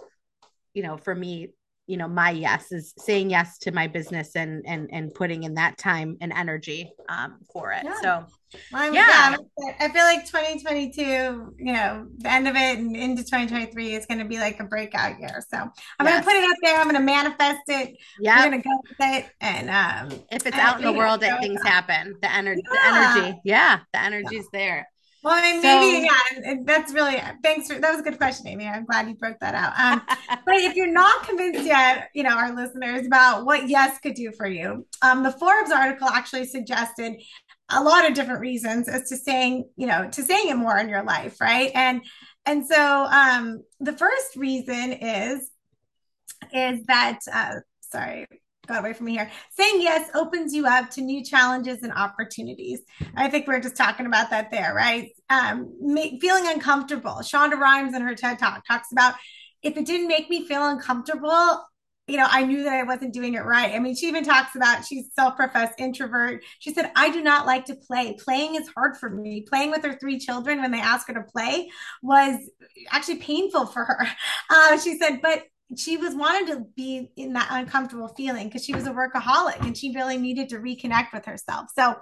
you 0.73 0.83
know 0.83 0.97
for 0.97 1.15
me 1.15 1.49
you 1.87 1.97
know 1.97 2.07
my 2.07 2.31
yes 2.31 2.71
is 2.71 2.93
saying 2.97 3.29
yes 3.29 3.57
to 3.59 3.71
my 3.71 3.87
business 3.87 4.35
and 4.35 4.63
and 4.65 4.89
and 4.91 5.13
putting 5.13 5.43
in 5.43 5.55
that 5.55 5.77
time 5.77 6.17
and 6.21 6.33
energy 6.33 6.91
um 7.09 7.37
for 7.51 7.71
it 7.71 7.83
yeah. 7.83 8.01
so 8.01 8.25
well, 8.71 8.93
yeah. 8.93 9.35
yeah. 9.57 9.71
I 9.79 9.89
feel 9.89 10.03
like 10.03 10.25
2022, 10.25 11.01
you 11.01 11.73
know, 11.73 12.07
the 12.17 12.31
end 12.31 12.47
of 12.47 12.55
it 12.55 12.79
and 12.79 12.95
into 12.95 13.23
2023 13.23 13.95
is 13.95 14.05
going 14.05 14.19
to 14.19 14.25
be 14.25 14.37
like 14.37 14.59
a 14.59 14.63
breakout 14.63 15.19
year. 15.19 15.43
So 15.49 15.57
I'm 15.57 16.05
yes. 16.05 16.09
going 16.09 16.21
to 16.21 16.25
put 16.25 16.35
it 16.35 16.49
up 16.49 16.57
there. 16.63 16.77
I'm 16.77 16.83
going 16.83 16.95
to 16.95 17.01
manifest 17.01 17.61
it. 17.67 17.97
Yeah. 18.19 18.35
I'm 18.35 18.49
going 18.49 18.61
to 18.61 18.67
go 18.67 18.81
with 18.87 18.97
it. 18.99 19.25
And 19.41 19.69
um, 19.69 20.19
if 20.31 20.45
it's 20.45 20.57
out 20.57 20.77
in 20.77 20.85
the 20.85 20.93
world, 20.93 21.21
that 21.21 21.41
things 21.41 21.61
happen. 21.63 22.15
The 22.21 22.33
energy, 22.33 22.61
yeah. 22.71 23.13
the 23.13 23.19
energy. 23.19 23.41
Yeah. 23.43 23.79
The 23.93 24.01
energy's 24.01 24.47
yeah. 24.53 24.59
there. 24.59 24.87
Well, 25.25 25.33
I 25.35 25.53
mean, 25.53 25.61
so, 25.63 25.79
maybe 25.79 26.05
yeah, 26.05 26.53
that's 26.65 26.93
really 26.93 27.19
thanks 27.41 27.67
for 27.67 27.79
that 27.79 27.91
was 27.91 27.99
a 27.99 28.03
good 28.03 28.19
question, 28.19 28.47
Amy. 28.47 28.67
I'm 28.67 28.85
glad 28.85 29.07
you 29.07 29.15
broke 29.15 29.39
that 29.39 29.55
out. 29.55 29.73
Um, 29.75 30.03
but 30.45 30.53
if 30.57 30.75
you're 30.75 30.85
not 30.85 31.23
convinced 31.23 31.63
yet, 31.63 32.09
you 32.13 32.21
know, 32.21 32.37
our 32.37 32.55
listeners 32.55 33.07
about 33.07 33.43
what 33.43 33.67
yes 33.67 33.97
could 33.97 34.13
do 34.13 34.31
for 34.31 34.45
you, 34.45 34.85
um, 35.01 35.23
the 35.23 35.31
Forbes 35.31 35.71
article 35.71 36.07
actually 36.07 36.45
suggested 36.45 37.15
a 37.69 37.83
lot 37.83 38.07
of 38.07 38.13
different 38.13 38.39
reasons 38.39 38.87
as 38.87 39.09
to 39.09 39.17
saying, 39.17 39.67
you 39.75 39.87
know, 39.87 40.07
to 40.11 40.21
saying 40.21 40.49
it 40.49 40.57
more 40.57 40.77
in 40.77 40.89
your 40.89 41.03
life, 41.03 41.41
right? 41.41 41.71
And 41.73 42.03
and 42.45 42.63
so 42.67 43.07
um, 43.09 43.63
the 43.79 43.93
first 43.93 44.35
reason 44.35 44.93
is 44.93 45.49
is 46.53 46.85
that 46.85 47.21
uh, 47.33 47.55
sorry, 47.79 48.27
got 48.65 48.79
away 48.79 48.93
from 48.93 49.07
me 49.07 49.13
here. 49.13 49.29
Saying 49.57 49.81
yes 49.81 50.09
opens 50.15 50.53
you 50.53 50.65
up 50.65 50.89
to 50.91 51.01
new 51.01 51.23
challenges 51.23 51.83
and 51.83 51.93
opportunities. 51.93 52.81
I 53.15 53.29
think 53.29 53.47
we 53.47 53.55
are 53.55 53.59
just 53.59 53.77
talking 53.77 54.05
about 54.05 54.29
that 54.29 54.51
there, 54.51 54.73
right? 54.73 55.09
Um, 55.29 55.73
make, 55.81 56.21
feeling 56.21 56.47
uncomfortable. 56.47 57.19
Shonda 57.21 57.59
Rhimes 57.59 57.93
in 57.93 58.01
her 58.01 58.15
TED 58.15 58.39
Talk 58.39 58.65
talks 58.67 58.91
about 58.91 59.15
if 59.61 59.77
it 59.77 59.85
didn't 59.85 60.07
make 60.07 60.29
me 60.29 60.47
feel 60.47 60.65
uncomfortable, 60.67 61.63
you 62.07 62.17
know, 62.17 62.27
I 62.29 62.43
knew 62.43 62.63
that 62.63 62.73
I 62.73 62.83
wasn't 62.83 63.13
doing 63.13 63.33
it 63.33 63.45
right. 63.45 63.73
I 63.73 63.79
mean, 63.79 63.95
she 63.95 64.07
even 64.07 64.23
talks 64.23 64.55
about 64.55 64.85
she's 64.85 65.09
self-professed 65.15 65.79
introvert. 65.79 66.43
She 66.59 66.71
said, 66.71 66.91
I 66.95 67.09
do 67.09 67.21
not 67.21 67.47
like 67.47 67.65
to 67.65 67.75
play. 67.75 68.15
Playing 68.23 68.55
is 68.55 68.67
hard 68.67 68.95
for 68.97 69.09
me. 69.09 69.41
Playing 69.41 69.71
with 69.71 69.83
her 69.83 69.97
three 69.97 70.19
children 70.19 70.61
when 70.61 70.71
they 70.71 70.79
asked 70.79 71.07
her 71.07 71.15
to 71.15 71.23
play 71.23 71.69
was 72.03 72.39
actually 72.91 73.17
painful 73.17 73.65
for 73.67 73.83
her. 73.85 74.07
Uh, 74.47 74.77
she 74.77 74.97
said, 74.97 75.21
but 75.23 75.43
she 75.77 75.97
was 75.97 76.13
wanted 76.13 76.53
to 76.53 76.65
be 76.75 77.09
in 77.15 77.33
that 77.33 77.47
uncomfortable 77.49 78.07
feeling 78.09 78.47
because 78.47 78.63
she 78.63 78.75
was 78.75 78.85
a 78.85 78.91
workaholic 78.91 79.61
and 79.61 79.75
she 79.75 79.95
really 79.95 80.17
needed 80.17 80.49
to 80.49 80.57
reconnect 80.57 81.11
with 81.11 81.25
herself. 81.25 81.67
So, 81.75 81.95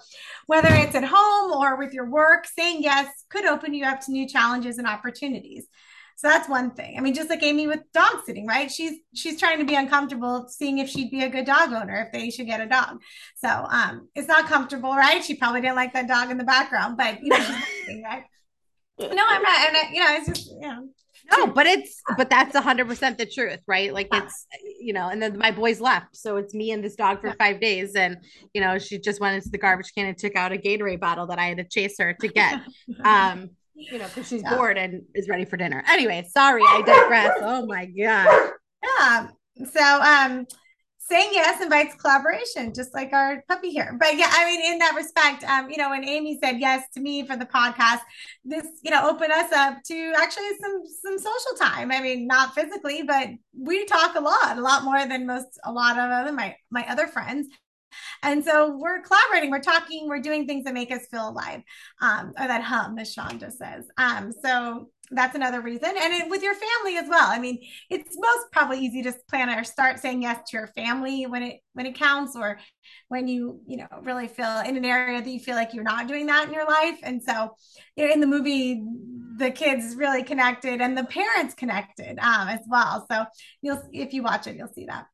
whether 0.47 0.69
it's 0.71 0.95
at 0.95 1.05
home 1.05 1.51
or 1.51 1.77
with 1.77 1.93
your 1.93 2.09
work, 2.09 2.45
saying 2.45 2.83
yes 2.83 3.07
could 3.29 3.45
open 3.45 3.73
you 3.73 3.85
up 3.85 4.01
to 4.01 4.11
new 4.11 4.27
challenges 4.27 4.77
and 4.77 4.87
opportunities. 4.87 5.67
So 6.15 6.27
that's 6.27 6.47
one 6.47 6.71
thing. 6.71 6.97
I 6.97 7.01
mean, 7.01 7.13
just 7.13 7.29
like 7.29 7.41
Amy 7.41 7.67
with 7.67 7.81
dog 7.93 8.21
sitting, 8.25 8.45
right? 8.45 8.71
She's 8.71 8.99
she's 9.15 9.39
trying 9.39 9.59
to 9.59 9.65
be 9.65 9.75
uncomfortable, 9.75 10.47
seeing 10.47 10.77
if 10.77 10.89
she'd 10.89 11.09
be 11.09 11.23
a 11.23 11.29
good 11.29 11.45
dog 11.45 11.73
owner 11.73 12.05
if 12.05 12.11
they 12.11 12.29
should 12.29 12.45
get 12.45 12.61
a 12.61 12.67
dog. 12.67 13.01
So 13.37 13.47
um, 13.49 14.09
it's 14.13 14.27
not 14.27 14.45
comfortable, 14.45 14.91
right? 14.91 15.23
She 15.23 15.35
probably 15.35 15.61
didn't 15.61 15.75
like 15.75 15.93
that 15.93 16.07
dog 16.07 16.29
in 16.29 16.37
the 16.37 16.43
background, 16.43 16.97
but 16.97 17.21
you 17.21 17.29
know, 17.29 17.37
right? 18.03 18.23
No, 18.99 19.07
I'm 19.07 19.41
not. 19.41 19.67
And 19.67 19.77
I, 19.77 19.89
you 19.91 19.99
know, 19.99 20.15
it's 20.15 20.27
just 20.27 20.51
you 20.51 20.67
know. 20.67 20.87
No, 21.31 21.47
but 21.47 21.65
it's 21.65 22.01
but 22.17 22.29
that's 22.29 22.55
hundred 22.57 22.87
percent 22.87 23.17
the 23.17 23.25
truth, 23.25 23.59
right? 23.67 23.93
Like 23.93 24.09
it's 24.13 24.45
you 24.79 24.93
know, 24.93 25.09
and 25.09 25.21
then 25.21 25.37
my 25.37 25.51
boys 25.51 25.79
left, 25.79 26.15
so 26.15 26.37
it's 26.37 26.53
me 26.53 26.71
and 26.71 26.83
this 26.83 26.95
dog 26.95 27.21
for 27.21 27.33
five 27.39 27.61
days, 27.61 27.95
and 27.95 28.17
you 28.53 28.61
know, 28.61 28.77
she 28.77 28.99
just 28.99 29.19
went 29.21 29.35
into 29.35 29.49
the 29.49 29.57
garbage 29.57 29.93
can 29.95 30.05
and 30.07 30.17
took 30.17 30.35
out 30.35 30.51
a 30.51 30.57
Gatorade 30.57 30.99
bottle 30.99 31.27
that 31.27 31.39
I 31.39 31.45
had 31.45 31.57
to 31.57 31.63
chase 31.63 31.95
her 31.99 32.13
to 32.13 32.27
get. 32.27 32.61
Um, 33.03 33.51
you 33.75 33.97
know, 33.97 34.05
because 34.05 34.27
she's 34.27 34.43
yeah. 34.43 34.55
bored 34.55 34.77
and 34.77 35.01
is 35.15 35.27
ready 35.27 35.45
for 35.45 35.57
dinner. 35.57 35.83
Anyway, 35.89 36.23
sorry, 36.31 36.61
I 36.61 36.81
digress. 36.85 37.31
oh 37.41 37.65
my 37.65 37.85
god. 37.85 38.51
Yeah. 38.83 39.27
So 39.71 40.01
um 40.01 40.45
saying 41.09 41.29
yes 41.33 41.61
invites 41.61 41.95
collaboration, 41.95 42.73
just 42.73 42.93
like 42.93 43.11
our 43.13 43.43
puppy 43.47 43.69
here. 43.69 43.95
But 43.99 44.17
yeah, 44.17 44.29
I 44.31 44.45
mean, 44.45 44.73
in 44.73 44.79
that 44.79 44.95
respect, 44.95 45.43
um, 45.43 45.69
you 45.69 45.77
know, 45.77 45.89
when 45.89 46.07
Amy 46.07 46.39
said 46.41 46.59
yes 46.59 46.83
to 46.93 47.01
me 47.01 47.25
for 47.25 47.35
the 47.35 47.45
podcast, 47.45 48.01
this, 48.45 48.65
you 48.83 48.91
know, 48.91 49.09
opened 49.09 49.31
us 49.31 49.51
up 49.51 49.83
to 49.83 50.13
actually 50.17 50.49
some 50.61 50.81
some 51.01 51.17
social 51.17 51.57
time. 51.59 51.91
I 51.91 52.01
mean, 52.01 52.27
not 52.27 52.55
physically, 52.55 53.03
but 53.03 53.29
we 53.57 53.85
talk 53.85 54.15
a 54.15 54.21
lot, 54.21 54.57
a 54.57 54.61
lot 54.61 54.83
more 54.83 55.05
than 55.05 55.27
most 55.27 55.59
a 55.63 55.71
lot 55.71 55.97
of 55.97 56.09
other 56.09 56.31
my 56.31 56.55
my 56.71 56.85
other 56.89 57.07
friends. 57.07 57.47
And 58.23 58.43
so 58.43 58.75
we're 58.75 59.01
collaborating, 59.01 59.51
we're 59.51 59.59
talking, 59.59 60.07
we're 60.07 60.19
doing 60.19 60.47
things 60.47 60.63
that 60.63 60.73
make 60.73 60.91
us 60.91 61.05
feel 61.11 61.29
alive, 61.29 61.61
um, 62.01 62.33
or 62.39 62.47
that 62.47 62.63
hum, 62.63 62.97
as 62.97 63.13
just 63.13 63.59
says. 63.59 63.85
Um, 63.97 64.31
so 64.31 64.89
that's 65.13 65.35
another 65.35 65.61
reason. 65.61 65.89
And 65.97 66.13
it, 66.13 66.29
with 66.29 66.43
your 66.43 66.53
family 66.53 66.97
as 66.97 67.07
well. 67.09 67.27
I 67.27 67.39
mean, 67.39 67.59
it's 67.89 68.17
most 68.17 68.51
probably 68.51 68.79
easy 68.79 69.01
to 69.03 69.13
plan 69.29 69.49
or 69.49 69.63
start 69.63 69.99
saying 69.99 70.21
yes 70.21 70.49
to 70.49 70.57
your 70.57 70.67
family 70.67 71.25
when 71.25 71.43
it 71.43 71.61
when 71.73 71.85
it 71.85 71.95
counts, 71.95 72.35
or 72.35 72.59
when 73.07 73.27
you 73.27 73.61
you 73.67 73.77
know 73.77 73.87
really 74.01 74.27
feel 74.27 74.59
in 74.59 74.77
an 74.77 74.85
area 74.85 75.21
that 75.21 75.29
you 75.29 75.39
feel 75.39 75.55
like 75.55 75.73
you're 75.73 75.83
not 75.83 76.07
doing 76.07 76.25
that 76.27 76.47
in 76.47 76.53
your 76.53 76.67
life. 76.67 76.99
And 77.03 77.21
so, 77.21 77.55
you 77.95 78.07
know, 78.07 78.13
in 78.13 78.19
the 78.19 78.27
movie, 78.27 78.83
the 79.37 79.51
kids 79.51 79.95
really 79.95 80.23
connected 80.23 80.81
and 80.81 80.97
the 80.97 81.05
parents 81.05 81.53
connected 81.53 82.19
um, 82.19 82.47
as 82.49 82.61
well. 82.67 83.05
So 83.11 83.25
you'll 83.61 83.81
if 83.91 84.13
you 84.13 84.23
watch 84.23 84.47
it, 84.47 84.55
you'll 84.55 84.73
see 84.73 84.85
that 84.85 85.07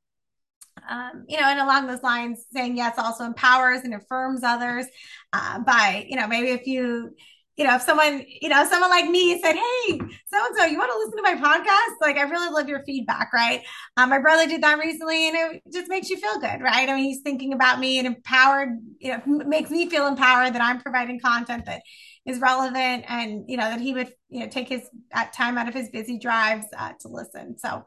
um, 0.88 1.26
you 1.28 1.38
know, 1.40 1.48
and 1.48 1.60
along 1.60 1.88
those 1.88 2.04
lines, 2.04 2.46
saying 2.54 2.78
yes 2.78 2.96
also 2.98 3.24
empowers 3.24 3.82
and 3.82 3.94
affirms 3.94 4.44
others 4.44 4.86
uh, 5.34 5.60
by, 5.60 6.06
you 6.10 6.16
know, 6.16 6.28
maybe 6.28 6.50
if 6.50 6.68
you, 6.68 7.16
you 7.60 7.66
know, 7.66 7.76
if 7.76 7.82
someone, 7.82 8.26
you 8.42 8.48
know, 8.48 8.64
someone 8.64 8.90
like 8.90 9.10
me 9.10 9.38
said, 9.42 9.54
Hey, 9.54 9.98
so 9.98 10.46
and 10.46 10.56
so, 10.58 10.64
you 10.64 10.78
want 10.78 10.92
to 10.94 10.98
listen 10.98 11.18
to 11.18 11.22
my 11.22 11.36
podcast? 11.36 11.96
Like, 12.00 12.16
I 12.16 12.22
really 12.22 12.50
love 12.54 12.70
your 12.70 12.86
feedback, 12.86 13.34
right? 13.34 13.62
Um, 13.98 14.10
my 14.10 14.20
brother 14.20 14.48
did 14.48 14.64
that 14.64 14.80
recently 14.80 15.28
and 15.28 15.36
it 15.36 15.64
just 15.74 15.90
makes 15.90 16.10
you 16.10 16.16
feel 16.16 16.40
good, 16.40 16.62
right? 16.62 16.88
I 16.88 16.96
mean, 16.96 17.04
he's 17.04 17.20
thinking 17.20 17.52
about 17.52 17.82
me 17.82 17.98
and 17.98 18.08
empowered, 18.08 18.70
you 19.00 19.12
know, 19.12 19.22
makes 19.26 19.70
me 19.70 19.90
feel 19.90 20.08
empowered 20.08 20.54
that 20.54 20.62
I'm 20.62 20.80
providing 20.80 21.20
content 21.20 21.66
that 21.66 21.82
is 22.26 22.40
relevant 22.40 23.04
and, 23.10 23.44
you 23.50 23.58
know, 23.58 23.70
that 23.70 23.82
he 23.82 23.94
would, 23.94 24.14
you 24.30 24.40
know, 24.40 24.48
take 24.48 24.70
his 24.70 24.90
time 25.34 25.58
out 25.58 25.68
of 25.68 25.74
his 25.74 25.90
busy 25.90 26.18
drives 26.18 26.66
uh, 26.78 26.94
to 27.02 27.10
listen. 27.10 27.58
So, 27.58 27.84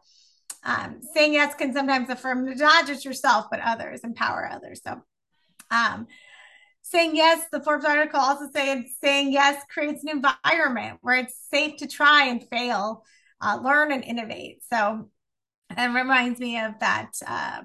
um, 0.64 1.00
saying 1.14 1.32
yes 1.32 1.54
can 1.54 1.72
sometimes 1.72 2.11
affirm 2.11 2.44
not 2.44 2.87
just 2.87 3.06
yourself, 3.06 3.46
but 3.50 3.61
others, 3.61 4.00
empower 4.04 4.50
others. 4.52 4.82
So, 4.85 5.00
um, 5.70 6.08
saying 6.83 7.16
yes, 7.16 7.47
the 7.51 7.62
Forbes 7.62 7.85
article 7.85 8.21
also 8.21 8.49
said 8.53 8.85
saying 9.03 9.33
yes 9.33 9.62
creates 9.73 10.05
an 10.05 10.11
environment 10.11 10.99
where 11.01 11.16
it's 11.16 11.38
safe 11.51 11.77
to 11.79 11.87
try 11.87 12.27
and 12.27 12.45
fail, 12.51 13.05
uh, 13.40 13.59
learn 13.62 13.92
and 13.92 14.05
innovate. 14.05 14.62
So, 14.71 15.09
it 15.71 15.88
reminds 15.88 16.38
me 16.38 16.59
of 16.59 16.79
that 16.81 17.12
uh, 17.27 17.62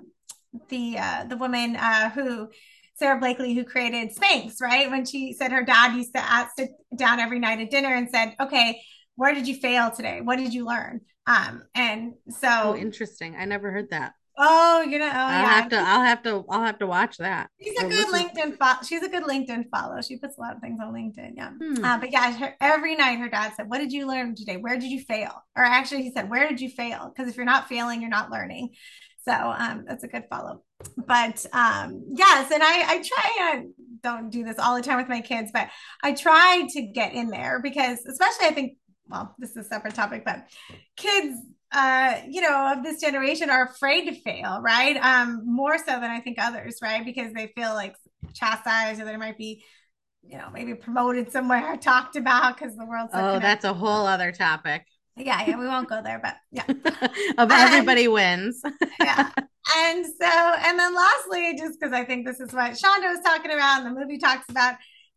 the 0.69 0.97
uh, 0.97 1.23
the 1.25 1.37
woman 1.37 1.75
uh, 1.75 2.09
who 2.09 2.49
Sara 2.95 3.19
Blakely 3.19 3.53
who 3.53 3.63
created 3.63 4.15
Spanx, 4.15 4.61
right? 4.61 4.89
When 4.89 5.05
she 5.05 5.33
said 5.33 5.51
her 5.51 5.63
dad 5.63 5.95
used 5.95 6.13
to 6.15 6.19
ask, 6.19 6.55
sit 6.57 6.71
down 6.95 7.19
every 7.19 7.39
night 7.39 7.59
at 7.59 7.69
dinner 7.69 7.93
and 7.93 8.09
said, 8.09 8.35
"Okay, 8.39 8.81
where 9.15 9.33
did 9.33 9.47
you 9.47 9.55
fail 9.55 9.91
today? 9.91 10.21
What 10.21 10.37
did 10.37 10.53
you 10.53 10.65
learn?" 10.65 11.01
Um, 11.25 11.63
and 11.75 12.13
so 12.29 12.47
oh, 12.49 12.75
interesting. 12.75 13.35
I 13.35 13.45
never 13.45 13.71
heard 13.71 13.89
that. 13.91 14.13
Oh, 14.39 14.81
you 14.81 14.99
know, 14.99 15.07
oh, 15.07 15.11
I'll 15.11 15.41
yeah. 15.41 15.49
have 15.49 15.69
to, 15.69 15.77
I'll 15.77 16.03
have 16.03 16.23
to, 16.23 16.45
I'll 16.49 16.63
have 16.63 16.77
to 16.79 16.87
watch 16.87 17.17
that. 17.17 17.49
She's 17.59 17.77
a 17.79 17.87
good 17.87 18.07
LinkedIn 18.09 18.57
follow. 18.57 18.77
She's 18.87 19.01
a 19.01 19.09
good 19.09 19.23
LinkedIn 19.23 19.65
follow. 19.71 19.99
She 20.01 20.17
puts 20.17 20.37
a 20.37 20.41
lot 20.41 20.55
of 20.55 20.61
things 20.61 20.79
on 20.79 20.93
LinkedIn. 20.93 21.31
Yeah. 21.35 21.51
Hmm. 21.59 21.83
Uh, 21.83 21.97
but 21.97 22.11
yeah, 22.11 22.31
her, 22.31 22.55
every 22.61 22.95
night 22.95 23.17
her 23.17 23.29
dad 23.29 23.53
said, 23.55 23.67
"What 23.67 23.79
did 23.79 23.91
you 23.91 24.07
learn 24.07 24.35
today? 24.35 24.57
Where 24.57 24.77
did 24.77 24.91
you 24.91 25.01
fail?" 25.01 25.43
Or 25.55 25.63
actually, 25.63 26.03
he 26.03 26.11
said, 26.11 26.29
"Where 26.29 26.47
did 26.47 26.61
you 26.61 26.69
fail?" 26.69 27.11
Because 27.11 27.29
if 27.29 27.35
you're 27.35 27.45
not 27.45 27.67
failing, 27.67 28.01
you're 28.01 28.11
not 28.11 28.31
learning. 28.31 28.75
So 29.25 29.33
um, 29.33 29.85
that's 29.87 30.03
a 30.03 30.07
good 30.07 30.25
follow. 30.29 30.61
But 30.95 31.43
um, 31.51 32.05
yes, 32.13 32.51
and 32.51 32.61
I, 32.61 32.93
I 32.93 33.03
try 33.03 33.53
and 33.53 33.73
don't 34.03 34.29
do 34.29 34.43
this 34.43 34.59
all 34.59 34.75
the 34.75 34.83
time 34.83 34.97
with 34.97 35.09
my 35.09 35.21
kids, 35.21 35.49
but 35.51 35.67
I 36.03 36.13
try 36.13 36.67
to 36.73 36.81
get 36.83 37.13
in 37.13 37.29
there 37.29 37.59
because, 37.61 38.05
especially, 38.05 38.45
I 38.45 38.51
think 38.51 38.77
well, 39.09 39.35
this 39.39 39.51
is 39.51 39.57
a 39.57 39.63
separate 39.63 39.95
topic, 39.95 40.23
but 40.25 40.45
kids 40.95 41.39
uh, 41.71 42.21
you 42.27 42.41
know, 42.41 42.73
of 42.75 42.83
this 42.83 43.01
generation 43.01 43.49
are 43.49 43.65
afraid 43.65 44.05
to 44.05 44.21
fail, 44.21 44.61
right? 44.61 44.97
Um, 44.97 45.41
more 45.45 45.77
so 45.77 45.85
than 45.85 46.05
I 46.05 46.21
think 46.21 46.37
others, 46.39 46.79
right? 46.81 47.03
Because 47.03 47.33
they 47.33 47.51
feel 47.55 47.73
like 47.73 47.95
chastised 48.33 49.01
or 49.01 49.05
they 49.05 49.17
might 49.17 49.37
be, 49.37 49.63
you 50.23 50.37
know, 50.37 50.49
maybe 50.53 50.75
promoted 50.75 51.31
somewhere, 51.31 51.73
or 51.73 51.77
talked 51.77 52.15
about 52.15 52.57
because 52.57 52.75
the 52.75 52.85
world's. 52.85 53.11
Oh, 53.13 53.39
that's 53.39 53.65
a 53.65 53.73
whole 53.73 54.05
other 54.05 54.31
topic. 54.31 54.85
Yeah, 55.17 55.43
yeah, 55.47 55.57
we 55.57 55.65
won't 55.65 55.89
go 55.89 56.01
there, 56.03 56.21
but 56.21 56.35
yeah. 56.51 56.63
everybody 57.37 58.05
and, 58.05 58.13
wins. 58.13 58.61
yeah. 59.01 59.31
And 59.75 60.05
so, 60.05 60.25
and 60.27 60.79
then 60.79 60.95
lastly, 60.95 61.55
just 61.57 61.79
because 61.79 61.91
I 61.91 62.05
think 62.05 62.25
this 62.25 62.39
is 62.39 62.53
what 62.53 62.71
Shonda 62.73 63.09
was 63.11 63.19
talking 63.25 63.51
about 63.51 63.83
and 63.83 63.87
the 63.87 63.99
movie 63.99 64.19
talks 64.19 64.45
about, 64.49 64.75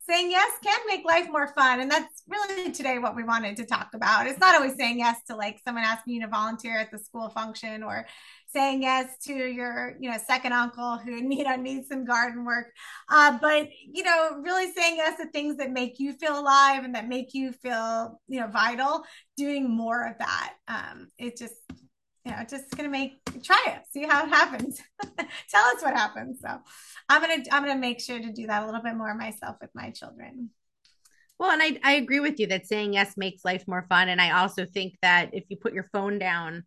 saying 0.09 0.31
yes 0.31 0.51
can 0.63 0.79
make 0.87 1.05
life 1.05 1.27
more 1.29 1.47
fun. 1.47 1.79
And 1.79 1.91
that's 1.91 2.23
really 2.27 2.71
today 2.71 2.97
what 2.97 3.15
we 3.15 3.23
wanted 3.23 3.57
to 3.57 3.65
talk 3.65 3.89
about. 3.93 4.27
It's 4.27 4.39
not 4.39 4.55
always 4.55 4.75
saying 4.75 4.99
yes 4.99 5.19
to 5.27 5.35
like 5.35 5.59
someone 5.63 5.83
asking 5.83 6.15
you 6.15 6.21
to 6.21 6.27
volunteer 6.27 6.77
at 6.77 6.91
the 6.91 6.99
school 6.99 7.29
function 7.29 7.83
or 7.83 8.05
saying 8.47 8.81
yes 8.81 9.17
to 9.25 9.33
your 9.33 9.95
you 9.99 10.09
know 10.09 10.17
second 10.27 10.53
uncle 10.53 10.97
who 10.97 11.11
you 11.33 11.43
know 11.43 11.55
needs 11.55 11.87
some 11.87 12.05
garden 12.05 12.43
work 12.45 12.67
uh, 13.09 13.37
but 13.39 13.69
you 13.91 14.03
know 14.03 14.41
really 14.43 14.71
saying 14.71 14.97
yes 14.97 15.17
to 15.17 15.27
things 15.27 15.57
that 15.57 15.71
make 15.71 15.99
you 15.99 16.13
feel 16.13 16.39
alive 16.39 16.83
and 16.83 16.95
that 16.95 17.07
make 17.07 17.33
you 17.33 17.51
feel 17.51 18.19
you 18.27 18.39
know 18.39 18.47
vital 18.47 19.03
doing 19.37 19.69
more 19.69 20.05
of 20.05 20.17
that 20.17 20.53
um, 20.67 21.07
it 21.17 21.37
just 21.37 21.55
you 22.25 22.31
know, 22.31 22.37
just 22.47 22.75
gonna 22.75 22.89
make 22.89 23.19
try 23.43 23.63
it, 23.67 23.81
see 23.91 24.03
how 24.03 24.25
it 24.25 24.29
happens. 24.29 24.79
Tell 25.49 25.65
us 25.65 25.81
what 25.81 25.95
happens. 25.95 26.39
So 26.41 26.59
I'm 27.09 27.21
gonna 27.21 27.43
I'm 27.51 27.63
gonna 27.63 27.79
make 27.79 27.99
sure 27.99 28.19
to 28.19 28.31
do 28.31 28.47
that 28.47 28.63
a 28.63 28.65
little 28.65 28.81
bit 28.81 28.95
more 28.95 29.13
myself 29.15 29.57
with 29.59 29.71
my 29.73 29.91
children. 29.91 30.49
Well, 31.39 31.49
and 31.51 31.61
I, 31.63 31.79
I 31.83 31.93
agree 31.93 32.19
with 32.19 32.39
you 32.39 32.47
that 32.47 32.67
saying 32.67 32.93
yes 32.93 33.17
makes 33.17 33.43
life 33.43 33.63
more 33.67 33.87
fun. 33.89 34.09
And 34.09 34.21
I 34.21 34.39
also 34.39 34.65
think 34.65 34.95
that 35.01 35.31
if 35.33 35.45
you 35.49 35.57
put 35.57 35.73
your 35.73 35.89
phone 35.91 36.19
down, 36.19 36.65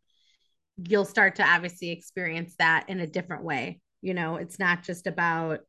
you'll 0.77 1.05
start 1.05 1.37
to 1.37 1.47
obviously 1.47 1.91
experience 1.91 2.57
that 2.59 2.87
in 2.89 2.99
a 2.99 3.07
different 3.07 3.45
way. 3.45 3.81
You 4.03 4.15
know, 4.15 4.35
it's 4.35 4.59
not 4.59 4.83
just 4.83 5.07
about 5.07 5.61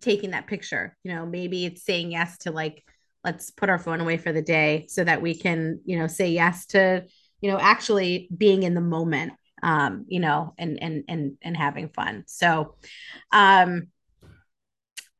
taking 0.00 0.30
that 0.30 0.46
picture. 0.46 0.96
You 1.04 1.14
know, 1.14 1.26
maybe 1.26 1.66
it's 1.66 1.84
saying 1.84 2.12
yes 2.12 2.38
to 2.38 2.52
like, 2.52 2.82
let's 3.22 3.50
put 3.50 3.68
our 3.68 3.78
phone 3.78 4.00
away 4.00 4.16
for 4.16 4.32
the 4.32 4.40
day 4.40 4.86
so 4.88 5.04
that 5.04 5.20
we 5.20 5.34
can, 5.34 5.80
you 5.84 5.98
know, 5.98 6.06
say 6.06 6.30
yes 6.30 6.64
to 6.68 7.04
you 7.42 7.50
know, 7.50 7.58
actually 7.58 8.28
being 8.34 8.62
in 8.62 8.74
the 8.74 8.80
moment, 8.80 9.32
um, 9.62 10.06
you 10.08 10.20
know, 10.20 10.54
and 10.56 10.82
and 10.82 11.04
and 11.08 11.36
and 11.42 11.56
having 11.56 11.90
fun. 11.90 12.24
So, 12.26 12.76
um, 13.32 13.88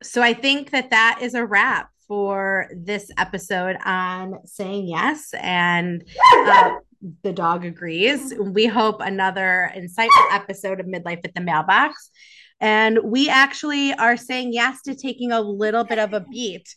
so 0.01 0.23
I 0.23 0.33
think 0.33 0.71
that 0.71 0.89
that 0.89 1.19
is 1.21 1.35
a 1.35 1.45
wrap 1.45 1.89
for 2.07 2.67
this 2.75 3.11
episode 3.17 3.77
on 3.85 4.39
saying 4.45 4.87
yes 4.87 5.33
and. 5.39 6.03
Uh, 6.47 6.77
the 7.21 7.33
dog 7.33 7.65
agrees. 7.65 8.33
We 8.39 8.65
hope 8.65 9.01
another 9.01 9.69
insightful 9.75 10.31
episode 10.31 10.79
of 10.79 10.85
Midlife 10.85 11.19
at 11.25 11.35
the 11.35 11.41
Mailbox. 11.41 12.09
And 12.61 12.99
we 13.03 13.27
actually 13.27 13.93
are 13.95 14.15
saying 14.15 14.53
yes 14.53 14.81
to 14.83 14.95
taking 14.95 15.33
a 15.33 15.41
little 15.41 15.83
bit 15.83 15.99
of 15.99 16.13
a 16.13 16.21
beat 16.21 16.73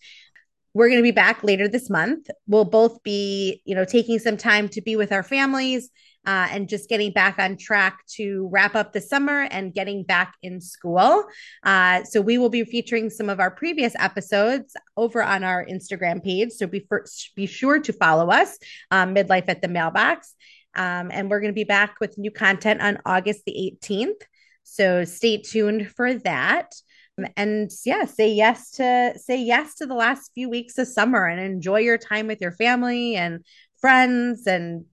we're 0.76 0.88
going 0.88 0.98
to 0.98 1.02
be 1.02 1.10
back 1.10 1.42
later 1.42 1.68
this 1.68 1.88
month. 1.88 2.28
We'll 2.46 2.66
both 2.66 3.02
be, 3.02 3.62
you 3.64 3.74
know, 3.74 3.86
taking 3.86 4.18
some 4.18 4.36
time 4.36 4.68
to 4.70 4.82
be 4.82 4.94
with 4.94 5.10
our 5.10 5.22
families 5.22 5.88
uh, 6.26 6.48
and 6.50 6.68
just 6.68 6.90
getting 6.90 7.12
back 7.12 7.38
on 7.38 7.56
track 7.56 8.00
to 8.16 8.46
wrap 8.52 8.74
up 8.74 8.92
the 8.92 9.00
summer 9.00 9.48
and 9.50 9.72
getting 9.72 10.02
back 10.02 10.34
in 10.42 10.60
school. 10.60 11.24
Uh, 11.62 12.04
so 12.04 12.20
we 12.20 12.36
will 12.36 12.50
be 12.50 12.62
featuring 12.62 13.08
some 13.08 13.30
of 13.30 13.40
our 13.40 13.50
previous 13.50 13.94
episodes 13.98 14.76
over 14.98 15.22
on 15.22 15.44
our 15.44 15.64
Instagram 15.64 16.22
page. 16.22 16.50
So 16.52 16.66
be 16.66 16.86
be 17.34 17.46
sure 17.46 17.80
to 17.80 17.92
follow 17.94 18.28
us, 18.28 18.58
um, 18.90 19.14
Midlife 19.14 19.48
at 19.48 19.62
the 19.62 19.68
Mailbox, 19.68 20.34
um, 20.74 21.10
and 21.10 21.30
we're 21.30 21.40
going 21.40 21.52
to 21.52 21.58
be 21.58 21.64
back 21.64 21.94
with 22.02 22.18
new 22.18 22.30
content 22.30 22.82
on 22.82 22.98
August 23.06 23.46
the 23.46 23.78
18th. 23.80 24.20
So 24.62 25.04
stay 25.06 25.38
tuned 25.38 25.88
for 25.88 26.12
that 26.12 26.74
and 27.36 27.70
yeah 27.84 28.04
say 28.04 28.30
yes 28.30 28.72
to 28.72 29.14
say 29.16 29.40
yes 29.40 29.76
to 29.76 29.86
the 29.86 29.94
last 29.94 30.32
few 30.34 30.48
weeks 30.48 30.76
of 30.78 30.86
summer 30.86 31.26
and 31.26 31.40
enjoy 31.40 31.78
your 31.80 31.98
time 31.98 32.26
with 32.26 32.40
your 32.40 32.52
family 32.52 33.16
and 33.16 33.44
friends 33.80 34.46
and 34.46 34.84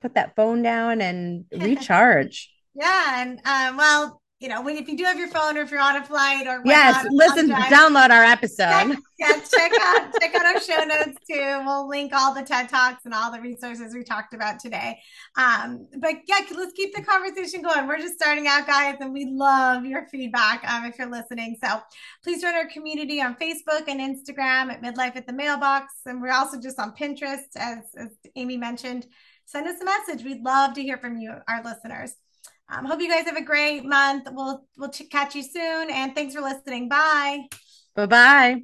put 0.00 0.14
that 0.14 0.34
phone 0.34 0.62
down 0.62 1.00
and 1.00 1.44
recharge. 1.52 2.52
Yeah 2.74 3.22
and 3.22 3.40
um, 3.44 3.76
well 3.76 4.21
you 4.42 4.48
know, 4.48 4.60
when 4.60 4.76
if 4.76 4.88
you 4.88 4.96
do 4.96 5.04
have 5.04 5.16
your 5.16 5.28
phone 5.28 5.56
or 5.56 5.60
if 5.60 5.70
you're 5.70 5.80
on 5.80 5.94
a 5.94 6.04
flight 6.04 6.48
or 6.48 6.60
yes, 6.64 7.06
listen, 7.10 7.48
download 7.48 8.10
our 8.10 8.24
episode. 8.24 8.96
Yeah, 9.16 9.38
check 9.38 9.72
out 9.80 10.12
check 10.20 10.34
out 10.34 10.44
our 10.44 10.60
show 10.60 10.82
notes 10.82 11.16
too. 11.30 11.62
We'll 11.64 11.88
link 11.88 12.12
all 12.12 12.34
the 12.34 12.42
TED 12.42 12.68
talks 12.68 13.04
and 13.04 13.14
all 13.14 13.30
the 13.30 13.40
resources 13.40 13.94
we 13.94 14.02
talked 14.02 14.34
about 14.34 14.58
today. 14.58 14.98
Um, 15.36 15.86
but 15.96 16.16
yeah, 16.26 16.40
let's 16.56 16.72
keep 16.72 16.92
the 16.92 17.02
conversation 17.02 17.62
going. 17.62 17.86
We're 17.86 17.98
just 17.98 18.14
starting 18.14 18.48
out, 18.48 18.66
guys, 18.66 18.96
and 18.98 19.12
we 19.12 19.26
love 19.30 19.84
your 19.84 20.08
feedback 20.08 20.68
um, 20.68 20.86
if 20.86 20.98
you're 20.98 21.10
listening. 21.10 21.56
So 21.62 21.80
please 22.24 22.42
join 22.42 22.54
our 22.54 22.66
community 22.66 23.22
on 23.22 23.36
Facebook 23.36 23.86
and 23.86 24.00
Instagram 24.00 24.72
at 24.72 24.82
Midlife 24.82 25.14
at 25.14 25.28
the 25.28 25.32
Mailbox, 25.32 25.94
and 26.04 26.20
we're 26.20 26.32
also 26.32 26.60
just 26.60 26.80
on 26.80 26.96
Pinterest, 26.96 27.46
as 27.54 27.78
as 27.96 28.08
Amy 28.34 28.56
mentioned. 28.56 29.06
Send 29.44 29.68
us 29.68 29.80
a 29.80 29.84
message. 29.84 30.24
We'd 30.24 30.42
love 30.42 30.74
to 30.74 30.82
hear 30.82 30.98
from 30.98 31.18
you, 31.18 31.32
our 31.46 31.62
listeners. 31.62 32.14
Um, 32.68 32.86
hope 32.86 33.00
you 33.00 33.08
guys 33.08 33.26
have 33.26 33.36
a 33.36 33.44
great 33.44 33.84
month. 33.84 34.28
We'll 34.30 34.64
we'll 34.76 34.90
catch 34.90 35.34
you 35.34 35.42
soon, 35.42 35.90
and 35.90 36.14
thanks 36.14 36.34
for 36.34 36.40
listening. 36.40 36.88
Bye. 36.88 37.48
Bye 37.94 38.06
bye. 38.06 38.62